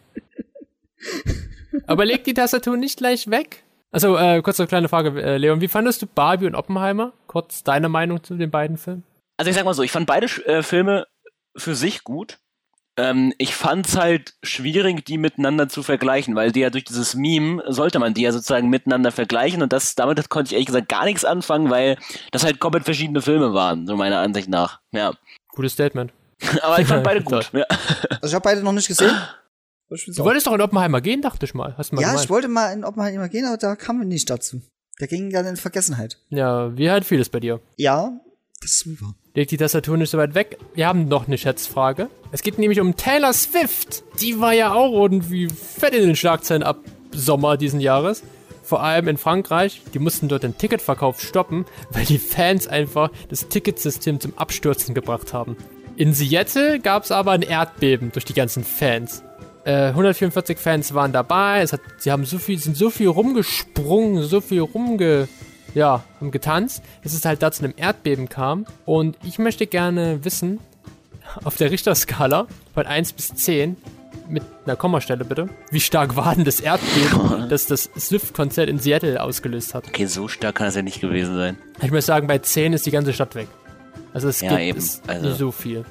[1.86, 3.62] Aber leg die Tastatur nicht gleich weg.
[3.90, 5.60] Also, äh, kurz eine kleine Frage, äh, Leon.
[5.60, 7.12] Wie fandest du Barbie und Oppenheimer?
[7.26, 9.04] Kurz deine Meinung zu den beiden Filmen?
[9.36, 11.06] Also ich sag mal so, ich fand beide äh, Filme
[11.56, 12.38] für sich gut.
[12.98, 17.62] Ähm, ich fand's halt schwierig, die miteinander zu vergleichen, weil die ja durch dieses Meme
[17.68, 21.04] sollte man die ja sozusagen miteinander vergleichen und das damit konnte ich ehrlich gesagt gar
[21.04, 21.98] nichts anfangen, weil
[22.32, 24.80] das halt komplett verschiedene Filme waren, so meiner Ansicht nach.
[24.92, 25.12] Ja.
[25.48, 26.12] Gutes Statement.
[26.62, 27.50] Aber ich fand beide gut.
[27.52, 27.64] Ja.
[27.68, 29.14] Also ich habe beide noch nicht gesehen.
[29.88, 31.74] Du wolltest doch in Oppenheimer gehen, dachte ich mal.
[31.76, 32.24] Hast du mal ja, gemeint.
[32.24, 34.60] ich wollte mal in Oppenheimer gehen, aber da kamen wir nicht dazu.
[35.00, 36.18] Der ging dann in Vergessenheit.
[36.30, 37.60] Ja, wie halt vieles bei dir.
[37.76, 38.18] Ja,
[38.62, 39.14] das ist wahr.
[39.36, 40.56] Leg die Tastatur nicht so weit weg.
[40.74, 42.08] Wir haben noch eine Schätzfrage.
[42.32, 44.02] Es geht nämlich um Taylor Swift.
[44.18, 46.78] Die war ja auch irgendwie fett in den Schlagzeilen ab
[47.12, 48.22] Sommer diesen Jahres.
[48.62, 49.82] Vor allem in Frankreich.
[49.92, 55.34] Die mussten dort den Ticketverkauf stoppen, weil die Fans einfach das Ticketsystem zum Abstürzen gebracht
[55.34, 55.58] haben.
[55.96, 59.22] In Seattle gab es aber ein Erdbeben durch die ganzen Fans.
[59.66, 61.66] Äh, 144 Fans waren dabei.
[61.66, 65.28] Hat, sie haben so viel, sind so viel rumgesprungen, so viel rumge,
[65.76, 68.64] ja, haben getanzt, dass es halt da zu einem Erdbeben kam.
[68.86, 70.58] Und ich möchte gerne wissen,
[71.44, 73.76] auf der Richterskala von 1 bis 10,
[74.28, 79.22] mit einer Kommastelle bitte, wie stark war denn das Erdbeben, das das Swift-Konzert in Seattle
[79.22, 79.86] ausgelöst hat?
[79.86, 81.58] Okay, so stark kann das ja nicht gewesen sein.
[81.82, 83.46] Ich muss sagen, bei 10 ist die ganze Stadt weg.
[84.14, 85.84] Also es Ja, gibt es Also- nicht so viel.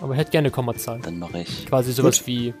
[0.00, 0.98] Aber ich hätte gerne Kommazahl.
[1.00, 1.66] Dann mache ich.
[1.66, 2.26] Quasi sowas Gut.
[2.26, 2.54] wie.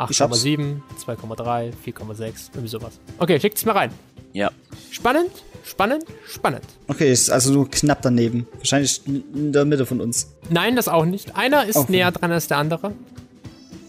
[0.00, 2.98] 8,7, 2,3, 4,6, irgendwie sowas.
[3.18, 3.90] Okay, schickt es mir rein.
[4.32, 4.50] Ja.
[4.90, 5.30] Spannend,
[5.64, 6.64] spannend, spannend.
[6.88, 8.46] Okay, ist also nur knapp daneben.
[8.58, 10.32] Wahrscheinlich in der Mitte von uns.
[10.48, 11.36] Nein, das auch nicht.
[11.36, 11.92] Einer ist Okay.
[11.92, 12.92] näher dran als der andere.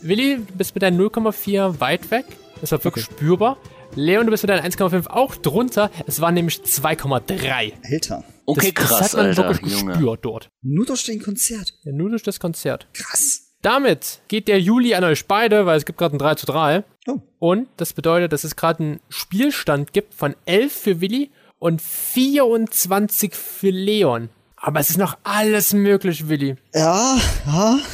[0.01, 2.25] Willi, du bist mit deinen 0,4 weit weg.
[2.59, 3.57] Das war wirklich spürbar.
[3.95, 5.91] Leon, du bist mit deinen 1,5 auch drunter.
[6.07, 7.73] Es waren nämlich 2,3.
[7.83, 8.23] Alter.
[8.45, 9.91] Okay, das, krass, das hat man Alter, wirklich Junge.
[9.93, 10.49] gespürt dort.
[10.61, 11.73] Nur durch den Konzert.
[11.83, 12.87] Ja, nur durch das Konzert.
[12.93, 13.50] Krass.
[13.61, 16.83] Damit geht der Juli an euch beide, weil es gibt gerade ein 3 zu 3.
[17.07, 17.19] Oh.
[17.39, 23.35] Und das bedeutet, dass es gerade einen Spielstand gibt von 11 für Willi und 24
[23.35, 24.29] für Leon.
[24.55, 26.55] Aber es ist noch alles möglich, Willi.
[26.73, 27.79] Ja, ja.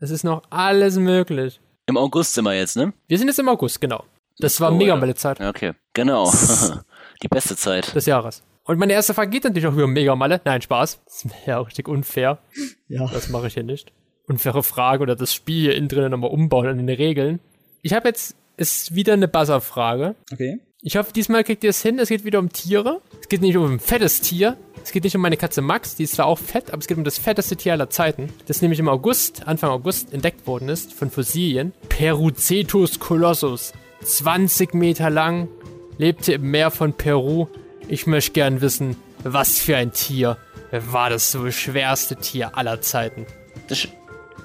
[0.00, 1.60] Es ist noch alles möglich.
[1.86, 2.92] Im August sind wir jetzt, ne?
[3.06, 4.02] Wir sind jetzt im August, genau.
[4.38, 4.96] Das war Oh, mega ja.
[4.96, 6.28] meine Zeit Okay, genau.
[7.22, 7.94] Die beste Zeit.
[7.94, 8.42] des Jahres.
[8.64, 10.40] Und meine erste Frage geht natürlich auch über Mega Malle.
[10.44, 11.00] Nein, Spaß.
[11.04, 12.38] Das ist ja auch richtig unfair.
[12.88, 13.06] Ja.
[13.06, 13.92] Das mache ich hier nicht.
[14.32, 17.38] Unfaire Frage oder das Spiel hier innen drin nochmal umbauen an den Regeln.
[17.82, 20.14] Ich habe jetzt, ist wieder eine Buzzer-Frage.
[20.32, 20.58] Okay.
[20.80, 21.98] Ich hoffe, diesmal kriegt ihr es hin.
[21.98, 23.00] Es geht wieder um Tiere.
[23.20, 24.56] Es geht nicht um ein fettes Tier.
[24.82, 26.96] Es geht nicht um meine Katze Max, die ist zwar auch fett, aber es geht
[26.98, 30.92] um das fetteste Tier aller Zeiten, das nämlich im August, Anfang August, entdeckt worden ist
[30.92, 31.72] von Fossilien.
[31.88, 33.72] Perucetus colossus.
[34.02, 35.46] 20 Meter lang,
[35.98, 37.46] lebte im Meer von Peru.
[37.86, 40.36] Ich möchte gern wissen, was für ein Tier
[40.72, 43.26] war das so schwerste Tier aller Zeiten?
[43.68, 43.88] Das, sch-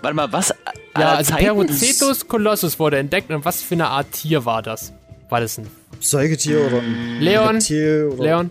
[0.02, 0.54] warte mal, was?
[0.98, 1.36] Ja, also?
[1.36, 4.94] Perucetus colossus wurde entdeckt und was für eine Art Tier war das?
[5.30, 5.68] War das ein
[6.00, 8.50] Säugetier oder ein Leon, Reptil oder Leon.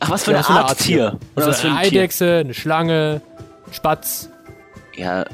[0.00, 1.06] Ach, was für Ja, eine so eine Art Art Tier?
[1.06, 2.00] Oder Also was für eine ein Tier?
[2.00, 3.20] Eidechse, eine Schlange,
[3.66, 4.28] ein Spatz,
[4.96, 5.24] Ja,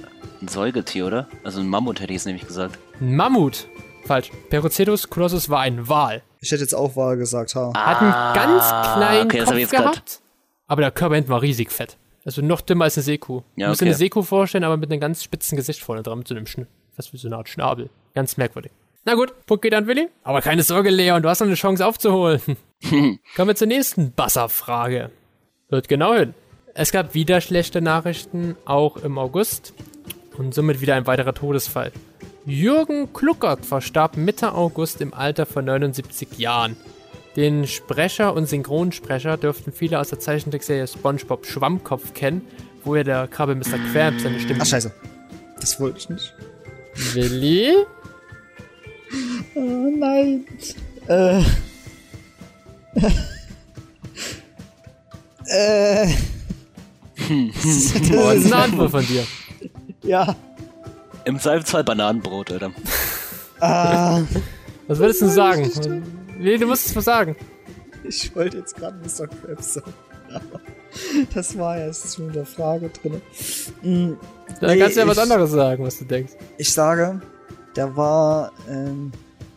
[0.41, 1.27] ein Säugetier, oder?
[1.45, 2.79] Also ein Mammut hätte ich es nämlich gesagt.
[3.01, 3.67] ein Mammut.
[4.07, 4.31] Falsch.
[4.49, 6.23] Perocetus colossus war ein Wal.
[6.41, 7.73] Ich hätte jetzt auch Wahl gesagt, ha.
[7.77, 10.21] Hat einen ganz kleinen Ah, okay, das hab ich Kopf jetzt grad- gehabt,
[10.67, 11.98] aber der Körper hinten war riesig fett.
[12.25, 13.43] Also noch dümmer als eine Seekuh.
[13.57, 16.19] Ja, du musst dir eine Seekuh vorstellen, aber mit einem ganz spitzen Gesicht vorne dran,
[16.19, 16.67] mit so einem Schn
[16.99, 17.89] was wie so eine Art Schnabel.
[18.15, 18.73] Ganz merkwürdig.
[19.05, 20.09] Na gut, Punkt geht an Willi.
[20.25, 22.41] Aber keine Sorge, Leon, du hast noch eine Chance aufzuholen.
[22.83, 25.11] Kommen wir zur nächsten Basser-Frage.
[25.71, 26.35] Hört genau hin.
[26.75, 29.73] Es gab wieder schlechte Nachrichten, auch im August.
[30.37, 31.93] Und somit wieder ein weiterer Todesfall.
[32.45, 36.77] Jürgen Kluckert verstarb Mitte August im Alter von 79 Jahren.
[37.39, 42.43] Den Sprecher und Synchronsprecher dürften viele aus der Zeichentrickserie SpongeBob Schwammkopf kennen,
[42.83, 43.79] wo er der Krabbe Mr.
[43.93, 44.59] Krabs seine Stimme.
[44.61, 44.91] Ach, scheiße.
[45.61, 46.35] Das wollte ich nicht.
[47.13, 47.75] Willi?
[49.55, 50.47] Oh nein.
[51.07, 51.39] Äh.
[55.47, 56.09] äh.
[57.31, 59.25] Oh, das ist eine Antwort von dir.
[60.03, 60.35] Ja.
[61.25, 62.73] Im Zweifelsfall Bananenbrot, oder?
[63.61, 64.23] Ah.
[64.89, 65.71] Was würdest du sagen?
[66.39, 67.37] Willi, du musst es was sagen.
[68.05, 69.27] Ich wollte jetzt gerade Mr.
[69.27, 69.93] Krabs sagen.
[70.33, 70.61] aber
[71.35, 73.21] Das war jetzt schon in der Frage drin.
[73.83, 74.15] Mm,
[74.61, 76.33] Dann nee, kannst du ja was ich- anderes sagen, was du denkst.
[76.57, 77.21] Ich sage,
[77.77, 79.13] der war ähm,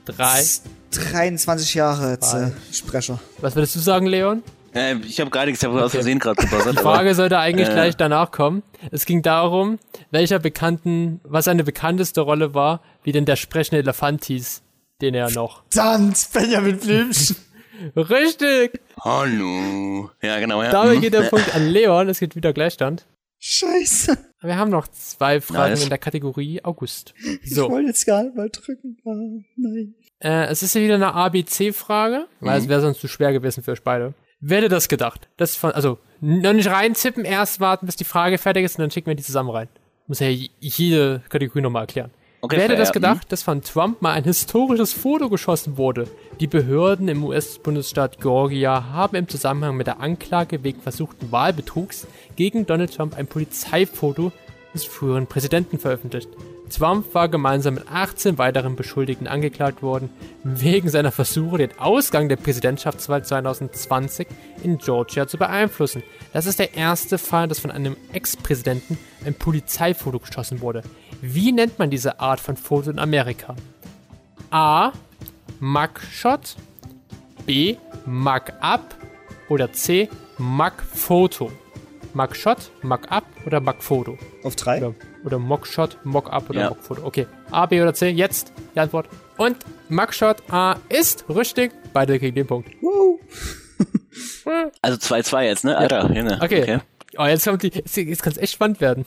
[0.05, 0.43] Drei.
[0.91, 3.19] 23 Jahre jetzt, äh, Sprecher.
[3.39, 4.43] Was würdest du sagen, Leon?
[4.73, 6.73] Äh, ich habe gar nichts, ich habe aus Versehen gerade gebuzzert.
[6.77, 8.61] Die Frage sollte eigentlich äh, gleich danach kommen.
[8.91, 9.79] Es ging darum,
[10.11, 14.61] welcher bekannten, was seine bekannteste Rolle war, wie denn der sprechende Elefant hieß,
[15.01, 15.63] den er noch.
[15.73, 17.35] Dann Benjamin Blümchen.
[17.95, 18.79] Richtig!
[19.03, 20.09] Hallo.
[20.21, 20.69] Ja, genau, ja.
[20.71, 21.01] Damit Mhm.
[21.01, 23.07] geht der Punkt an Leon, es geht wieder Gleichstand.
[23.39, 24.17] Scheiße.
[24.41, 25.83] Wir haben noch zwei Fragen Nice.
[25.83, 27.15] in der Kategorie August.
[27.43, 28.97] Ich So, wollte jetzt gar nicht mal drücken.
[29.03, 29.95] Ah, nein.
[30.19, 32.63] äh, es ist ja wieder eine ABC-Frage, weil Mhm.
[32.63, 34.13] es wäre sonst zu schwer gewesen für euch beide.
[34.41, 35.27] Wer hätte das gedacht?
[35.37, 38.91] Das von, also, noch nicht reinzippen, erst warten, bis die Frage fertig ist und dann
[38.91, 39.69] schicken wir die zusammen rein.
[40.07, 40.27] Muss ja
[40.59, 42.11] jede Kategorie nochmal erklären.
[42.43, 42.93] Okay, Wer hätte das ja.
[42.93, 46.07] gedacht, dass von Trump mal ein historisches Foto geschossen wurde?
[46.39, 52.65] Die Behörden im US-Bundesstaat Georgia haben im Zusammenhang mit der Anklage wegen versuchten Wahlbetrugs gegen
[52.65, 54.31] Donald Trump ein Polizeifoto
[54.73, 56.29] des früheren Präsidenten veröffentlicht.
[56.71, 60.09] Trump war gemeinsam mit 18 weiteren Beschuldigten angeklagt worden,
[60.43, 64.27] wegen seiner Versuche, den Ausgang der Präsidentschaftswahl 2020
[64.63, 66.01] in Georgia zu beeinflussen.
[66.33, 70.81] Das ist der erste Fall, dass von einem Ex-Präsidenten ein Polizeifoto geschossen wurde.
[71.21, 73.55] Wie nennt man diese Art von Foto in Amerika?
[74.49, 74.91] A.
[75.59, 76.55] Mugshot,
[77.45, 77.77] B.
[78.05, 78.95] Mug-up
[79.49, 80.09] oder C.
[80.37, 81.51] Mug-Foto.
[82.13, 84.17] Mugshot, Mug-up oder Mug-Foto?
[84.43, 84.77] Auf drei?
[84.79, 86.69] Oder, oder Mockshot, Mock-up oder Ja.
[86.69, 87.05] Mock-Foto.
[87.05, 87.27] Okay.
[87.51, 89.07] A, B oder C, jetzt die Antwort.
[89.37, 89.57] Und
[89.89, 91.71] Mugshot A ist richtig.
[91.93, 92.69] Beide kriegen den Punkt.
[92.81, 93.19] Wow.
[94.81, 95.77] Also 2-2 jetzt, ne?
[95.77, 96.39] Alter, Junge.
[96.41, 96.79] Okay.
[97.17, 97.69] Oh, jetzt kommt die.
[97.69, 99.05] Jetzt, jetzt kann es echt spannend werden.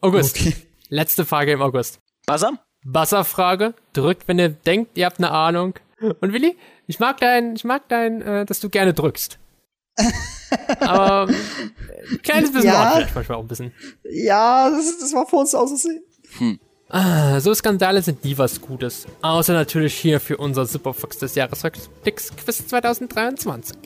[0.00, 0.40] August.
[0.40, 0.54] Okay.
[0.92, 2.00] Letzte Frage im August.
[2.26, 2.52] Buzzer?
[2.84, 3.72] Wasserfrage.
[3.94, 5.72] Drückt, wenn ihr denkt, ihr habt eine Ahnung.
[6.20, 6.54] Und Willi,
[6.86, 9.38] ich mag dein, ich mag dein, äh, dass du gerne drückst.
[10.80, 11.34] Aber äh,
[12.10, 12.90] ein kleines bisschen Ja.
[12.90, 13.72] vielleicht manchmal auch ein bisschen.
[14.04, 16.02] Ja, das, das war vor uns auszusehen.
[16.90, 19.06] Ah, So Skandale sind nie was Gutes.
[19.22, 23.78] Außer natürlich hier für unser Superfox des Jahresrückblicks Quiz 2023.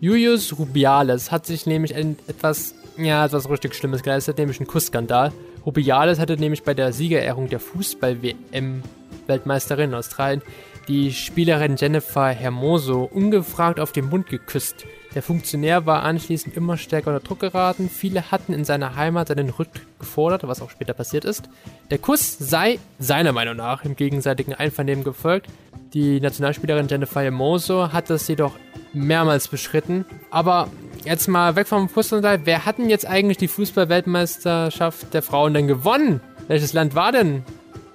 [0.00, 5.32] Julius Rubiales hat sich nämlich ein etwas, ja, etwas richtig Schlimmes geleistet, nämlich einen Kussskandal.
[5.66, 8.82] Rubiales hatte nämlich bei der Siegerehrung der Fußball-WM
[9.26, 10.42] Weltmeisterin in Australien
[10.86, 14.86] die Spielerin Jennifer Hermoso ungefragt auf den Mund geküsst.
[15.16, 17.88] Der Funktionär war anschließend immer stärker unter Druck geraten.
[17.88, 21.48] Viele hatten in seiner Heimat seinen Rücktritt gefordert, was auch später passiert ist.
[21.90, 25.46] Der Kuss sei seiner Meinung nach im gegenseitigen Einvernehmen gefolgt.
[25.94, 28.56] Die Nationalspielerin Jennifer Hermoso hat das jedoch
[28.92, 30.04] mehrmals beschritten.
[30.30, 30.68] Aber
[31.06, 32.40] jetzt mal weg vom Fußball.
[32.44, 36.20] Wer hat denn jetzt eigentlich die Fußball-Weltmeisterschaft der Frauen denn gewonnen?
[36.46, 37.42] Welches Land war denn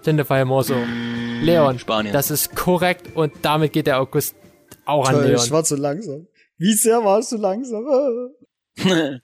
[0.03, 0.73] Jennifer Hermoso?
[1.43, 1.77] Leon.
[1.77, 2.13] Spanien.
[2.13, 4.33] Das ist korrekt und damit geht der August
[4.85, 5.41] auch an Toll, Leon.
[5.45, 6.25] ich war zu langsam.
[6.61, 7.85] Wie sehr warst du langsam?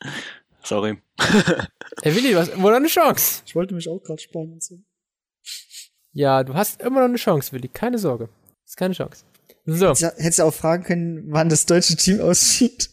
[0.63, 0.97] Sorry.
[2.03, 3.41] Hey Willi, du hast immer noch eine Chance.
[3.45, 4.85] Ich wollte mich auch gerade Spanien sagen.
[6.13, 7.67] Ja, du hast immer noch eine Chance, Willi.
[7.69, 8.29] Keine Sorge.
[8.65, 9.23] Ist keine Chance.
[9.65, 12.89] So, Ja, hättest du auch fragen können, wann das deutsche Team aussieht.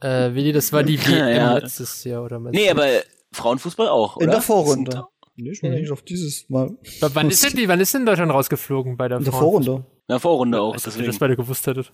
[0.00, 1.58] äh, Willi, das war die WM Ja.
[1.58, 2.38] letztes Jahr, oder?
[2.40, 2.86] Nee, aber
[3.32, 4.24] Frauenfußball auch, oder?
[4.24, 5.04] In der Vorrunde.
[5.36, 5.76] Nee, ich war Mhm.
[5.76, 6.70] eigentlich auf dieses Mal.
[6.70, 6.76] W-
[7.14, 9.86] Wann ist, denn die, wann ist denn Deutschland rausgeflogen bei der In der Vorrunde.
[10.08, 11.92] In der Vorrunde auch, Als ob ihr das beide gewusst hättet.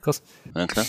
[0.00, 0.22] Krass.
[0.52, 0.84] Na klar.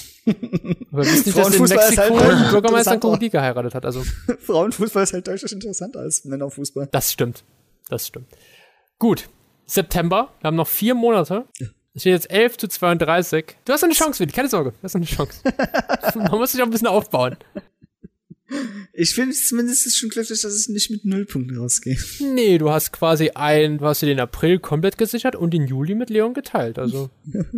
[0.91, 2.97] Aber wisst nicht, dass in Frauenfußball ist Mexiko halt Bürgermeister.
[2.97, 3.85] Krokodil geheiratet hat.
[3.85, 4.03] Also,
[4.39, 6.87] Frauenfußball ist halt deutlich interessanter als Männerfußball.
[6.91, 7.43] das stimmt.
[7.89, 8.27] Das stimmt.
[8.97, 9.29] Gut.
[9.65, 10.29] September.
[10.41, 11.45] Wir haben noch vier Monate.
[11.93, 13.55] Es steht jetzt 11 zu 32.
[13.65, 14.31] Du hast noch eine Chance, Willi.
[14.31, 14.71] Keine Sorge.
[14.71, 15.41] Du hast noch eine Chance.
[16.15, 17.37] Man muss sich auch ein bisschen aufbauen.
[18.93, 21.97] Ich finde es zumindest schon glücklich, dass ich nicht mit Nullpunkten rausgehe.
[22.19, 25.95] Nee, du hast quasi ein, du hast dir den April komplett gesichert und den Juli
[25.95, 26.79] mit Leon geteilt.
[26.79, 27.09] Also.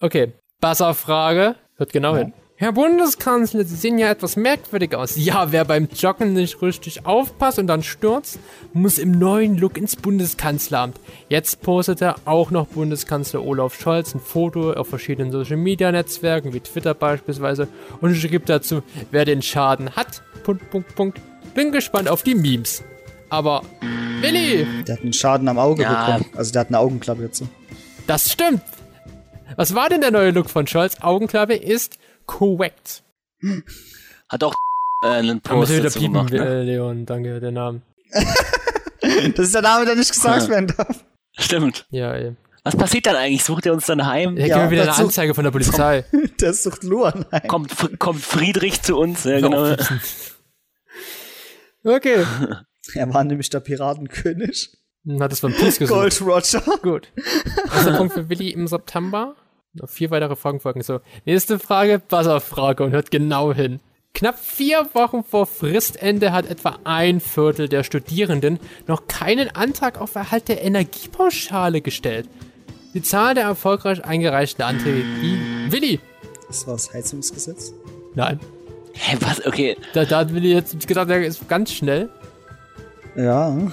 [0.00, 0.32] Okay.
[0.60, 1.56] Buzzer-Frage.
[1.76, 2.32] Hört genau hin.
[2.60, 5.14] Herr Bundeskanzler, Sie sehen ja etwas merkwürdig aus.
[5.14, 8.40] Ja, wer beim Joggen nicht richtig aufpasst und dann stürzt,
[8.72, 10.98] muss im neuen Look ins Bundeskanzleramt.
[11.28, 17.68] Jetzt postete auch noch Bundeskanzler Olaf Scholz ein Foto auf verschiedenen Social-Media-Netzwerken, wie Twitter beispielsweise,
[18.00, 18.82] und schrieb dazu,
[19.12, 20.20] wer den Schaden hat.
[20.42, 21.20] Punkt, Punkt, Punkt.
[21.54, 22.82] Bin gespannt auf die Memes.
[23.28, 23.62] Aber,
[24.20, 26.06] Willi, Der hat einen Schaden am Auge Ja.
[26.16, 26.24] bekommen.
[26.36, 27.46] Also der hat eine Augenklappe so.
[28.08, 28.62] das stimmt.
[29.54, 30.96] Was war denn der neue Look von Scholz?
[31.00, 31.98] Augenklappe ist
[32.28, 33.02] korrekt.
[34.28, 34.54] Hat auch
[35.04, 36.38] äh, einen Post wieder dazu piepen, gemacht, ne?
[36.46, 37.04] äh, Leon.
[37.06, 37.82] Danke, der Name.
[39.00, 40.48] Das ist der Name, der nicht gesagt Ja.
[40.48, 41.04] werden darf.
[41.38, 41.86] Stimmt.
[41.90, 42.34] Ja, ey.
[42.64, 43.44] Was passiert dann eigentlich?
[43.44, 44.36] Sucht er uns dann heim?
[44.36, 46.04] Ja, kriegen wir wieder eine dazu- Anzeige von der Polizei.
[46.40, 47.46] Der sucht Luan ein.
[47.48, 49.22] Kommt, kommt Friedrich zu uns?
[49.24, 49.76] Ja, genau.
[51.84, 52.26] okay.
[52.94, 54.76] Er war nämlich der Piratenkönig.
[55.20, 56.02] Hat das von Peace gesungen.
[56.02, 56.60] Gold Roger.
[56.82, 57.08] Gut.
[57.72, 59.36] Erster Punkt für Willi im September.
[59.74, 60.82] Noch vier weitere Fragen folgen.
[60.82, 63.80] So, nächste Frage, Buzzerfrage und hört genau hin.
[64.14, 70.14] Knapp vier Wochen vor Fristende hat etwa ein Viertel der Studierenden noch keinen Antrag auf
[70.14, 72.28] Erhalt der Energiepauschale gestellt.
[72.94, 75.70] Die Zahl der erfolgreich eingereichten Anträge, die...
[75.70, 76.00] Willi!
[76.48, 77.72] Das war das Heizungsgesetz.
[78.14, 78.40] Nein.
[78.94, 79.46] Hä, was?
[79.46, 79.76] Okay.
[79.92, 82.08] Da, da hat Willi jetzt gedacht, der ist ganz schnell.
[83.14, 83.70] Ja.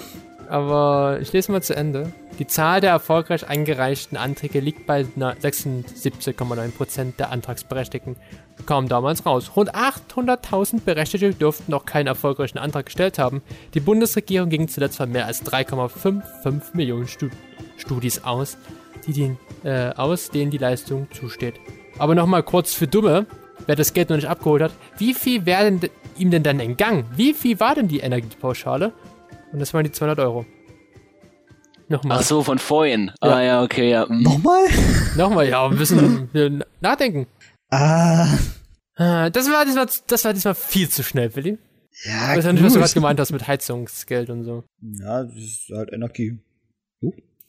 [0.50, 2.12] Aber ich lese mal zu Ende.
[2.40, 8.18] Die Zahl der erfolgreich eingereichten Anträge liegt bei na- 76,9% der Antragsberechtigten.
[8.66, 9.52] Kam damals raus.
[9.56, 13.42] Rund 800.000 Berechtigte dürften noch keinen erfolgreichen Antrag gestellt haben.
[13.74, 17.32] Die Bundesregierung ging zuletzt von mehr als 3,55 Millionen Stud
[17.78, 18.58] Studis aus,
[19.08, 21.56] die den, äh, aus, denen die Leistung zusteht.
[22.00, 23.26] Aber nochmal kurz für Dumme,
[23.66, 24.72] wer das Geld noch nicht abgeholt hat.
[24.98, 27.06] Wie viel werden de- ihm denn dann entgangen?
[27.16, 28.92] Wie viel war denn die Energiepauschale?
[29.52, 30.46] Und das waren die 200 Euro.
[31.88, 32.18] Nochmal.
[32.20, 33.12] Ach so, von vorhin.
[33.24, 33.30] Ja.
[33.36, 34.08] Ah ja, okay, ja.
[34.08, 34.22] hm.
[34.24, 34.66] Nochmal?
[35.18, 36.30] Nochmal, ja, ein bisschen
[36.82, 37.28] nachdenken.
[37.70, 38.28] Ah.
[38.96, 41.58] Ah, Das war, das war, das war diesmal viel zu schnell, Willi.
[42.06, 44.64] Ja, Ich weiß ja nicht, was du gerade gemeint hast mit Heizungsgeld und so.
[44.82, 46.40] Ja, das ist halt Energie.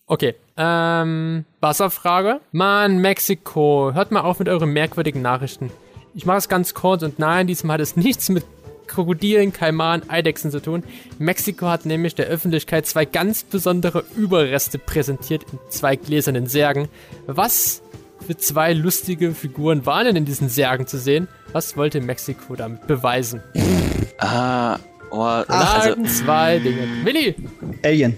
[0.06, 2.40] Okay, ähm, Wasserfrage.
[2.52, 5.70] Mann, Mexiko, hört mal auf mit euren merkwürdigen Nachrichten.
[6.14, 8.44] Ich mache es ganz kurz und nein, diesmal hat es nichts mit
[8.86, 10.84] Krokodilen, Kaimanen, Eidechsen zu tun.
[11.18, 16.88] Mexiko hat nämlich der Öffentlichkeit zwei ganz besondere Überreste präsentiert in zwei gläsernen Särgen.
[17.26, 17.82] Was
[18.26, 21.28] für zwei lustige Figuren waren denn in diesen Särgen zu sehen?
[21.52, 23.42] Was wollte Mexiko damit beweisen?
[24.18, 24.78] Ah,
[25.10, 26.88] oh, also, Sagen zwei Dinge.
[27.04, 27.36] Willi!
[27.84, 28.16] Alien.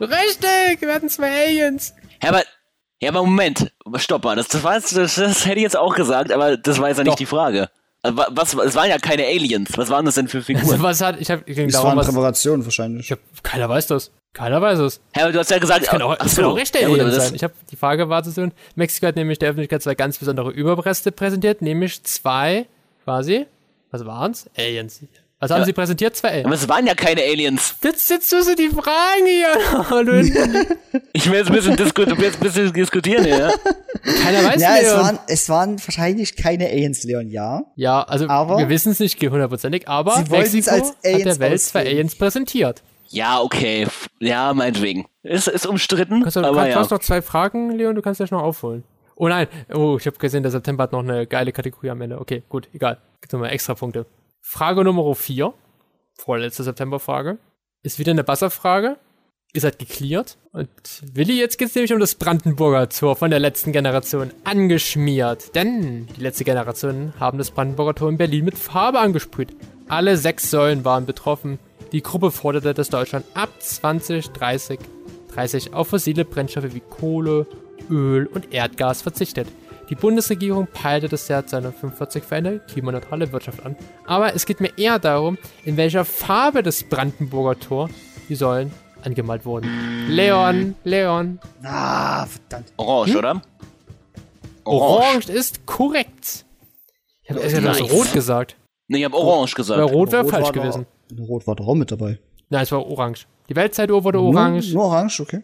[0.00, 0.80] Richtig!
[0.80, 1.92] Wir hatten zwei Aliens!
[2.22, 2.44] ja, aber,
[3.00, 6.56] ja, aber Moment, stopp mal, das, das, das, das hätte ich jetzt auch gesagt, aber
[6.56, 7.68] das war jetzt ja nicht die Frage.
[8.04, 10.82] Also, wa- was, es waren ja keine Aliens, was waren das denn für Also, Figuren?
[10.82, 13.06] was hat, ich hab, ging Das waren Präparationen wahrscheinlich.
[13.06, 14.10] ich hab, keiner weiß das.
[14.34, 15.00] Keiner weiß es.
[15.14, 16.88] Hä, aber du hast ja gesagt, Das kann auch, das so, kann auch rechte ja,
[16.88, 17.34] gut, sein.
[17.34, 18.52] Ich habe die Frage war zu tun.
[18.74, 22.66] Mexiko hat nämlich der Öffentlichkeit zwei ganz besondere Überreste präsentiert, nämlich zwei,
[23.04, 23.46] quasi,
[23.90, 24.50] was waren's?
[24.56, 25.00] Aliens.
[25.44, 25.64] Was haben Ja.
[25.66, 26.16] sie präsentiert?
[26.16, 26.46] Zwei Aliens.
[26.46, 27.76] Aber es waren ja keine Aliens.
[27.82, 30.74] Jetzt sitzt du so die Fragen hier.
[31.12, 33.38] Ich will jetzt ein bisschen, disku jetzt ein bisschen diskutieren hier.
[33.38, 33.52] Ja?
[34.22, 37.62] Keiner weiß Ja, es waren, es waren wahrscheinlich keine Aliens, Leon, ja.
[37.76, 41.38] Ja, also Aber- wir wissen es nicht hundertprozentig, aber Sie Mexiko als hat der Aliens
[41.38, 41.80] Welt zwei.
[41.80, 42.82] Aliens präsentiert.
[43.08, 43.86] Ja, okay.
[44.18, 45.06] Ja, meinetwegen.
[45.22, 46.76] Ist, ist umstritten, Kannst du, aber kannst, du ja.
[46.80, 48.82] hast noch zwei Fragen, Leon, du kannst gleich noch aufholen.
[49.16, 52.20] Oh nein, oh, ich habe gesehen, der September hat noch eine geile Kategorie am Ende.
[52.20, 52.98] Okay, gut, egal.
[53.20, 54.06] Gibt nochmal extra Punkte.
[54.46, 55.54] Frage Nummer 4,
[56.16, 57.38] vorletzte Septemberfrage,
[57.82, 58.98] ist wieder eine Buzzer-Frage.
[59.54, 60.36] Ihr seid geklärt.
[60.52, 60.68] Und
[61.12, 65.56] Willi, jetzt geht's nämlich um das Brandenburger Tor von der letzten Generation angeschmiert.
[65.56, 69.56] Denn die letzte Generation haben das Brandenburger Tor in Berlin mit Farbe angesprüht.
[69.88, 71.58] Alle sechs Säulen waren betroffen.
[71.92, 74.78] Die Gruppe forderte, dass Deutschland ab 2030
[75.34, 77.46] 30 auf fossile Brennstoffe wie Kohle,
[77.90, 79.48] Öl und Erdgas verzichtet.
[79.90, 83.76] Die Bundesregierung peilte das Jahr 2045 für eine klimaneutrale Wirtschaft an.
[84.06, 87.90] Aber es geht mir eher darum, in welcher Farbe das Brandenburger Tor
[88.28, 89.68] die Säulen angemalt wurden.
[90.08, 91.38] Leon, Leon.
[91.62, 92.72] Ah, verdammt.
[92.78, 93.18] Orange, Hm?
[93.18, 93.42] oder?
[94.64, 96.46] Orange ist korrekt.
[97.22, 97.80] Ich habe erst Nice.
[97.80, 97.92] nice.
[97.92, 98.56] rot gesagt.
[98.88, 99.78] Nee, ich hab Orange gesagt.
[99.80, 100.86] Weil rot wäre falsch war gewesen.
[101.10, 102.18] Da, Rot war doch auch mit dabei.
[102.48, 103.26] Nein, es war orange.
[103.50, 104.72] Die Weltzeituhr wurde orange.
[104.72, 105.42] Nur, nur orange, okay.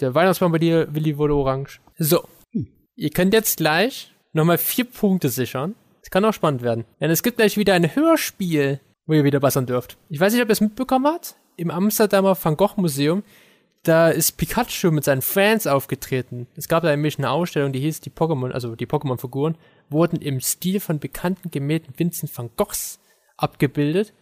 [0.00, 1.80] Der Weihnachtsbaum bei dir, Willi, wurde orange.
[1.98, 2.22] So.
[3.02, 5.74] Ihr könnt jetzt gleich nochmal vier Punkte sichern.
[6.02, 6.84] Es kann auch spannend werden.
[7.00, 9.98] Denn es gibt gleich wieder ein Hörspiel, wo ihr wieder bassern dürft.
[10.08, 11.34] Ich weiß nicht, ob ihr es mitbekommen habt.
[11.56, 13.24] Im Amsterdamer Van Gogh Museum
[13.82, 16.46] da ist Pikachu mit seinen Fans aufgetreten.
[16.54, 19.56] Es gab da nämlich eine Ausstellung, die hieß die Pokémon, also die Pokémon-Figuren
[19.90, 23.00] wurden im Stil von bekannten Gemälden Vincent van Goghs
[23.36, 24.14] abgebildet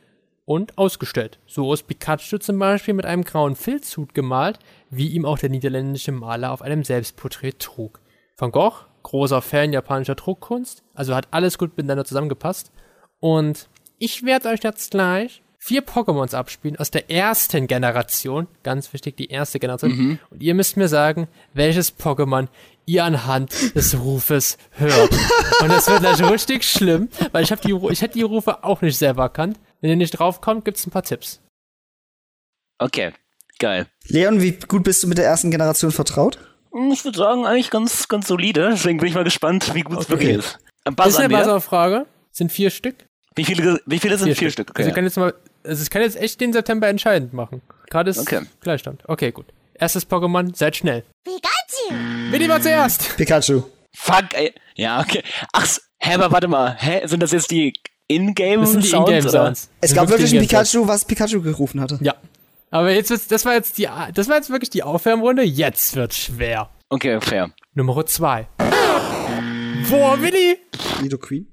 [0.46, 1.38] und ausgestellt.
[1.46, 4.58] So ist Pikachu zum Beispiel mit einem grauen Filzhut gemalt,
[4.88, 8.00] wie ihm auch der niederländische Maler auf einem Selbstporträt trug.
[8.40, 12.72] Van Gogh, großer Fan japanischer Druckkunst, also hat alles gut miteinander zusammengepasst.
[13.18, 13.68] Und
[13.98, 18.48] ich werde euch jetzt gleich vier Pokémons abspielen aus der ersten Generation.
[18.62, 19.92] Ganz wichtig, die erste Generation.
[19.92, 20.18] Mhm.
[20.30, 22.48] Und ihr müsst mir sagen, welches Pokémon
[22.86, 25.12] ihr anhand des Rufes hört.
[25.60, 28.80] Und das wird gleich richtig schlimm, weil ich, hab die, ich hätte die Rufe auch
[28.80, 29.60] nicht selber erkannt.
[29.82, 31.40] Wenn ihr nicht draufkommt, gibt's ein paar Tipps.
[32.78, 33.12] Okay,
[33.58, 33.86] geil.
[34.06, 36.38] Leon, wie gut bist du mit der ersten Generation vertraut?
[36.72, 38.70] Hm, Ich würde sagen, eigentlich ganz, ganz solide.
[38.72, 40.10] Deswegen bin ich mal gespannt, wie gut es Okay.
[40.10, 40.58] wirklich ist.
[40.84, 42.06] Ein Das ist eine Buzz Buzzer-Frage.
[42.32, 42.94] Sind vier Stück?
[43.36, 44.72] Wie viele, wie viele sind vier, Stück?
[44.74, 45.34] Also ich kann jetzt mal,
[45.64, 47.62] also ich kann jetzt echt den September entscheidend machen.
[47.88, 48.40] Gerade ist Okay.
[48.60, 49.02] Gleichstand.
[49.06, 49.46] Okay, gut.
[49.74, 51.04] Erstes Pokémon, seid schnell.
[51.24, 52.30] Pikachu!
[52.32, 53.16] Willi war zuerst.
[53.16, 53.62] Pikachu.
[53.96, 54.52] Fuck, ey.
[54.76, 55.22] Ja, okay.
[55.52, 55.66] Ach,
[55.98, 56.76] hä, aber warte mal.
[56.78, 57.72] Hä, sind das jetzt die
[58.08, 59.08] Ingame Das sind die Sounds?
[59.08, 59.16] oder?
[59.18, 59.70] Ingame-Sounds.
[59.80, 61.98] Es gab wirklich ein Pikachu, was Pikachu gerufen hatte.
[62.02, 62.14] Ja.
[62.70, 65.42] Aber jetzt wird's, das war jetzt die, das war jetzt wirklich die Aufwärmrunde.
[65.42, 66.70] Jetzt wird's schwer.
[66.88, 67.50] Okay, fair.
[67.74, 68.46] Nummer zwei.
[69.88, 70.58] Boah, Willi!
[71.02, 71.46] Nido Queen.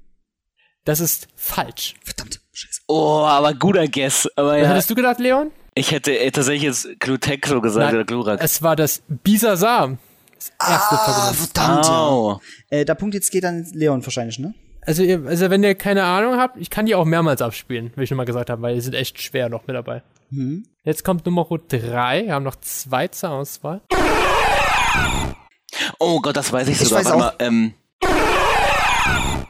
[0.84, 1.94] Das ist falsch.
[2.04, 2.80] Verdammt, scheiße.
[2.86, 4.28] Oh, aber guter Guess.
[4.36, 5.50] Aber Was ja, hättest du gedacht, Leon?
[5.74, 8.40] ich hätte äh, tatsächlich jetzt Glutexo gesagt Nein, oder Glurak.
[8.42, 9.98] Es war das Bisasam.
[10.36, 11.98] Das erste Ah, verdammt, ja.
[11.98, 12.40] Au.
[12.70, 14.54] Äh, der Punkt jetzt geht an Leon wahrscheinlich, ne?
[14.82, 18.04] Also, ihr, also, wenn ihr keine Ahnung habt, ich kann die auch mehrmals abspielen, wie
[18.04, 20.02] ich schon mal gesagt habe, weil die sind echt schwer noch mit dabei.
[20.30, 20.64] Mhm.
[20.84, 22.26] Jetzt kommt Nummer drei.
[22.26, 23.82] Wir haben noch zwei zur Auswahl.
[25.98, 27.04] Oh Gott, das weiß ich Ich sogar.
[27.04, 27.38] weiß Warte auch.
[27.38, 27.74] mal, ähm,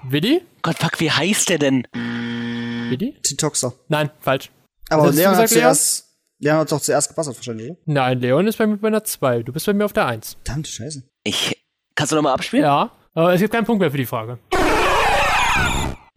[0.05, 0.43] Willi?
[0.63, 1.87] Gott, fuck, wie heißt der denn?
[1.93, 3.15] Willi?
[3.23, 3.73] Titoxer.
[3.89, 4.51] Nein, falsch.
[4.91, 6.07] Aber Leon hat zuerst.
[6.39, 7.79] Leon hat doch zuerst gebassert wahrscheinlich, oder?
[7.87, 9.43] Nein, Leon ist bei mir bei einer 2.
[9.43, 10.37] Du bist bei mir auf der 1.
[10.45, 11.03] Verdammt, scheiße.
[11.25, 11.57] Ich,
[11.95, 12.65] kannst du nochmal abspielen?
[12.65, 14.39] Ja, aber es gibt keinen Punkt mehr für die Frage.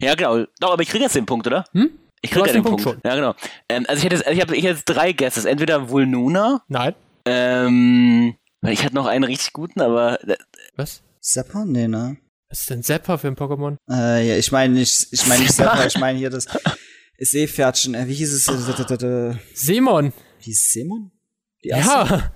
[0.00, 0.44] Ja, genau.
[0.60, 1.64] Doch, aber ich krieg jetzt den Punkt, oder?
[1.72, 1.90] Hm?
[2.22, 3.04] Ich krieg ja den den Punkt Punkt.
[3.04, 3.34] Ja, genau.
[3.68, 5.44] Ähm, also ich hätte, jetzt- ich habe ich hätte jetzt drei Guesses.
[5.44, 6.94] Entweder Vulnuna, Nein.
[7.26, 10.36] ähm, weil ich hatte noch einen richtig guten, aber äh,
[10.76, 11.02] Was?
[11.20, 11.64] Sepper?
[11.64, 12.16] Nee, ne?
[12.48, 13.76] Was ist denn Zapper für ein Pokémon?
[13.90, 15.52] Äh, ja, ich meine nicht, ich meine nicht.
[15.54, 16.46] Sepper, ich meine hier das
[17.18, 17.94] Seepferdchen.
[17.94, 18.44] Äh, wie hieß es?
[19.54, 20.12] Simon.
[20.38, 20.72] Wie hieß es?
[20.72, 21.10] Simon?
[21.64, 21.90] Die erste?
[21.90, 22.32] Ja.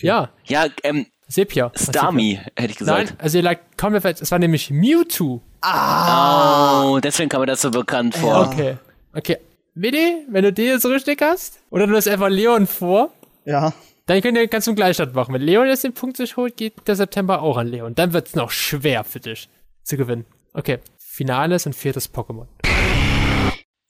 [0.00, 0.64] Ja.
[0.64, 1.72] ja, ähm, Sepia.
[1.76, 3.08] Starmie, hätte ich gesagt.
[3.10, 4.20] Nein, also ihr lag komplett falsch.
[4.20, 5.40] Es war nämlich Mewtwo.
[5.64, 8.48] Oh, deswegen kam mir das so bekannt vor.
[8.48, 8.76] Okay.
[9.14, 9.38] Okay.
[9.74, 13.10] Willi, wenn du den jetzt richtig hast, oder du lässt einfach Leon vor,
[13.44, 13.72] Ja.
[14.06, 15.34] dann könnt ihr ganz zum Gleichstand machen.
[15.34, 17.94] Wenn Leon jetzt den Punkt sich holt, geht der September auch an Leon.
[17.94, 19.48] Dann wird's noch schwer für dich
[19.82, 20.26] zu gewinnen.
[20.52, 20.78] Okay.
[20.98, 22.46] Finales und viertes Pokémon.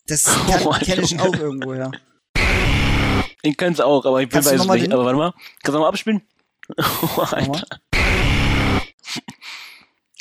[0.06, 1.90] Das Oh, kann, kenne ich auch irgendwo, ja.
[3.42, 4.92] Ich könnte es auch, aber ich bin weiß es nicht.
[4.92, 5.32] Aber warte mal.
[5.32, 6.22] Kannst du nochmal abspielen?
[7.16, 7.62] Oh, Alter.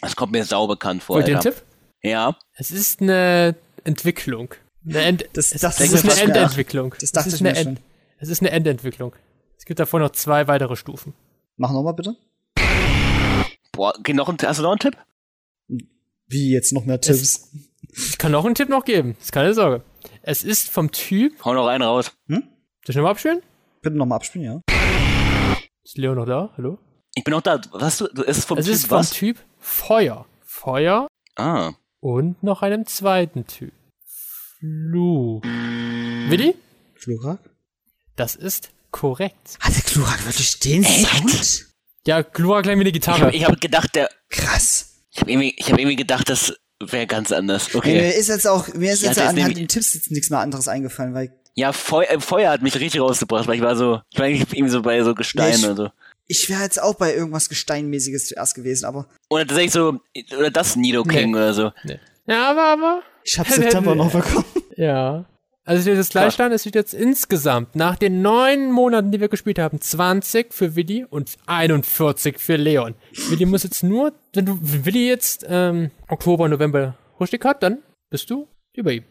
[0.01, 1.41] Das kommt mir sau bekannt vor, Wollt ihr einen.
[1.43, 1.63] Tipp?
[2.01, 2.35] Ja.
[2.55, 3.55] Es ist eine
[3.85, 4.53] Entwicklung.
[4.85, 6.21] Eine End Das es, es ich ist mir eine.
[6.33, 6.95] Endentwicklung.
[6.99, 7.85] Das dachte es ist ich mir eine End schon.
[8.19, 9.15] Es ist eine Endentwicklung.
[9.57, 11.13] Es gibt davor noch zwei weitere Stufen.
[11.57, 12.15] Mach nochmal bitte.
[13.71, 14.97] Boah, okay, noch ein, hast du noch einen Tipp?
[16.27, 17.49] Wie jetzt noch mehr Tipps?
[17.95, 19.15] Ich kann noch einen Tipp noch geben.
[19.19, 19.83] Ist keine Sorge.
[20.21, 21.43] Es ist vom Typ.
[21.45, 22.11] Hau noch einen raus.
[22.27, 22.41] Soll
[22.89, 23.41] ich nochmal abspielen?
[23.81, 24.75] Bitte nochmal abspielen, ja.
[25.83, 26.51] Ist Leo noch da?
[26.57, 26.77] Hallo?
[27.15, 27.59] Ich bin noch da.
[27.71, 28.07] Was hast du?
[28.07, 29.11] du- Es ist vom es Typ ist vom was?
[29.11, 30.25] Typ Feuer.
[30.41, 31.73] Feuer Ah.
[31.99, 33.73] und noch einem zweiten Typ.
[34.63, 35.41] Flu.
[36.29, 36.55] Willi?
[37.03, 37.39] Glurak?
[38.15, 39.57] Das ist korrekt.
[39.59, 41.65] Hatte Glurak wirklich den Sound?
[42.07, 43.25] Ja, Glura gleich wie eine Ich Gitarre.
[43.25, 44.09] habe ich hab gedacht, der.
[44.29, 45.01] Krass.
[45.11, 47.73] Ich habe irgendwie, ich hab irgendwie gedacht, das wäre ganz anders.
[47.73, 48.09] Mir Okay.
[48.17, 51.13] ist jetzt auch, mir ist jetzt jetzt anhand den Tipps jetzt nichts mehr anderes eingefallen,
[51.13, 54.27] weil Ja, Feu äh, Feuer hat mich richtig rausgebracht, weil ich war so, ich war
[54.27, 55.89] irgendwie so bei so Gestein Nee, ich- oder so.
[56.27, 59.99] ich wäre jetzt auch bei irgendwas Gesteinmäßiges zuerst gewesen, aber Oder tatsächlich so,
[60.37, 61.35] oder das Nido King Nee.
[61.37, 61.71] oder so.
[62.27, 63.03] Ja, aber, aber.
[63.23, 64.45] Ich habe September noch bekommen.
[64.75, 65.25] Ja.
[65.65, 70.53] Also das Gleichstand ist jetzt insgesamt nach den neun Monaten, die wir gespielt haben, 20
[70.53, 72.95] für Willi und 41 für Leon.
[73.29, 77.81] Willi muss jetzt nur, wenn du wenn Willi jetzt ähm, Oktober, November richtig hat, dann
[78.09, 79.05] bist du über ihm.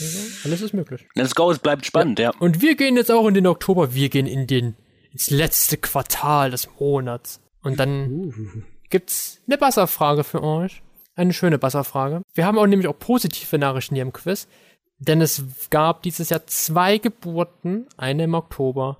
[0.00, 1.06] Also, alles ist möglich.
[1.14, 2.30] Let's go, es bleibt spannend, ja.
[2.40, 4.76] Und wir gehen jetzt auch in den Oktober, wir gehen in den
[5.12, 7.40] ins letzte Quartal des Monats.
[7.62, 10.82] Und dann gibt's eine Basserfrage für euch.
[11.16, 12.20] Eine schöne Basserfrage.
[12.34, 14.46] Wir haben auch nämlich auch positive Nachrichten hier im Quiz.
[14.98, 18.98] Denn es gab dieses Jahr zwei Geburten, eine im Oktober,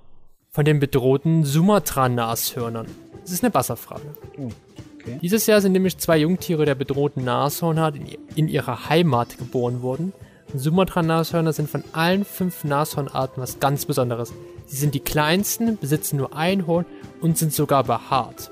[0.49, 2.87] von den bedrohten Sumatra-Nashörnern.
[3.21, 4.17] Das ist eine Basserfrage.
[4.35, 5.19] okay.
[5.21, 10.13] Dieses Jahr sind nämlich zwei Jungtiere der bedrohten Nashornart in, in ihrer Heimat geboren worden.
[10.55, 14.33] Sumatra-Nashörner sind von allen fünf Nashornarten was ganz Besonderes.
[14.65, 16.85] Sie sind die kleinsten, besitzen nur ein Horn
[17.21, 18.49] und sind sogar behaart.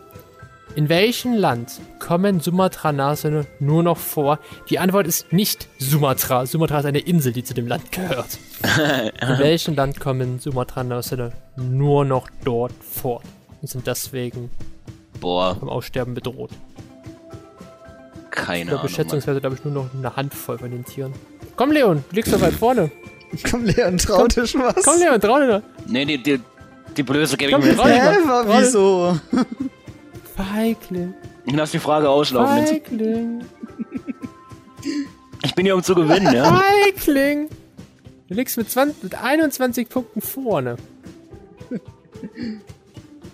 [0.75, 4.39] In welchem Land kommen Sumatra-Nashörner nur noch vor?
[4.69, 6.45] Die Antwort ist nicht Sumatra.
[6.45, 8.37] Sumatra ist eine Insel, die zu dem Land gehört.
[9.21, 13.21] In welchem Land kommen Sumatra-Nashörner nur noch dort vor
[13.61, 14.49] und sind deswegen
[15.21, 16.51] Boah, vom Aussterben bedroht?
[18.31, 18.93] keine Ich glaube, Ahnung.
[18.95, 21.13] Schätzungsweise glaube ich nur noch eine Handvoll von den Tieren.
[21.55, 22.91] Komm, Leon, du liegst doch weit vorne.
[23.49, 24.83] Komm, Leon, trau dich was.
[24.83, 25.63] Komm, Leon, trau dir.
[25.87, 26.41] Nee, die, die,
[26.97, 27.95] die Blöße gebe ich Komm, mir dich nicht.
[27.95, 28.17] Hä,
[28.59, 29.17] wieso?
[30.35, 31.13] Feigling,
[31.45, 32.65] Ich lass die Frage auslaufen.
[32.65, 33.41] Feigling,
[35.43, 36.61] Ich bin hier, um zu gewinnen, ja?
[36.61, 37.49] Feigling.
[38.27, 40.75] Du liegst mit, 20, mit 21 Punkten vorne.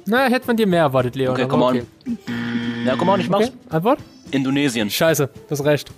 [0.06, 1.34] Na, hätte man dir mehr erwartet, Leon.
[1.34, 1.78] Okay, aber come on.
[1.78, 1.86] okay.
[2.86, 3.48] Ja, komm on, ich mach's.
[3.48, 4.00] Okay, Antwort?
[4.32, 4.90] Indonesien.
[4.90, 5.92] Scheiße, das hast recht.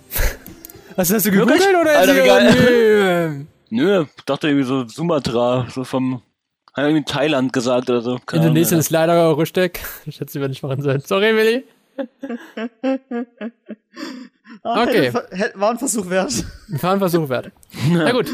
[0.96, 3.44] Was hast du gegoogelt oder Alter, ist geil.
[3.70, 3.80] Nee.
[3.82, 6.22] Nö, ich dachte irgendwie so Sumatra, so vom,
[6.74, 8.18] hat irgendwie Thailand gesagt oder so.
[8.26, 9.80] Keine Indonesien Ahnung, ist leider eure Steck.
[10.06, 11.00] Ich hätte sie mir nicht machen sollen.
[11.00, 11.64] Sorry, Willi.
[14.62, 15.12] Ah, Okay.
[15.54, 16.32] War ein Versuch wert.
[16.82, 17.50] War ein Versuch wert.
[17.90, 18.30] Na gut.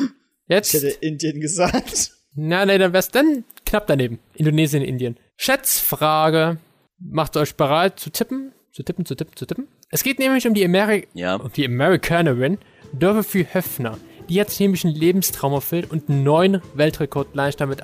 [0.48, 0.74] Jetzt.
[0.74, 2.12] Ich hätte Indien gesagt.
[2.34, 4.18] Na, nee, dann wär's dann knapp daneben.
[4.34, 5.16] Indonesien, Indien.
[5.36, 6.58] Schätzfrage.
[6.98, 8.52] Macht euch bereit zu tippen?
[8.72, 9.68] Zu tippen, zu tippen, zu tippen?
[9.90, 11.36] Es geht nämlich um die, Ameri Ja.
[11.36, 12.58] um die Amerikanerin
[12.92, 13.98] Dorothy Höfner.
[14.28, 17.82] Die hat sich nämlich einen Lebenstraum erfüllt und einen neuen Weltrekord gleich damit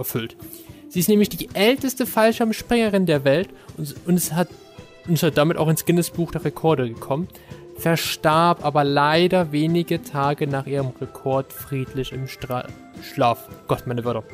[0.00, 0.36] erfüllt.
[0.88, 4.48] Sie ist nämlich die älteste Fallschirmspringerin der Welt und, und, es hat,
[5.06, 7.28] und ist damit auch ins Guinness-Buch der Rekorde gekommen.
[7.78, 12.66] Verstarb aber leider wenige Tage nach ihrem Rekord friedlich im Stra
[13.02, 13.48] Schlaf.
[13.68, 14.24] Gott, meine Wörter.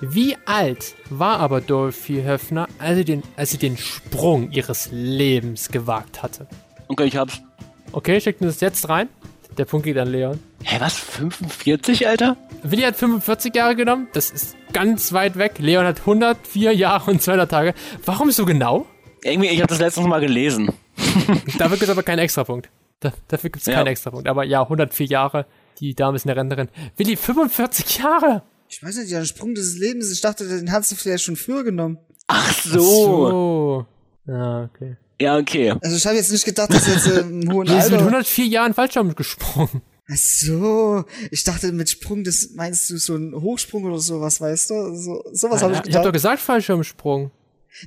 [0.00, 5.68] Wie alt war aber Dorothy Höfner, als sie, den, als sie den Sprung ihres Lebens
[5.68, 6.46] gewagt hatte?
[6.86, 7.42] Okay, ich hab's.
[7.90, 9.08] Okay, schickt uns das jetzt rein.
[9.58, 10.38] Der Punkt geht an Leon.
[10.62, 10.94] Hä, was?
[10.94, 12.36] 45, Alter?
[12.62, 14.06] Willi hat 45 Jahre genommen.
[14.12, 15.58] Das ist ganz weit weg.
[15.58, 17.74] Leon hat 104 Jahre und 200 Tage.
[18.04, 18.86] Warum so genau?
[19.24, 20.72] Irgendwie, ich habe das letztens mal gelesen.
[21.58, 22.70] Dafür gibt es aber keinen Extrapunkt.
[23.00, 23.74] Da, dafür gibt es Ja.
[23.74, 24.28] keinen Extrapunkt.
[24.28, 25.46] Aber ja, 104 Jahre.
[25.80, 26.68] Die Dame ist eine Rentnerin.
[26.96, 28.42] Willi, 45 Jahre!
[28.68, 30.12] Ich weiß nicht, ja, ein Sprung des Lebens.
[30.12, 31.98] Ich dachte, den hast du vielleicht schon früher genommen.
[32.28, 32.78] Ach so.
[32.80, 33.86] So.
[34.26, 34.96] Ja, okay.
[35.20, 35.74] Ja, okay.
[35.82, 38.04] Also ich habe jetzt nicht gedacht, dass jetzt äh, im hohen Die ist mit Alter.
[38.06, 39.82] 104 Jahren Fallschirm gesprungen.
[40.10, 44.70] Ach so, ich dachte mit Sprung, das meinst du so ein Hochsprung oder sowas, weißt
[44.70, 44.94] du?
[44.96, 45.98] So, sowas habe ich ich gedacht.
[45.98, 47.30] hab doch gesagt Fallschirmsprung.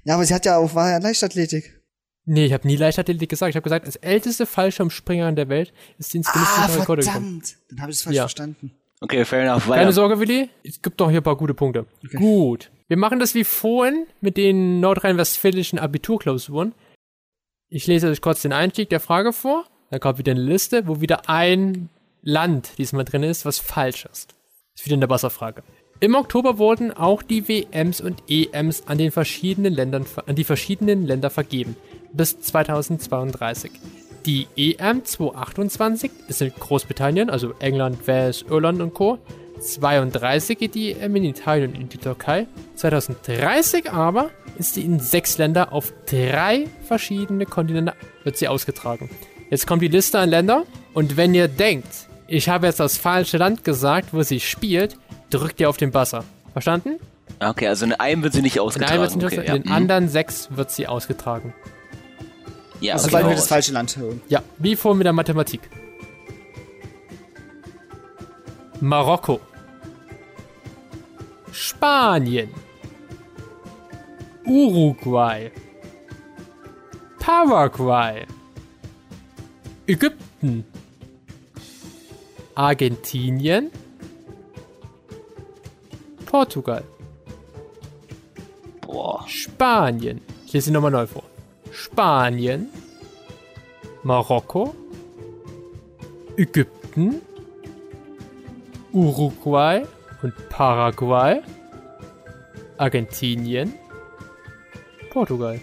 [0.04, 1.80] ja, aber sie hat ja auch, war ja Leichtathletik.
[2.26, 3.50] Nee, ich habe nie Leichtathletik gesagt.
[3.50, 7.42] Ich habe gesagt, als älteste Fallschirmspringerin der Welt ist sie ins Guinness Ah, Rekorde gekommen.
[7.42, 7.56] verdammt.
[7.70, 8.24] Dann habe ich es falsch Ja.
[8.24, 8.72] verstanden.
[9.00, 9.68] Okay, fair enough.
[9.68, 9.80] Weiter.
[9.80, 10.48] Keine Sorge, Willi.
[10.64, 11.88] Es gibt doch hier ein paar gute Punkte.
[12.16, 12.70] Gut.
[12.88, 16.76] Wir machen das wie vorhin mit den nordrhein-westfälischen Abiturklausuren.
[17.74, 19.64] Ich lese euch kurz den Einstieg der Frage vor.
[19.92, 21.88] Dann kommt wieder eine Liste, wo wieder ein
[22.22, 24.36] Land diesmal drin ist, was falsch ist.
[24.76, 25.64] Ist wieder eine Wasserfrage.
[26.02, 31.08] Im Oktober wurden auch die WMs und EMs an den verschiedenen Ländern, an die verschiedenen
[31.08, 31.78] Länder vergeben.
[32.12, 33.72] Bis 2032.
[34.26, 39.18] Die EM 228 ist in Großbritannien, also England, Wales, Irland und Co.
[39.62, 42.48] 32 geht die EM in Italien und in die Türkei.
[42.76, 47.94] 2030 aber ist sie in sechs Länder auf drei verschiedene Kontinente
[48.24, 49.10] wird sie ausgetragen.
[49.50, 50.64] Jetzt kommt die Liste an Länder
[50.94, 51.88] und wenn ihr denkt,
[52.28, 54.98] ich habe jetzt das falsche Land gesagt, wo sie spielt,
[55.30, 56.24] drückt ihr auf den Buzzer.
[56.54, 57.00] Verstanden?
[57.40, 58.94] Okay, also in einem wird sie nicht In, ausgetragen.
[58.94, 59.56] einem wird sie nicht okay, ausgetragen, ja.
[59.58, 59.76] in den mhm.
[59.76, 61.54] anderen sechs wird sie ausgetragen.
[62.80, 64.22] Ja, Also okay, weil wir das falsche Land hören.
[64.28, 65.62] Ja, wie vor mit der Mathematik.
[68.80, 69.40] Marokko.
[71.52, 72.50] Spanien.
[74.46, 75.52] Uruguay.
[77.20, 78.26] Paraguay.
[79.88, 80.66] Ägypten.
[82.56, 83.72] Argentinien.
[86.26, 86.84] Portugal.
[88.82, 89.26] Boah.
[89.28, 90.22] Spanien.
[90.46, 91.24] Ich lese sie nochmal neu vor.
[91.72, 92.70] Spanien.
[94.04, 94.74] Marokko.
[96.38, 97.22] Ägypten.
[98.94, 99.86] Uruguay
[100.22, 101.42] und Paraguay.
[102.78, 103.74] Argentinien.
[105.12, 105.60] Portugal.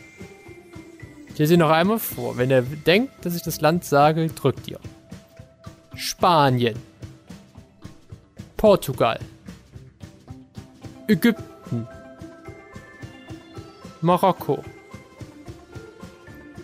[1.28, 2.36] Ich lese sie noch einmal vor.
[2.36, 4.78] Wenn ihr denkt, dass ich das Land sage, drückt ihr.
[5.94, 6.76] Spanien.
[8.56, 9.18] Portugal.
[11.06, 11.86] Ägypten.
[14.00, 14.62] Marokko.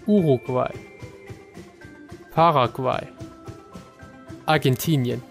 [0.07, 0.73] Uruguay.
[2.33, 3.07] Paraguay.
[4.47, 5.23] Argentinien.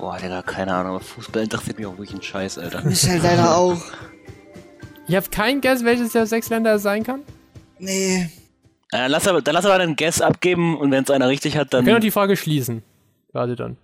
[0.00, 0.92] Boah, Digga, keine Ahnung.
[0.96, 2.82] aber Fußball interessiert mich auch wirklich ein Scheiß, Alter.
[2.84, 3.76] Mich halt leider auch.
[5.08, 7.20] Ihr habt keinen Guess, welches der sechs Länder sein kann?
[7.78, 8.22] Nee.
[8.22, 8.28] Äh,
[8.92, 11.68] Dann lass aber, dann lass aber einen Guess abgeben und wenn es einer richtig hat,
[11.72, 11.84] Wir dann.
[11.84, 12.82] können auch die Frage schließen.
[13.32, 13.76] Warte dann.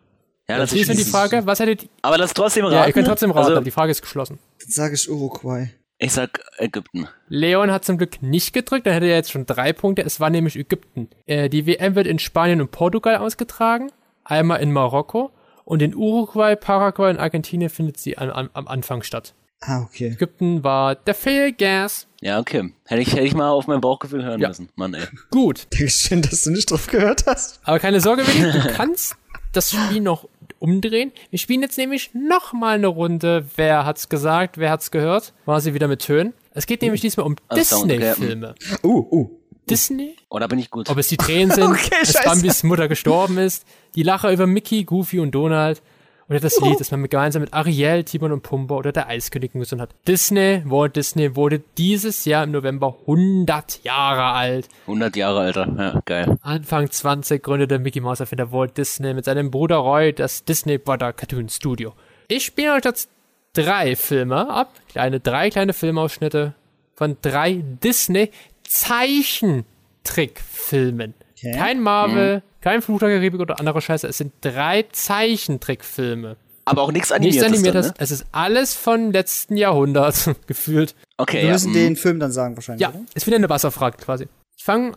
[0.49, 2.77] Ja, das ist die Frage, was hättet Aber das trotzdem raten.
[2.77, 4.39] Ja, ihr könnt trotzdem raten, Also, die Frage ist geschlossen.
[4.61, 5.71] Dann sage ich Uruguay.
[5.99, 7.09] ich sag Ägypten.
[7.29, 10.03] Leon hat zum Glück nicht gedrückt, dann hätte er jetzt schon drei Punkte.
[10.03, 11.09] Es war nämlich Ägypten.
[11.27, 13.91] Äh, die WM wird in Spanien und Portugal ausgetragen,
[14.25, 15.33] einmal in Marokko
[15.67, 19.35] und in Uruguay, Paraguay und Argentinien findet sie an, an, am Anfang statt.
[19.61, 20.09] Ah, okay.
[20.09, 22.07] Ägypten war der Fail Gas.
[22.21, 22.73] Ja, okay.
[22.87, 24.49] Hätte ich, hätte ich mal auf mein Bauchgefühl hören Ja.
[24.49, 24.69] müssen.
[24.77, 25.07] Mann, ey.
[25.31, 27.61] Gut, Dankeschön, dass du nicht drauf gehört hast.
[27.65, 29.17] aber keine Sorge, Willi, du kannst
[29.53, 30.29] das Spiel noch
[30.59, 31.13] umdrehen.
[31.31, 33.47] Wir spielen jetzt nämlich noch mal eine Runde.
[33.57, 35.33] Wer hat's gesagt, wer hat's gehört?
[35.47, 36.33] War sie wieder mit Tönen.
[36.53, 37.37] Es geht nämlich diesmal um.
[37.55, 38.55] Disney-Filme.
[38.83, 39.31] Uh, uh.
[39.69, 40.15] Disney?
[40.29, 40.89] Oh, da bin ich gut.
[40.89, 42.29] Ob es die Tränen sind, Okay, dass scheiße.
[42.29, 45.83] Bambis Mutter gestorben ist, die Lacher über Mickey, Goofy und Donald
[46.29, 49.61] oder das Lied, das man mit- gemeinsam mit Ariel, Timon und Pumba oder der Eiskönigin
[49.61, 49.91] gesungen hat.
[50.09, 54.69] Disney, Walt Disney wurde dieses Jahr im November 100 Jahre alt.
[54.83, 55.69] 100 Jahre, Alter.
[55.79, 56.37] Ja, geil.
[56.43, 61.13] Anfang 20 gründete Mickey Mouse Erfinder Walt Disney mit seinem Bruder Roy das Disney Brother
[61.13, 61.93] Cartoon Studio.
[62.27, 63.09] Ich spiele euch jetzt
[63.53, 66.55] drei Filme ab, kleine drei kleine Filmausschnitte
[66.95, 68.31] von drei Disney
[68.69, 71.15] Zeichentrickfilmen.
[71.39, 71.53] Okay.
[71.57, 74.07] Kein Marvel, kein Fluch der Karibik oder andere Scheiße.
[74.07, 76.37] Es sind drei Zeichentrickfilme.
[76.65, 77.53] Aber auch nichts Nichts animiertes.
[77.53, 77.87] animiertes.
[77.87, 77.99] Dann, ne?
[78.03, 80.97] Es ist alles von letzten Jahrhundert gefühlt.
[81.17, 81.53] Okay, Wir ja.
[81.53, 81.75] müssen mm.
[81.75, 83.05] den Film dann sagen wahrscheinlich, Ja, oder?
[83.15, 84.27] ist wieder eine Wasserfrage quasi.
[84.57, 84.93] Ich fange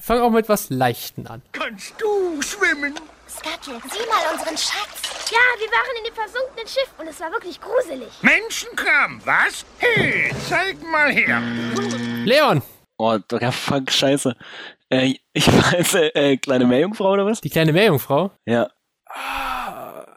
[0.00, 1.42] fang auch mit was Leichten an.
[1.52, 2.94] Kannst du schwimmen?
[3.28, 5.30] Scuttle, sieh mal unseren Schatz.
[5.30, 8.08] Ja, wir waren in dem versunkenen Schiff und es war wirklich gruselig.
[8.22, 9.64] Menschenkram, was?
[9.78, 11.40] Hey, zeig mal her.
[12.24, 12.60] Leon,
[12.96, 14.36] Oh, ja, fuck, scheiße.
[14.90, 17.40] Äh, ich weiß, äh, kleine Meerjungfrau oder was?
[17.40, 18.30] die kleine Meerjungfrau.
[18.46, 18.70] Ja.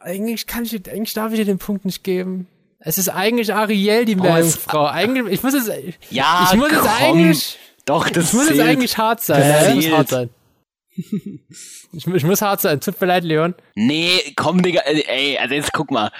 [0.03, 2.47] Eigentlich kann ich, dir- eigentlich darf ich dir den Punkt nicht geben.
[2.79, 4.85] Es ist eigentlich Ariel, die Meerjungfrau.
[4.85, 5.69] Eigentlich, ich muss es,
[6.09, 6.89] Ja, ich muss es komm.
[6.99, 8.61] eigentlich, Doch, das ich muss es zählt.
[8.67, 9.39] eigentlich hart sein.
[9.41, 10.29] Das Ja, es muss hart sein.
[11.93, 12.79] Ich, ich muss hart sein.
[12.81, 13.55] Tut mir leid, Leon.
[13.75, 16.11] Nee, komm, Digga, äh, ey, also jetzt guck mal.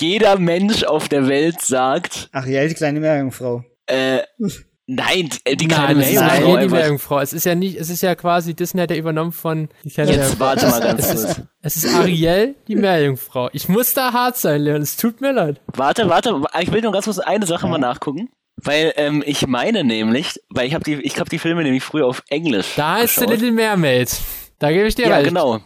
[0.00, 3.64] Jeder Mensch auf der Welt sagt, Ariel, die kleine Meerjungfrau.
[3.86, 4.20] äh,
[4.86, 6.76] nein, die, die kleine Nein, es ist Meerjungfrau Ariel, die einfach.
[6.76, 7.20] Meerjungfrau.
[7.20, 10.12] Es ist ja nicht, es ist ja quasi, Disney hat ja übernommen von, die kleine
[10.12, 11.40] Jetzt warte mal ganz Es ist, kurz.
[11.62, 13.50] es ist Ariel, die Meerjungfrau.
[13.52, 14.82] Ich muss da hart sein, Leon.
[14.82, 15.60] Es tut mir leid.
[15.66, 18.28] Warte, warte, ich will nur ganz kurz eine Sache mal nachgucken.
[18.56, 22.06] Weil ähm, ich meine nämlich, weil ich habe die, ich habe die Filme nämlich früher
[22.06, 22.74] auf Englisch.
[22.76, 23.24] Da ist The.
[23.24, 24.10] Little Mermaid.
[24.58, 25.28] Da gebe ich dir Ja, recht.
[25.28, 25.60] genau.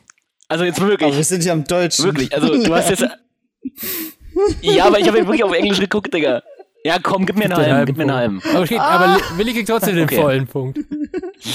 [0.48, 1.08] Also jetzt wirklich.
[1.08, 2.04] Aber wir sind ja am Deutschen.
[2.06, 3.04] Wirklich, also du hast jetzt.
[4.62, 6.42] ja, aber ich habe wirklich auf Englisch geguckt, Digga.
[6.86, 8.42] Ja, komm, gib mir einen Den halben, gib mir einen halben.
[8.50, 10.20] Aber, okay, aber Li- Willi kriegt trotzdem den Okay.
[10.20, 10.78] vollen Punkt.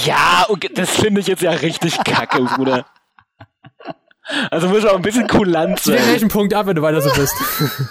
[0.04, 2.84] Ja, okay, das finde ich jetzt ja richtig kacke, Bruder.
[4.50, 5.96] Also muss auch ein bisschen kulant Ich sein.
[5.96, 7.34] gleich einen Punkt ab, wenn du weiter so bist.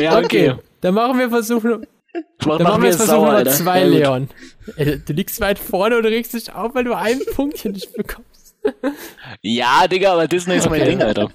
[0.00, 0.54] Ja, okay.
[0.80, 1.86] Dann machen wir Versuch, dann
[2.38, 3.86] Ich mach, machen wir jetzt Versuch Nummer zwei, Ja.
[3.86, 4.28] Leon.
[4.76, 7.92] Äh, Du liegst weit vorne und du regst dich auf, weil du ein Punktchen nicht
[7.94, 8.54] bekommst.
[9.42, 10.90] Ja, Digga, aber Disney ist mein Okay.
[10.90, 11.30] Ding, Alter.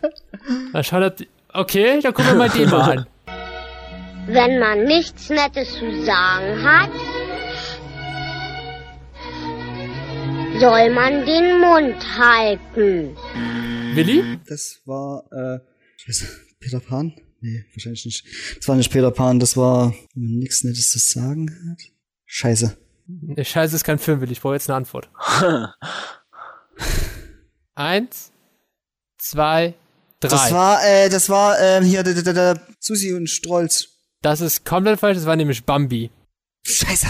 [0.74, 1.14] Na, schau das.
[1.54, 3.06] Okay, dann gucken wir mal den mal an.
[4.28, 6.92] Wenn man nichts Nettes zu sagen hat,
[10.60, 13.16] soll man den Mund halten.
[13.96, 14.40] Willi?
[14.48, 15.60] Das war, äh,
[15.98, 16.28] scheiße,
[16.60, 17.14] Peter Pan?
[17.42, 18.26] Nee, wahrscheinlich nicht.
[18.58, 21.82] Das war nicht Peter Pan, das war, wenn man nichts Nettes zu sagen hat.
[22.26, 22.78] Scheiße.
[23.08, 24.34] Der Scheiße ist kein Film, Willi.
[24.34, 25.10] Ich brauche jetzt eine Antwort.
[27.76, 28.32] Eins,
[29.18, 29.74] zwei,
[30.20, 30.30] drei.
[30.30, 33.91] Das war, äh, das war, ähm, hier, der, der, der, Susi und Strolz.
[34.22, 36.12] Das ist komplett falsch, das war nämlich Bambi.
[36.64, 37.08] Scheiße.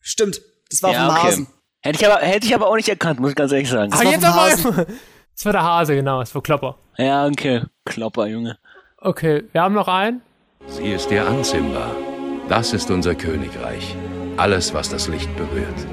[0.00, 0.40] Stimmt.
[0.70, 1.26] Das war Ja, vom okay.
[1.28, 1.46] Hasen.
[1.82, 3.92] Hätte ich, aber, hätte ich aber auch nicht erkannt, muss ich ganz ehrlich sagen.
[3.92, 4.36] Ah, war jetzt aber.
[4.42, 4.86] Hasen.
[5.34, 6.20] Das war der Hase, genau.
[6.20, 6.78] Das war Klopper.
[6.98, 7.62] Ja, okay.
[7.84, 8.58] Klopper, Junge.
[8.98, 10.22] Okay, wir haben noch einen.
[10.66, 11.94] Sie ist der Ansimba.
[12.48, 13.94] Das ist unser Königreich.
[14.36, 15.86] Alles, was das Licht berührt.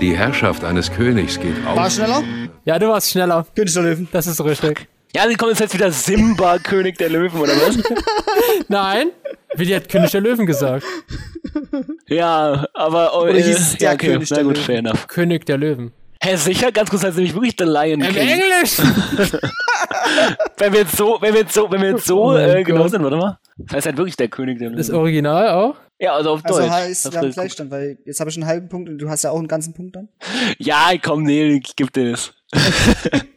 [0.00, 1.92] Die Herrschaft eines Königs geht War auf.
[1.92, 2.22] schneller?
[2.64, 3.46] Ja, du warst schneller.
[3.54, 4.08] König der Löwen.
[4.12, 4.88] Das ist richtig.
[5.14, 7.76] Ja, dann kommt jetzt halt wieder Simba, König der Löwen, oder was?
[8.68, 9.10] Nein,
[9.56, 10.84] Willi hat König der Löwen gesagt.
[12.06, 13.12] ja, aber...
[13.14, 14.06] Oh, Oder äh, hieß es der ja, okay.
[14.12, 14.64] König Na der gut, Löwen?
[14.64, 15.06] fair enough.
[15.08, 15.92] König der Löwen.
[16.22, 16.70] Hä, sicher?
[16.70, 18.28] Ganz kurz, heißt nämlich wirklich The Lion Im King.
[18.28, 18.76] Englisch!
[20.58, 22.86] Wenn wir jetzt so, wenn wir jetzt so, wenn wir jetzt so Oh äh, genau
[22.88, 23.38] sind, warte mal.
[23.56, 24.78] Das heißt halt wirklich der König der Löwen.
[24.78, 25.76] Das Original auch?
[25.98, 26.70] ja, also auf Also Deutsch.
[26.70, 29.30] heißt, Das wir haben weil jetzt habe ich einen halben Punkt und du hast ja
[29.30, 30.08] auch einen ganzen Punkt dann.
[30.58, 32.32] ja, komm, nee, ich geb dir das.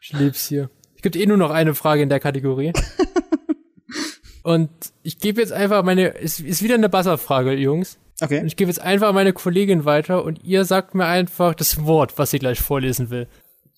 [0.00, 0.70] Ich lieb's hier.
[0.96, 2.72] Es gibt eh nur noch eine Frage in der Kategorie.
[4.42, 4.70] Und
[5.02, 7.96] ich gebe jetzt einfach meine, es ist wieder eine Buzzer-Frage, Jungs.
[8.20, 8.42] Und Okay.
[8.46, 12.30] ich gebe jetzt einfach meine Kollegin weiter und ihr sagt mir einfach das Wort, was
[12.30, 13.26] sie gleich vorlesen will.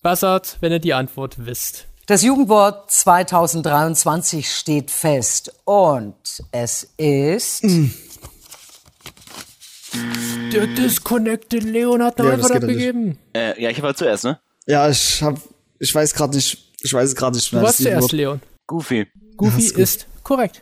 [0.03, 1.87] Buzzard, wenn ihr die Antwort wisst.
[2.05, 6.13] Das Jugendwort 2023 steht fest und
[6.51, 7.63] es ist
[10.53, 13.17] Der Disconnected Leon hat eine Ja, das Antwort abgegeben.
[13.33, 14.39] Äh, ja, ich war zuerst, ne?
[14.67, 15.39] Ja, ich hab,
[15.79, 17.63] Ich weiß gerade nicht, ich weiß gerade nicht Du mehr.
[17.65, 18.11] warst das zuerst.
[18.11, 18.41] Leon.
[18.67, 19.07] Goofy.
[19.37, 19.83] Goofy ist gut.
[19.83, 20.61] ist korrekt.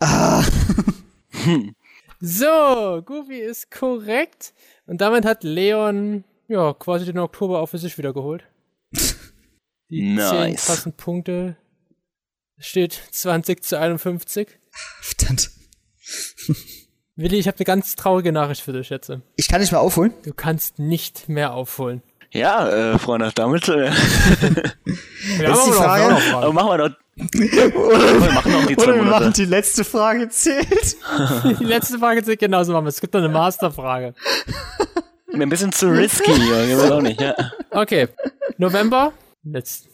[0.00, 0.44] Ah,
[2.20, 4.52] So, Goofy ist korrekt.
[4.86, 8.44] Und damit hat Leon, ja, quasi den Oktober auch für sich wieder geholt.
[9.88, 10.30] Die Nice.
[10.30, 11.56] 10 krassen Punkte
[12.58, 14.48] steht 20 zu 51.
[15.00, 15.50] verdammt.
[17.16, 19.10] Willi, ich habe eine ganz traurige Nachricht für dich jetzt.
[19.36, 20.12] Ich kann nicht mehr aufholen.
[20.22, 22.02] Du kannst nicht mehr aufholen.
[22.32, 23.68] Ja, äh, Freunde, damit.
[23.68, 23.90] Äh,
[25.38, 26.16] Wir Jetzt die aber noch Frage.
[26.16, 26.36] Frage.
[26.36, 26.96] aber machen wir doch.
[27.32, 30.96] wir machen noch die zwei Oder wir machen die letzte Frage zählt.
[31.60, 32.88] Die letzte Frage zählt genauso machen wir.
[32.88, 34.14] Es gibt noch eine Masterfrage.
[35.32, 37.34] Mir ein bisschen zu risky weiß auch nicht, ja.
[37.70, 38.08] Okay.
[38.56, 39.12] November,
[39.44, 39.88] letzt,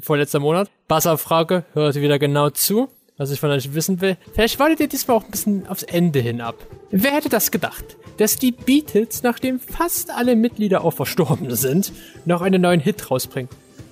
[0.00, 0.70] vorletzter Monat.
[0.88, 4.16] Wasserfrage, hört wieder genau zu, was ich von euch wissen will.
[4.32, 6.54] Vielleicht wartet ihr diesmal auch ein bisschen aufs Ende hin ab.
[6.90, 7.96] Wer hätte das gedacht?
[8.20, 11.90] Dass die Beatles, nachdem fast alle Mitglieder auch verstorben sind,
[12.26, 13.48] noch einen neuen Hit rausbringen.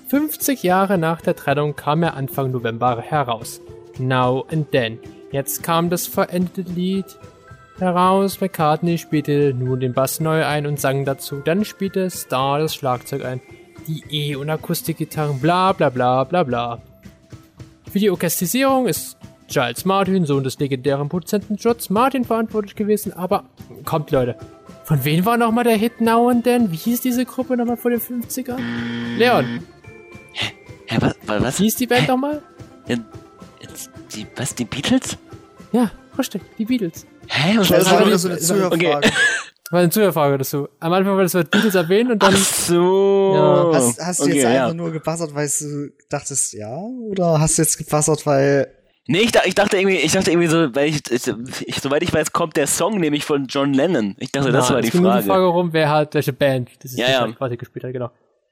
[0.08, 3.62] 50 Jahre nach der Trennung kam er Anfang November heraus.
[3.96, 4.98] Now and Then.
[5.32, 7.06] Jetzt kam das verendete Lied
[7.78, 8.38] heraus.
[8.38, 11.36] McCartney spielte nun den Bass neu ein und sang dazu.
[11.42, 13.40] Dann spielte Starr das Schlagzeug ein.
[13.86, 16.82] Die E- und Akustikgitarren, bla bla bla bla bla.
[17.90, 19.17] Für die Orchestrisierung ist
[19.48, 23.12] Giles Martin, Sohn des legendären Produzenten George Martin, verantwortlich gewesen.
[23.12, 23.44] Aber
[23.84, 24.36] kommt, Leute.
[24.84, 26.70] Von wem war nochmal der Hit Now and Then?
[26.72, 28.58] Wie hieß diese Gruppe nochmal vor den 50ern?
[29.18, 29.60] Leon,
[30.86, 31.14] Hä, was?
[31.26, 31.58] was, was?
[31.60, 32.42] wie hieß die Band nochmal?
[32.86, 35.18] Jetzt, die, was, die Beatles?
[35.72, 37.06] Ja, richtig, die Beatles.
[37.26, 37.58] Hä?
[37.58, 38.96] Was Das war wieder so eine Zuhörfrage.
[38.96, 39.10] Okay.
[39.70, 40.66] War eine Zuhörfrage dazu.
[40.80, 42.32] Am Anfang war das Wort Beatles erwähnt und dann.
[42.34, 43.32] Ach so.
[43.34, 44.62] Ja, Hast, hast du okay, jetzt ja.
[44.64, 46.74] einfach nur gebassert, weil du dachtest, ja?
[46.74, 48.72] Oder hast du jetzt gebassert, weil.
[49.10, 52.12] Nee, ich, dach- ich dachte irgendwie, ich dachte irgendwie so, weil ich, ich, soweit ich
[52.12, 54.14] weiß, kommt der Song nämlich von John Lennon.
[54.18, 55.22] Ich dachte, das Na, war die nur Frage.
[55.22, 57.20] die Frage rum, wer hat welche Band dieses Ja, Lied ja.
[57.22, 58.10] halt quasi gespielt hat, genau.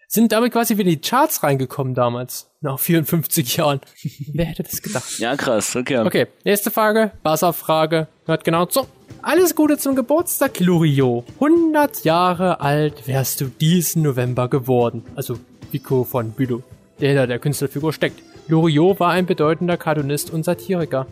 [0.08, 2.48] Sind damit quasi wieder in die Charts reingekommen damals.
[2.62, 3.80] Nach 54 Jahren.
[4.32, 5.18] wer hätte das gedacht?
[5.18, 5.98] Ja, krass, okay.
[5.98, 7.10] Okay, nächste Frage.
[7.22, 8.06] Buzzer-Frage.
[8.24, 8.86] Hört genau zu.
[9.20, 11.24] Alles Gute zum Geburtstag, Loriot.
[11.34, 15.04] 100 Jahre alt wärst du diesen November geworden.
[15.16, 15.38] Also
[15.70, 16.62] Vico von Bülow,
[17.00, 18.22] der hinter der Künstlerfigur steckt.
[18.48, 21.06] Loriot war ein bedeutender Cartoonist und Satiriker.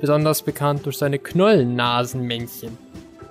[0.00, 2.78] Besonders bekannt durch seine Knollennasenmännchen.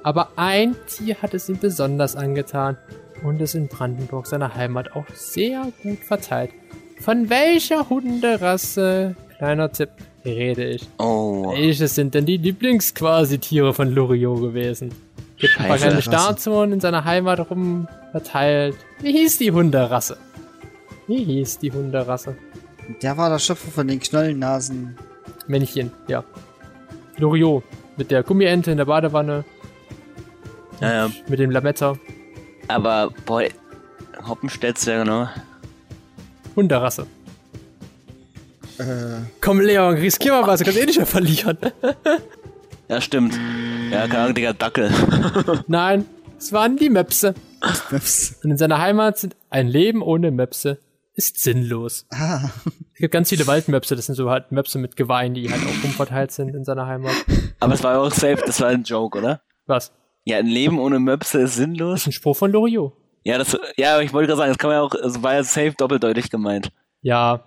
[0.04, 2.78] Aber ein Tier hat es ihm besonders angetan
[3.24, 6.52] und es in Brandenburg, seiner Heimat, auch sehr gut verteilt.
[7.00, 9.90] Von welcher Hunderasse, kleiner Tipp,
[10.26, 10.88] rede ich?
[10.98, 11.54] Oh.
[11.54, 14.94] Welche sind denn die Lieblingsquasi-Tiere von Loriot gewesen?
[15.38, 15.78] Gibt Scheiße.
[15.78, 18.76] kleine Statuen in seiner Heimat rum verteilt.
[19.02, 20.18] Wie hieß die Hunderasse?
[21.08, 22.36] Wie hieß die Hunderasse?
[23.02, 24.98] Der war der Schöpfer von den Knollennasen.
[25.48, 26.24] Männchen, ja.
[27.18, 27.64] Loriot.
[27.98, 29.44] Mit der Gummiente in der Badewanne,
[30.82, 31.12] Ja, ja.
[31.28, 31.98] mit dem Lametta.
[32.68, 33.50] Aber, boy,
[34.28, 35.28] Hoppenstedt, ja genau.
[36.56, 37.08] Hunderasse.
[38.78, 38.84] Äh,
[39.42, 41.58] Komm, Leon, riskier mal was, du kannst eh nicht mehr verlieren.
[42.90, 43.38] Ja, stimmt.
[43.92, 44.90] Ja, keine Ahnung, Digga, Dackel.
[45.68, 46.06] Nein,
[46.40, 47.34] es waren die Möpse.
[47.92, 50.78] Und in seiner Heimat sind ein Leben ohne Möpse
[51.18, 52.06] ist sinnlos.
[52.12, 52.50] ah.
[52.94, 55.84] Es gibt ganz viele Waldmöpse, das sind so halt Möpse mit Geweihen, die halt auch
[55.84, 57.14] rumverteilt sind in seiner Heimat.
[57.60, 59.42] Aber es war ja auch safe, das war ein Joke, oder?
[59.66, 59.92] Was?
[60.24, 61.92] Ja, ein Leben ohne Möpse ist sinnlos.
[61.94, 62.94] Das ist ein Spruch von Loriot.
[63.24, 65.44] Ja, das, ja, ich wollte gerade sagen, das kann man ja auch, es war ja
[65.44, 66.72] safe doppeldeutig gemeint.
[67.02, 67.44] Ja,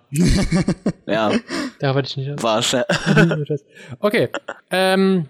[1.07, 1.31] Ja,
[1.79, 2.43] da wollte ich nicht.
[2.43, 2.85] war's, ja.
[3.99, 4.29] Okay,
[4.69, 5.27] ähm,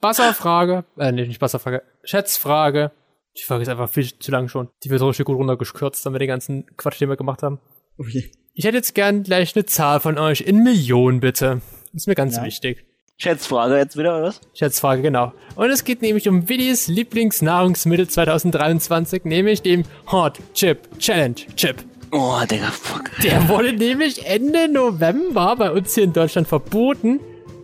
[0.00, 2.90] Wasserfrage, äh, nee, nicht Wasserfrage, Schätzfrage.
[3.36, 4.68] Die Frage ist einfach viel zu lang schon.
[4.84, 7.58] Die wird so richtig gut runtergekürzt, damit wir den ganzen Quatsch, den wir gemacht haben.
[7.98, 8.30] Okay.
[8.54, 11.60] Ich hätte jetzt gern gleich eine Zahl von euch in Millionen, bitte.
[11.92, 12.44] Das ist mir ganz Ja.
[12.44, 12.84] wichtig.
[13.16, 14.40] Schätzfrage jetzt wieder, oder was?
[14.54, 15.32] Schätzfrage, genau.
[15.54, 21.76] Und es geht nämlich um Willis Lieblingsnahrungsmittel 2023, nämlich dem Hot Chip Challenge Chip.
[22.10, 23.10] Oh, Digga, fuck.
[23.22, 27.20] Der wurde nämlich Ende November bei uns hier in Deutschland verboten,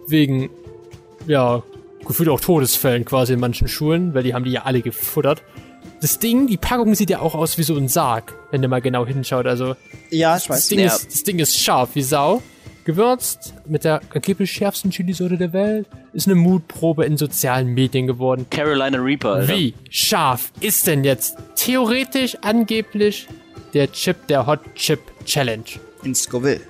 [0.08, 0.50] wegen,
[1.26, 1.62] ja,
[2.06, 5.42] gefühlt auch Todesfällen quasi in manchen Schulen, weil die haben die ja alle gefuttert.
[6.00, 8.80] Das Ding, die Packung sieht ja auch aus wie so ein Sarg, wenn ihr mal
[8.80, 9.46] genau hinschaut.
[9.46, 9.76] Also,
[10.10, 10.68] Ja, ich das weiß.
[10.68, 10.86] Ding, Ja.
[10.86, 12.42] ist, das Ding ist scharf wie Sau.
[12.84, 15.86] Gewürzt mit der angeblich schärfsten Chilisorte der Welt.
[16.14, 18.46] Ist eine Mutprobe in sozialen Medien geworden.
[18.50, 19.54] Carolina Reaper, Alter.
[19.54, 23.28] Wie scharf ist denn jetzt theoretisch angeblich
[23.74, 25.64] der Chip der Hot Chip Challenge?
[26.02, 26.62] In Scoville.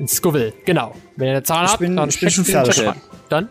[0.00, 0.96] In Scoville, genau.
[1.16, 2.82] Wenn ihr eine Zahl habt, dann ich bin schon fertig.
[3.28, 3.48] Dann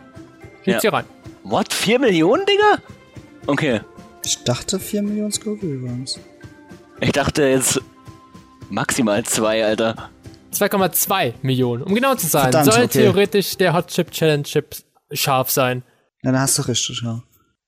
[0.65, 0.79] schickt Ja.
[0.81, 1.05] sie rein.
[1.43, 1.73] What?
[1.73, 2.81] 4 Millionen, Digga?
[3.47, 3.79] Okay.
[4.25, 6.19] Ich dachte 4 Millionen Scoville waren's.
[6.99, 7.81] Ich dachte jetzt
[8.69, 10.09] maximal zwei, Alter.
[10.53, 12.43] 2,2 Millionen, um genau zu sein.
[12.43, 13.01] Verdammt, soll okay.
[13.01, 14.75] theoretisch der Hot Chip Challenge Chip
[15.11, 15.83] scharf sein.
[16.21, 17.21] Ja, dann hast du richtig, ja.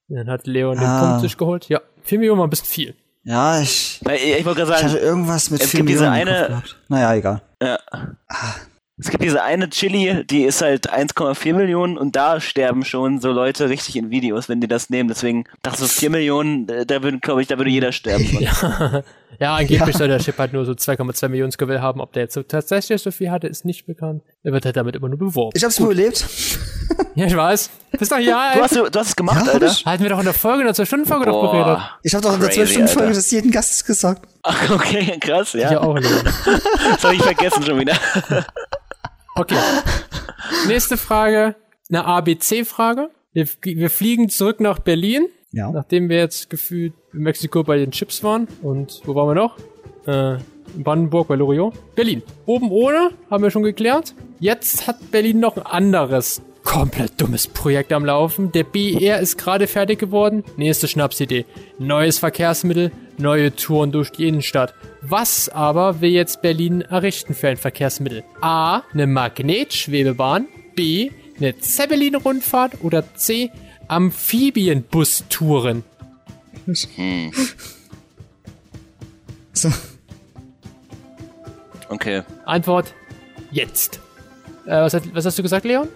[0.08, 1.08] Dann hat Leon den Ah.
[1.08, 1.68] Punkt sich geholt.
[1.68, 2.96] Ja, 4 Millionen war ein bisschen viel.
[3.24, 4.00] Ja, ich.
[4.04, 6.52] Weil, ich wollte gerade Ich sagen, hatte irgendwas mit es 4 gibt diese Millionen Kopf
[6.52, 6.64] eine.
[6.88, 7.42] Naja, egal.
[7.62, 7.80] Ja.
[8.98, 13.30] Es gibt diese eine Chili, die ist halt 1,4 Millionen und da sterben schon so
[13.32, 15.10] Leute richtig in Videos, wenn die das nehmen.
[15.10, 18.26] Deswegen dachte ich so 4 Millionen, äh, da würde, glaube ich, da würde jeder sterben.
[18.26, 18.42] von.
[19.38, 22.00] Ja, ja angeblich soll der Chip halt nur so 2,2 Millionen Scoville haben.
[22.00, 24.24] Ob der jetzt so tatsächlich so viel hatte, ist nicht bekannt.
[24.44, 25.52] Er wird halt damit immer nur beworben.
[25.56, 26.26] Ich hab's überlebt.
[27.16, 27.70] Ja, ich weiß.
[27.98, 29.70] Bist doch hier, Du hast, du hast es gemacht, Alter.
[29.70, 31.80] Hatten wir doch in der Folge, in der 2-Stunden-Folge doch geredet.
[32.04, 33.16] Ich habe doch in der Crazy, 12-Stunden-Folge Alter.
[33.16, 34.28] das jeden Gast gesagt.
[34.44, 35.72] Ach, okay, krass, ja.
[35.72, 35.98] Ich auch.
[35.98, 37.94] Das habe ich vergessen schon wieder.
[39.38, 39.58] Okay.
[40.68, 41.56] Nächste Frage.
[41.90, 43.10] Eine ABC-Frage.
[43.34, 45.28] Wir, wir fliegen zurück nach Berlin.
[45.52, 45.72] Ja.
[45.72, 48.48] Nachdem wir jetzt gefühlt in Mexiko bei den Chips waren.
[48.62, 49.58] Und wo waren wir noch?
[50.08, 50.38] Äh,
[50.76, 51.74] in Brandenburg bei Loriot.
[51.96, 52.24] Berlin.
[52.46, 54.16] Oben ohne, haben wir schon geklärt.
[54.40, 58.52] Jetzt hat Berlin noch ein anderes, komplett dummes Projekt am Laufen.
[58.52, 60.44] Der BR ist gerade fertig geworden.
[60.58, 61.46] Nächste Schnapsidee.
[61.80, 64.74] Neues Verkehrsmittel, neue Touren durch die Innenstadt.
[65.02, 68.26] Was aber will jetzt Berlin errichten für ein Verkehrsmittel?
[68.42, 68.82] A.
[68.92, 70.48] Eine Magnetschwebebahn.
[70.76, 71.12] B.
[71.38, 72.84] Eine Zeppelin-Rundfahrt.
[72.84, 73.52] Oder C.
[73.88, 75.86] Amphibienbustouren.
[76.66, 77.32] Hm.
[79.58, 79.72] So.
[81.88, 82.24] Okay.
[82.44, 82.94] Antwort
[83.52, 84.02] jetzt.
[84.66, 85.88] Äh, was, hat, was hast du gesagt, Leon?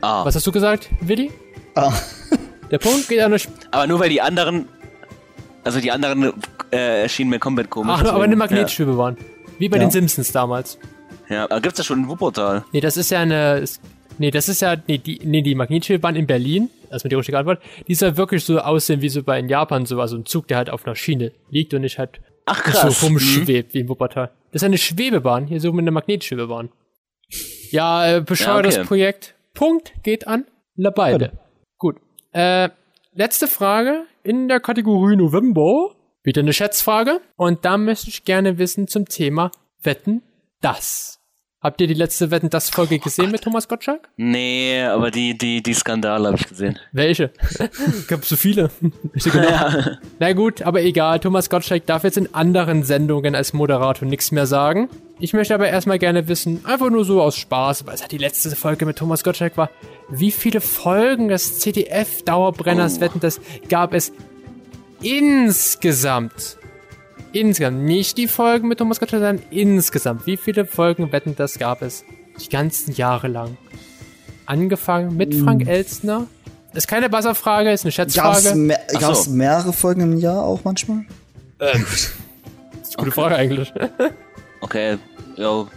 [0.00, 0.24] Ah.
[0.24, 1.30] Was hast du gesagt, Willi?
[1.74, 1.92] Ah.
[2.70, 4.68] Der Punkt geht an der Sp Aber nur weil die anderen,
[5.64, 6.32] also die anderen
[6.72, 7.90] äh, erschienen mir komplett komisch.
[7.94, 9.16] Ach, aber deswegen- eine Magnetschwebebahn.
[9.58, 9.84] Wie bei Ja.
[9.84, 10.78] den Simpsons damals.
[11.28, 12.64] Ja, ja aber gibt's das schon in Wuppertal?
[12.72, 13.58] Nee, das ist ja eine.
[13.58, 13.80] ist-
[14.18, 14.76] Nee, das ist ja.
[14.86, 18.58] Nee, die, nee, die Magnetschwebebahn in Berlin, erstmal die richtige Antwort, die soll wirklich so
[18.58, 21.32] aussehen wie so bei in Japan, so also ein Zug, der halt auf einer Schiene
[21.50, 23.00] liegt und nicht halt Ach krass.
[23.00, 23.12] so Mhm.
[23.14, 24.30] rumschwebt wie in Wuppertal.
[24.52, 26.68] Das ist eine Schwebebahn, hier so mit einer Magnetschwebebahn.
[27.70, 28.88] Ja, äh, bescheuertes Ja, okay.
[28.88, 29.34] Projekt.
[29.54, 31.32] Punkt geht an La beide.
[31.78, 31.96] Gut.
[32.32, 32.70] Äh,
[33.12, 35.94] letzte Frage in der Kategorie November.
[36.22, 37.20] Wieder eine Schätzfrage.
[37.36, 39.50] Und da möchte ich gerne wissen zum Thema
[39.82, 40.22] Wetten,
[40.60, 41.19] das.
[41.62, 44.08] Habt ihr die letzte Wetten, das Folge gesehen mit Thomas Gottschalk?
[44.16, 46.78] Nee, aber die, die, die Skandale habe ich gesehen.
[46.92, 47.32] Welche?
[48.08, 48.70] Gab so viele.
[48.80, 49.42] Genau.
[49.42, 49.98] Ja.
[50.18, 51.20] Na gut, aber egal.
[51.20, 54.88] Thomas Gottschalk darf jetzt in anderen Sendungen als Moderator nichts mehr sagen.
[55.18, 58.18] Ich möchte aber erstmal gerne wissen, einfach nur so aus Spaß, weil es halt die
[58.18, 59.68] letzte Folge mit Thomas Gottschalk war,
[60.08, 63.00] wie viele Folgen des CDF-Dauerbrenners Oh.
[63.02, 63.38] Wetten, das
[63.68, 64.12] gab es
[65.02, 66.56] insgesamt?
[67.32, 70.26] Insgesamt, nicht die Folgen mit Thomas Gottschalk, sondern insgesamt.
[70.26, 72.04] Wie viele Folgen Wetten, das gab es?
[72.40, 73.56] Die ganzen Jahre lang.
[74.46, 76.26] Angefangen mit Frank Elstner.
[76.72, 78.54] Ist keine Buzzerfrage, ist eine Schätzfrage.
[78.54, 79.30] me Ach gab's so.
[79.30, 81.04] mehrere Folgen im Jahr auch manchmal?
[81.58, 83.72] Das ist eine gute Frage eigentlich.
[84.62, 84.98] Okay,
[85.36, 85.68] yo,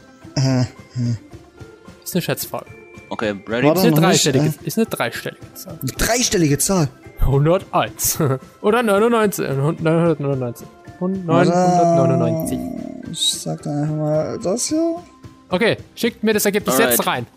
[2.04, 2.66] Ist eine Schätzfrage.
[3.10, 3.68] okay, ready?
[3.68, 4.68] Ist eine noch nicht, dreistellige, äh.
[4.68, 5.78] ist eine dreistellige Zahl.
[5.82, 6.90] Eine dreistellige Zahl.
[7.20, 8.20] 101.
[8.62, 9.48] Oder 99.
[9.48, 10.68] 999.
[11.08, 12.60] 999.
[13.12, 14.96] Ich sag dann einfach mal das hier.
[15.50, 16.92] Okay, schickt mir das Ergebnis Alright.
[16.92, 17.28] jetzt rein.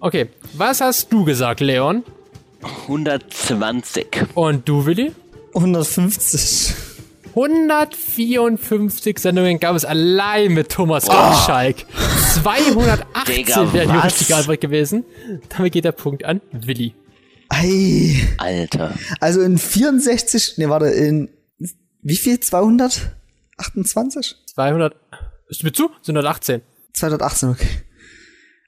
[0.00, 2.02] Okay, was hast du gesagt, Leon?
[2.88, 4.06] 120.
[4.34, 5.12] Und du, Willi?
[5.54, 6.74] 150.
[7.34, 11.84] 154 Sendungen gab es allein mit Thomas Gottschalk.
[12.32, 15.04] 218 Digga, wäre die richtige Antwort gewesen.
[15.50, 16.94] Damit geht der Punkt an Willi.
[17.50, 18.26] Ei.
[18.38, 18.94] Alter.
[19.20, 21.28] Also in 64, ne, warte, in
[22.08, 22.38] wie viel?
[23.58, 24.36] 228?
[24.54, 24.96] 200.
[25.48, 25.90] Ist mir zu?
[26.02, 26.62] Sind 118.
[26.94, 27.68] 218, okay.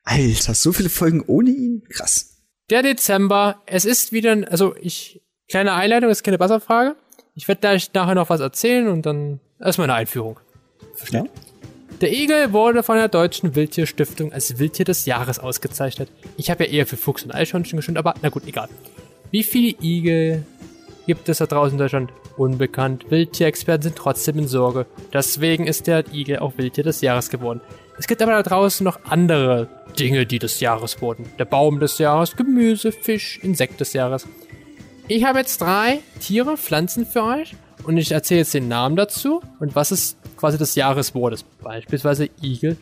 [0.05, 1.83] Alter, so viele Folgen ohne ihn?
[1.91, 2.37] Krass.
[2.71, 6.97] Der Dezember, es ist wieder, ein- also ich, kleine Einleitung, ist keine Buzzerfrage.
[7.35, 10.39] Ich werde gleich nachher noch was erzählen und dann erstmal eine Einführung.
[11.11, 11.25] Ja?
[12.01, 16.11] Der Igel wurde von der Deutschen Wildtierstiftung als Wildtier des Jahres ausgezeichnet.
[16.37, 18.69] Ich habe ja eher für Fuchs und Eichhörnchen gestimmt, aber na gut, egal.
[19.31, 20.45] Wie viele Igel
[21.07, 22.13] gibt es da draußen in Deutschland?
[22.39, 23.11] Unbekannt.
[23.11, 24.87] Wildtierexperten sind trotzdem in Sorge.
[25.13, 27.61] Deswegen ist der Igel auch Wildtier des Jahres geworden.
[27.99, 31.27] Es gibt aber da draußen noch andere Dinge, die des Jahres wurden.
[31.39, 34.27] Der Baum des Jahres, Gemüse, Fisch, Insekt des Jahres.
[35.09, 39.43] Ich habe jetzt drei Tiere, Pflanzen für euch und ich erzähle jetzt den Namen dazu
[39.59, 41.47] und was ist quasi des Jahreswort ist.
[41.61, 42.77] Beispielsweise Igel,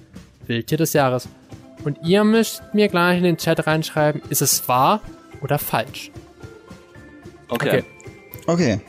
[0.47, 1.29] Wildtier des Jahres.
[1.85, 5.01] Und ihr müsst mir gleich in den Chat reinschreiben, ist es wahr
[5.41, 6.11] oder falsch.
[7.49, 7.69] Okay.
[7.69, 7.85] Okay.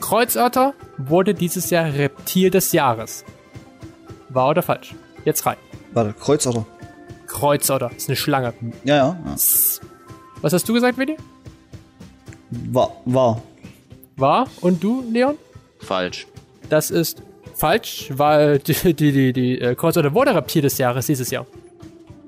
[0.00, 3.24] Kreuzotter wurde dieses Jahr Reptil des Jahres.
[4.28, 4.94] Wahr oder falsch?
[5.24, 5.56] Jetzt rein.
[5.92, 6.64] Warte, Kreuzotter.
[7.26, 8.54] Kreuzotter ist eine Schlange.
[8.84, 9.16] Ja, ja.
[9.24, 9.36] ja.
[10.40, 11.16] Was hast du gesagt, Willi?
[12.50, 13.42] War, war.
[14.16, 14.48] Wahr?
[14.60, 15.36] Und du, Leon?
[15.80, 16.26] Falsch.
[16.68, 17.22] Das ist
[17.54, 21.46] falsch, weil die, die, die, die äh, Kreuzotter wurde Reptil des Jahres dieses Jahr.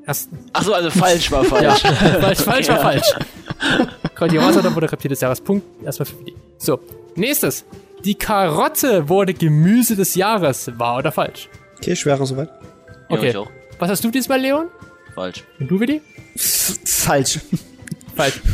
[0.07, 1.83] Erst, Ach so, also falsch war ja, falsch.
[2.21, 3.15] falsch, falsch war falsch.
[4.29, 5.41] Die Kreuzotter wurde Reptil des Jahres.
[5.41, 5.65] Punkt.
[5.85, 6.35] Erstmal für die.
[6.59, 6.81] So,
[7.17, 7.65] nächstes.
[8.05, 10.71] Die Karotte wurde Gemüse des Jahres.
[10.79, 11.49] Wahr oder falsch?
[11.79, 12.49] Okay, schwerer soweit.
[13.09, 13.31] Ja, Okay.
[13.31, 13.51] ich auch.
[13.79, 14.67] Was hast du diesmal, Leon?
[15.15, 15.45] Falsch.
[15.59, 16.01] Und du, Willi?
[16.37, 17.41] Falsch.
[18.15, 18.41] Falsch.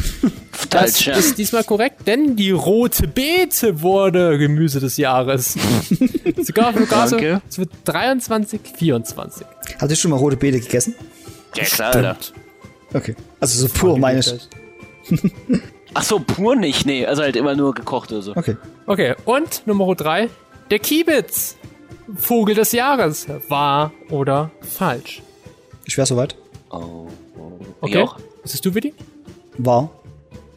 [0.71, 1.15] Das Falsch, ja.
[1.17, 5.55] ist diesmal korrekt, denn die rote Beete wurde Gemüse des Jahres.
[6.43, 7.43] sogar sogar so, Danke.
[7.49, 9.47] es wird 23, 24.
[9.79, 10.95] Habt ihr schon mal rote Beete gegessen?
[11.55, 12.17] Ja, klar.
[12.95, 13.15] Okay.
[13.39, 14.35] Also so pur meine ich.
[15.95, 17.07] Ach so, pur nicht, nee.
[17.07, 18.37] Also halt immer nur gekocht oder so.
[18.37, 18.57] Okay.
[18.87, 20.29] Okay, und Nummer 3,
[20.71, 21.57] der Kiebitz.
[22.15, 23.27] Vogel des Jahres.
[23.49, 25.23] Wahr oder falsch?
[25.89, 26.37] Schwer soweit.
[26.71, 27.09] Oh.
[27.81, 28.03] Okay.
[28.03, 28.17] auch?
[28.43, 28.95] Was hast du, Willi?
[29.59, 29.91] War.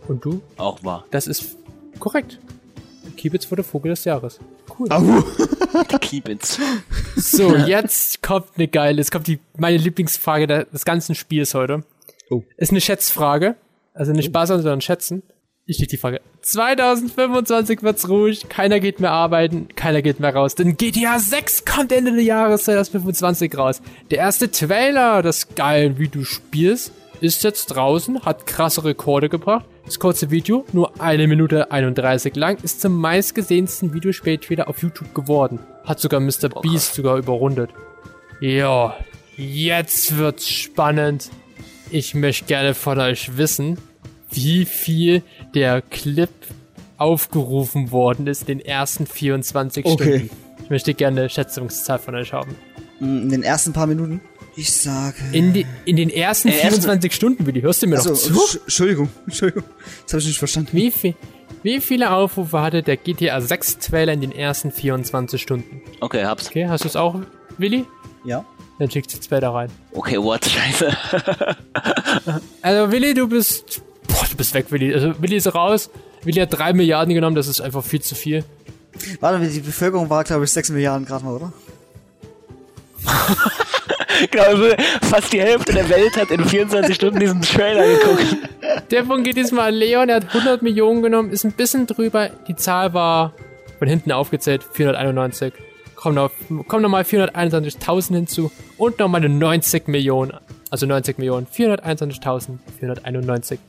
[0.08, 0.42] Und du?
[0.58, 1.06] Auch wahr.
[1.12, 1.58] Das ist
[2.00, 2.40] korrekt.
[3.06, 4.40] Der Kiebitz wurde Vogel des Jahres.
[4.78, 4.92] Cool.
[4.92, 5.24] Au.
[5.92, 6.60] Der Kiebitz.
[7.16, 11.84] So, jetzt kommt eine geile, es kommt die, meine Lieblingsfrage des ganzen Spiels heute.
[12.30, 12.44] Oh.
[12.56, 13.56] Ist eine Schätzfrage.
[14.00, 15.24] Also nicht buzzern, sondern schätzen.
[15.66, 16.22] Ich leg die Frage.
[16.42, 20.56] 2025 wird's ruhig, keiner geht mehr arbeiten, keiner geht mehr raus.
[20.56, 23.82] Denn GTA 6 kommt Ende des Jahres 2025 raus.
[24.10, 29.66] Der erste Trailer des geilen Videospiels ist jetzt draußen, hat krasse Rekorde gebracht.
[29.84, 35.60] Das kurze Video, nur eine Minute 31 lang, ist zum meistgesehensten Videospieltrailer auf YouTube geworden.
[35.84, 36.48] Hat sogar Mr.
[36.62, 37.72] Beast sogar überrundet.
[38.40, 38.96] Ja,
[39.36, 41.30] jetzt wird's spannend.
[41.92, 43.78] Ich möchte gerne von euch wissen,
[44.32, 45.24] wie viel
[45.56, 46.30] der Clip
[46.98, 49.94] aufgerufen worden ist in den ersten 24 Okay.
[50.20, 50.30] Stunden.
[50.64, 52.56] Ich möchte gerne eine Schätzungszahl von euch haben.
[53.00, 54.22] Mm, In den ersten paar Minuten.
[54.56, 55.16] Ich sage.
[55.32, 58.34] In, die, in den ersten ersten- 24 Stunden, Willi, hörst du mir Also, noch zu?
[58.34, 59.64] Entsch- Entschuldigung, Entschuldigung.
[60.04, 60.70] Das habe ich nicht verstanden.
[60.74, 61.16] Wie, viel,
[61.64, 65.82] wie viele Aufrufe hatte der GTA 6 Trailer in den ersten 24 Stunden?
[66.02, 66.48] Okay, hab's.
[66.48, 67.16] Okay, hast du es auch,
[67.58, 67.86] Willi?
[68.26, 68.44] Ja.
[68.80, 69.70] Dann schickst du jetzt Trailer rein.
[69.94, 70.46] Okay, what?
[70.46, 70.96] Scheiße.
[72.62, 73.82] Also Willi, du bist.
[74.20, 74.94] Boah, du bist weg, Willi.
[74.94, 75.90] Also Willi ist raus.
[76.24, 78.44] Willi hat 3 Milliarden genommen, das ist einfach viel zu viel.
[79.22, 81.54] Warte, die Bevölkerung war, glaube ich, 6 Milliarden gerade mal, oder?
[84.32, 84.66] genau, also
[85.04, 88.36] fast die Hälfte der Welt hat in 24 Stunden diesen Trailer geguckt.
[88.91, 92.30] Der Punkt geht diesmal an Leon, er hat 100 Millionen genommen, ist ein bisschen drüber.
[92.50, 93.32] Die Zahl war
[93.78, 95.54] von hinten aufgezählt, 491.
[95.96, 96.32] Kommen noch,
[96.68, 100.34] kommen nochmal 421.000 hinzu und nochmal eine 90 Millionen.
[100.70, 101.48] Also 90 Millionen.
[101.48, 103.60] 421.491.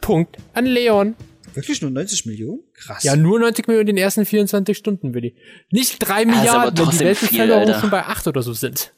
[0.00, 1.14] Punkt an Leon.
[1.54, 2.60] Wirklich nur 90 Millionen?
[2.74, 3.02] Krass.
[3.02, 5.34] Ja, nur 90 Millionen in den ersten 24 Stunden, Willi.
[5.70, 8.92] Nicht 3 aber Milliarden, wenn die Weltbevölkerung schon bei 8 oder so sind.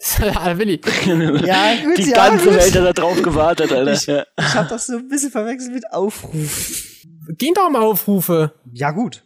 [0.18, 0.80] ja, Willi.
[1.46, 2.56] Ja, gut, Die ja, ganze gut.
[2.56, 3.92] Welt hat da drauf gewartet, Alter.
[3.92, 4.24] Ich, ja.
[4.38, 6.82] ich habe das so ein bisschen verwechselt mit Aufruf.
[7.38, 8.52] Ging doch um Aufrufe.
[8.72, 9.24] Ja, gut.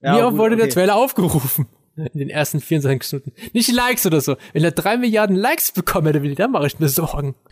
[0.00, 0.74] Wie Ja, oft gut, wurde der okay.
[0.74, 1.66] Trailer aufgerufen?
[1.96, 3.32] In den ersten 24 Stunden.
[3.52, 4.36] Nicht Likes oder so.
[4.52, 7.34] Wenn er 3 Milliarden Likes bekommen hätte, Willi, dann mache ich mir Sorgen.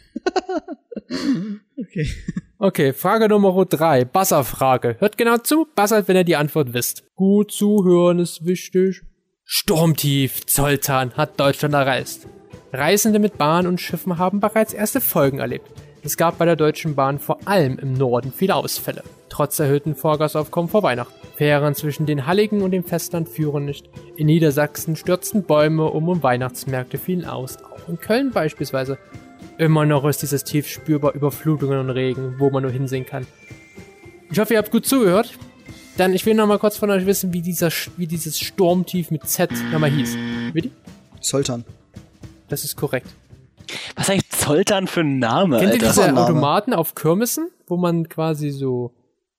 [1.79, 2.11] Okay.
[2.59, 4.07] Okay, Frage Nummer 3.
[4.07, 4.97] Buzzer-Frage.
[4.99, 7.05] Hört genau zu, buzzert, wenn ihr die Antwort wisst.
[7.15, 9.03] Gut zuhören ist wichtig.
[9.45, 12.21] Sturmtief Zoltan hat Deutschland erreicht.
[12.73, 15.71] Reisende mit Bahn und Schiffen haben bereits erste Folgen erlebt.
[16.03, 20.71] Es gab bei der Deutschen Bahn vor allem im Norden viele Ausfälle, trotz erhöhten Vorgasaufkommen
[20.71, 21.13] vor Weihnachten.
[21.37, 23.91] Fähren zwischen den Halligen und dem Festland führen nicht.
[24.17, 28.97] In Niedersachsen stürzten Bäume um und Weihnachtsmärkte fielen aus, auch in Köln beispielsweise.
[29.59, 33.27] Immer noch ist dieses Tief spürbar Überflutungen und Regen, wo man nur hinsehen kann.
[34.31, 35.33] Ich hoffe, ihr habt gut zugehört.
[35.97, 39.27] Dann, ich will noch mal kurz von euch wissen, wie, dieser, wie dieses Sturmtief mit
[39.29, 40.15] Z nochmal hieß.
[40.53, 40.71] Willi?
[41.21, 41.65] Soltan.
[42.49, 43.07] Das ist korrekt.
[43.95, 46.21] Was ist eigentlich Zoltan für ein Name, Kennt ihr diese Name.
[46.21, 48.95] Automaten auf Kirmessen, wo man quasi so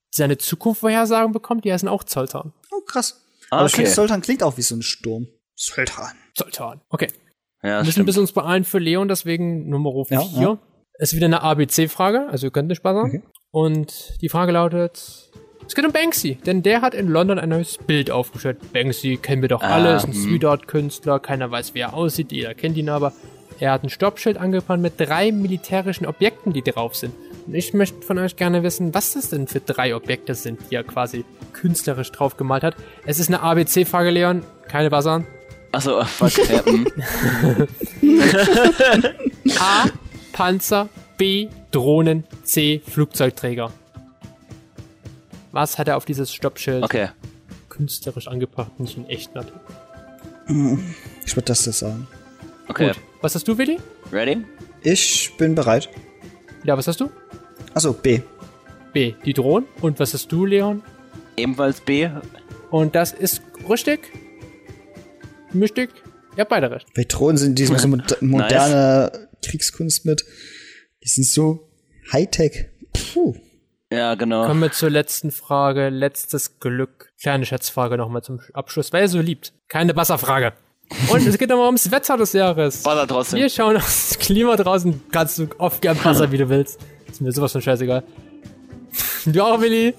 [0.10, 1.64] seine Zukunft vorhersagen bekommt?
[1.64, 2.54] Die heißen auch Zoltan.
[2.72, 3.22] Oh, krass.
[3.52, 3.96] Ah, Aber ich finde, okay.
[3.96, 5.28] Soltan klingt auch wie so ein Sturm.
[5.56, 6.12] Soltan.
[6.36, 6.82] Zoltan.
[6.90, 7.08] Okay.
[7.64, 8.06] Ja, Wir müssen stimmt.
[8.06, 10.18] bisschen uns beeilen für Leon, deswegen Nummer 4.
[10.18, 10.58] Ja, ja.
[11.00, 13.06] Es ist wieder eine ABC-Frage, also ihr könnt nicht sparsam.
[13.08, 13.22] Okay.
[13.52, 15.32] Und die Frage lautet:
[15.66, 18.74] Es geht um Banksy, denn der hat in London ein neues Bild aufgestellt.
[18.74, 20.22] Banksy kennen wir doch alle, Ah, ist ein hm.
[20.22, 23.14] Street Art Künstler, keiner weiß, wie er aussieht, jeder kennt ihn aber.
[23.60, 27.16] Er hat ein Stoppschild angebrannt mit drei militärischen Objekten, die drauf sind.
[27.48, 30.76] Und ich möchte von euch gerne wissen, was das denn für drei Objekte sind, die
[30.76, 32.76] er quasi künstlerisch drauf gemalt hat.
[33.06, 35.26] Es ist eine ABC-Frage, Leon, keine Buzzern.
[35.78, 36.88] Achso, ja, hm.
[39.60, 39.86] A.
[40.34, 40.90] Panzer.
[41.18, 41.50] B.
[41.70, 42.24] Drohnen.
[42.44, 42.82] C.
[42.88, 43.72] Flugzeugträger.
[45.52, 47.10] Was hat er auf dieses Stoppschild Okay.
[47.70, 49.62] künstlerisch angebracht, nicht in echt natürlich?
[51.26, 52.08] Ich würde das jetzt sagen.
[52.70, 52.88] Okay.
[52.88, 52.98] Gut.
[53.22, 53.78] Was hast du, Willi?
[54.12, 54.46] Ready?
[54.82, 55.90] Ich bin bereit.
[56.64, 57.12] Ja, was hast du?
[57.76, 58.22] Also B.
[58.94, 59.14] B.
[59.26, 59.68] Die Drohnen.
[59.82, 60.82] Und was hast du, Leon?
[61.36, 62.10] Ebenfalls B.
[62.72, 64.12] Und das ist richtig.
[65.62, 65.90] Richtig.
[66.36, 66.88] Ihr habt beide recht.
[66.96, 70.26] Bei Drohnen sind diese so mod moderne Kriegskunst mit.
[71.04, 71.70] Die sind so
[72.12, 72.68] Hightech.
[73.14, 73.36] Puh.
[73.92, 74.46] Ja, genau.
[74.46, 75.90] Kommen wir zur letzten Frage.
[75.90, 77.12] Letztes Glück.
[77.22, 79.54] Kleine Schätzfrage nochmal zum Abschluss, weil ihr so liebt.
[79.70, 80.54] Keine Wasserfrage.
[81.10, 82.86] Und es geht nochmal ums Wetter des Jahres.
[82.86, 83.40] Wasser trotzdem.
[83.40, 85.02] Wir schauen aufs Klima draußen.
[85.12, 86.80] Kannst du oft gern Wasser, wie du willst.
[87.10, 88.04] Ist mir sowas von scheißegal.
[89.26, 89.94] Du auch, Willi.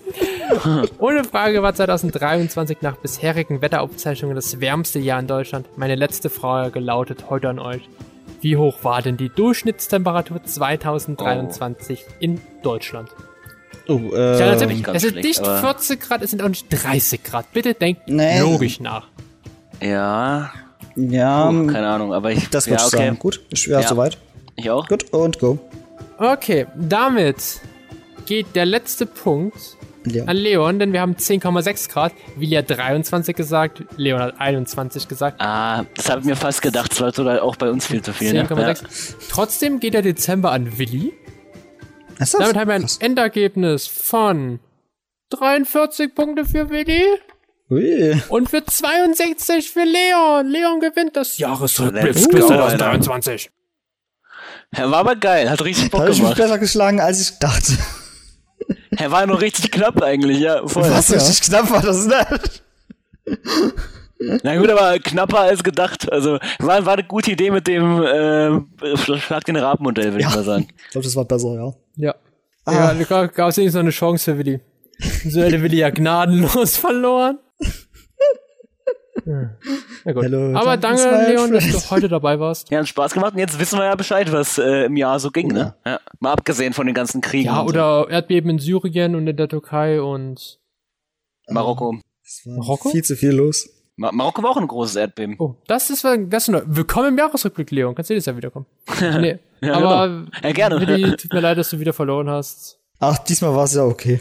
[0.99, 5.66] Ohne Frage war 2023 nach bisherigen Wetteraufzeichnungen das wärmste Jahr in Deutschland.
[5.77, 7.89] Meine letzte Frage lautet heute an euch.
[8.41, 12.12] Wie hoch war denn die Durchschnittstemperatur 2023 oh.
[12.20, 13.11] in Deutschland?
[13.89, 17.53] Oh, äh, ja, es sind nicht 40 Grad, es sind auch nicht 30 Grad.
[17.53, 18.41] Bitte denkt nee.
[18.41, 19.09] logisch nach.
[19.83, 20.51] Ja.
[20.95, 21.51] Ja.
[21.51, 22.49] Puh, keine Ahnung, aber ich.
[22.51, 22.97] Das wird ja, okay.
[22.97, 23.19] sagen.
[23.19, 23.89] Gut, ich wäre ja.
[23.89, 24.19] soweit.
[24.57, 24.89] Ich auch.
[24.89, 25.59] Gut, und go.
[26.19, 27.61] Okay, damit
[28.27, 29.78] geht der letzte Punkt
[30.09, 30.28] Leon.
[30.28, 32.12] an Leon, denn wir haben 10,6 Grad.
[32.36, 35.40] Willi hat 23 gesagt, Leon hat 21 gesagt.
[35.40, 36.93] Ah, das habe ich mir fast gedacht.
[36.93, 38.32] Das war sogar auch bei uns viel zu viel.
[38.32, 38.55] 10,6.
[38.55, 38.66] Ne?
[38.66, 38.74] Ja.
[39.30, 41.12] Trotzdem geht der Dezember an Willi.
[42.18, 42.98] Was Damit haben wir ein Was?
[42.98, 44.60] Endergebnis von
[45.30, 47.05] 43 Punkte für Willi.
[47.70, 48.20] Ui.
[48.28, 50.48] Und für 62 für Leon.
[50.48, 53.51] Leon gewinnt das Jahresrückblicksquiz 2023.
[54.70, 56.20] Er war aber geil, hat richtig Bock gemacht.
[56.20, 57.72] Hat mich besser geschlagen, als ich dachte.
[58.90, 60.66] Er war nur richtig knapp eigentlich, ja.
[60.66, 60.90] Voll.
[60.90, 61.16] Was, ja.
[61.16, 62.62] richtig knapp war das nicht?
[64.43, 66.10] Na gut, aber knapper als gedacht.
[66.10, 70.28] Also war, war eine gute Idee mit dem äh, Schlag den Rabenmodell, würde ja.
[70.28, 70.68] ich mal sagen.
[70.76, 71.72] Ich glaube, das war besser, ja.
[71.97, 72.14] Ja.
[72.64, 72.72] Ah.
[72.72, 74.60] Ja, da gab es wenigstens noch eine Chance für Willi.
[75.28, 77.39] So hätte Willi ja gnadenlos verloren.
[80.05, 80.23] Ja, gut.
[80.25, 82.71] Hello, Aber danke, Leon, dass du heute dabei warst.
[82.71, 85.31] Ja, hat Spaß gemacht und jetzt wissen wir ja Bescheid, was äh, im Jahr so
[85.31, 85.75] ging, ne?
[85.85, 86.01] Ja.
[86.21, 87.47] Mal abgesehen von den ganzen Kriegen.
[87.47, 88.09] Ja, oder so.
[88.09, 90.61] Erdbeben in Syrien und in der Türkei und
[91.49, 91.99] Marokko.
[92.45, 92.91] Marokko?
[92.91, 93.69] Viel zu viel los.
[93.97, 95.37] Mar Marokko war auch ein großes Erdbeben.
[95.39, 97.95] Oh, das ist, das ist Willkommen im Jahresrückblick, Leon.
[97.95, 98.67] Kannst du dieses Jahr wiederkommen?
[99.21, 99.39] Nee.
[99.61, 100.31] ja, aber genau.
[100.43, 100.81] ja, gerne.
[100.81, 102.79] Willi, tut mir leid, dass du wieder verloren hast.
[103.01, 104.21] Ach, diesmal war es ja okay.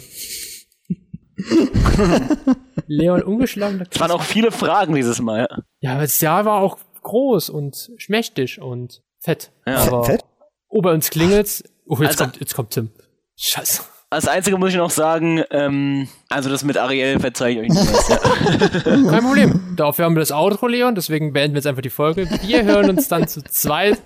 [2.88, 3.84] Leon ungeschlagen.
[3.89, 5.64] Es waren auch viele Fragen dieses Mal.
[5.80, 9.51] Ja, aber das Jahr war auch groß und schmächtig und fett.
[9.65, 9.77] Ja.
[9.77, 10.26] Aber fett?
[10.69, 11.64] Oh, bei uns klingelt's.
[11.85, 12.91] Oh, jetzt, also, kommt, jetzt kommt Tim.
[13.35, 13.84] Scheiße.
[14.10, 18.10] Als Einzige muss ich noch sagen, ähm, also das mit Ariel verzeihe ich euch nicht
[18.10, 19.02] mehr.
[19.04, 19.10] Ja.
[19.12, 19.74] Kein Problem.
[19.76, 22.26] Dafür haben wir das Outro, Leon, deswegen beenden wir jetzt einfach die Folge.
[22.44, 24.02] Wir hören uns dann zu zweit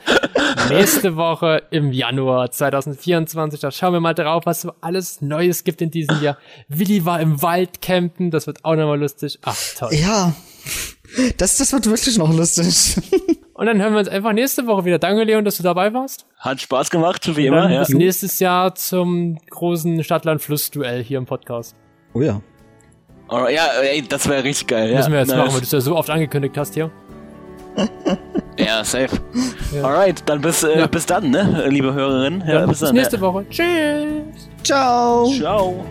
[0.70, 3.60] nächste Woche im Januar 2024.
[3.60, 6.40] Da schauen wir mal drauf, was so alles Neues gibt in diesem Jahr.
[6.68, 9.38] Willi war im Wald campen, das wird auch nochmal lustig.
[9.44, 9.94] Ach, toll.
[9.94, 10.34] Ja,
[11.38, 12.98] das, das wird wirklich noch lustig.
[13.54, 14.98] Und dann hören wir uns einfach nächste Woche wieder.
[14.98, 16.26] Danke, Leon, dass du dabei warst.
[16.40, 17.70] Hat Spaß gemacht, wie immer.
[17.70, 17.82] Ja.
[17.82, 21.76] Bis nächstes Jahr zum großen Stadtland-Fluss-Duell hier im Podcast.
[22.14, 22.42] Oh ja.
[23.28, 24.94] Alright, ja, ey, das wäre richtig geil.
[24.94, 25.38] Müssen ja, wir jetzt nice.
[25.38, 26.92] machen, weil du es ja so oft angekündigt hast hier.
[28.58, 29.22] ja, safe.
[29.74, 29.84] Ja.
[29.84, 30.88] Alright, dann bis, äh, ja.
[30.88, 32.44] bis dann, ne, liebe Hörerinnen.
[32.46, 32.90] Ja, bis, bis dann.
[32.90, 33.46] Bis nächste Woche.
[33.50, 34.50] Tschüss.
[34.64, 35.32] Ciao.
[35.38, 35.86] Ciao.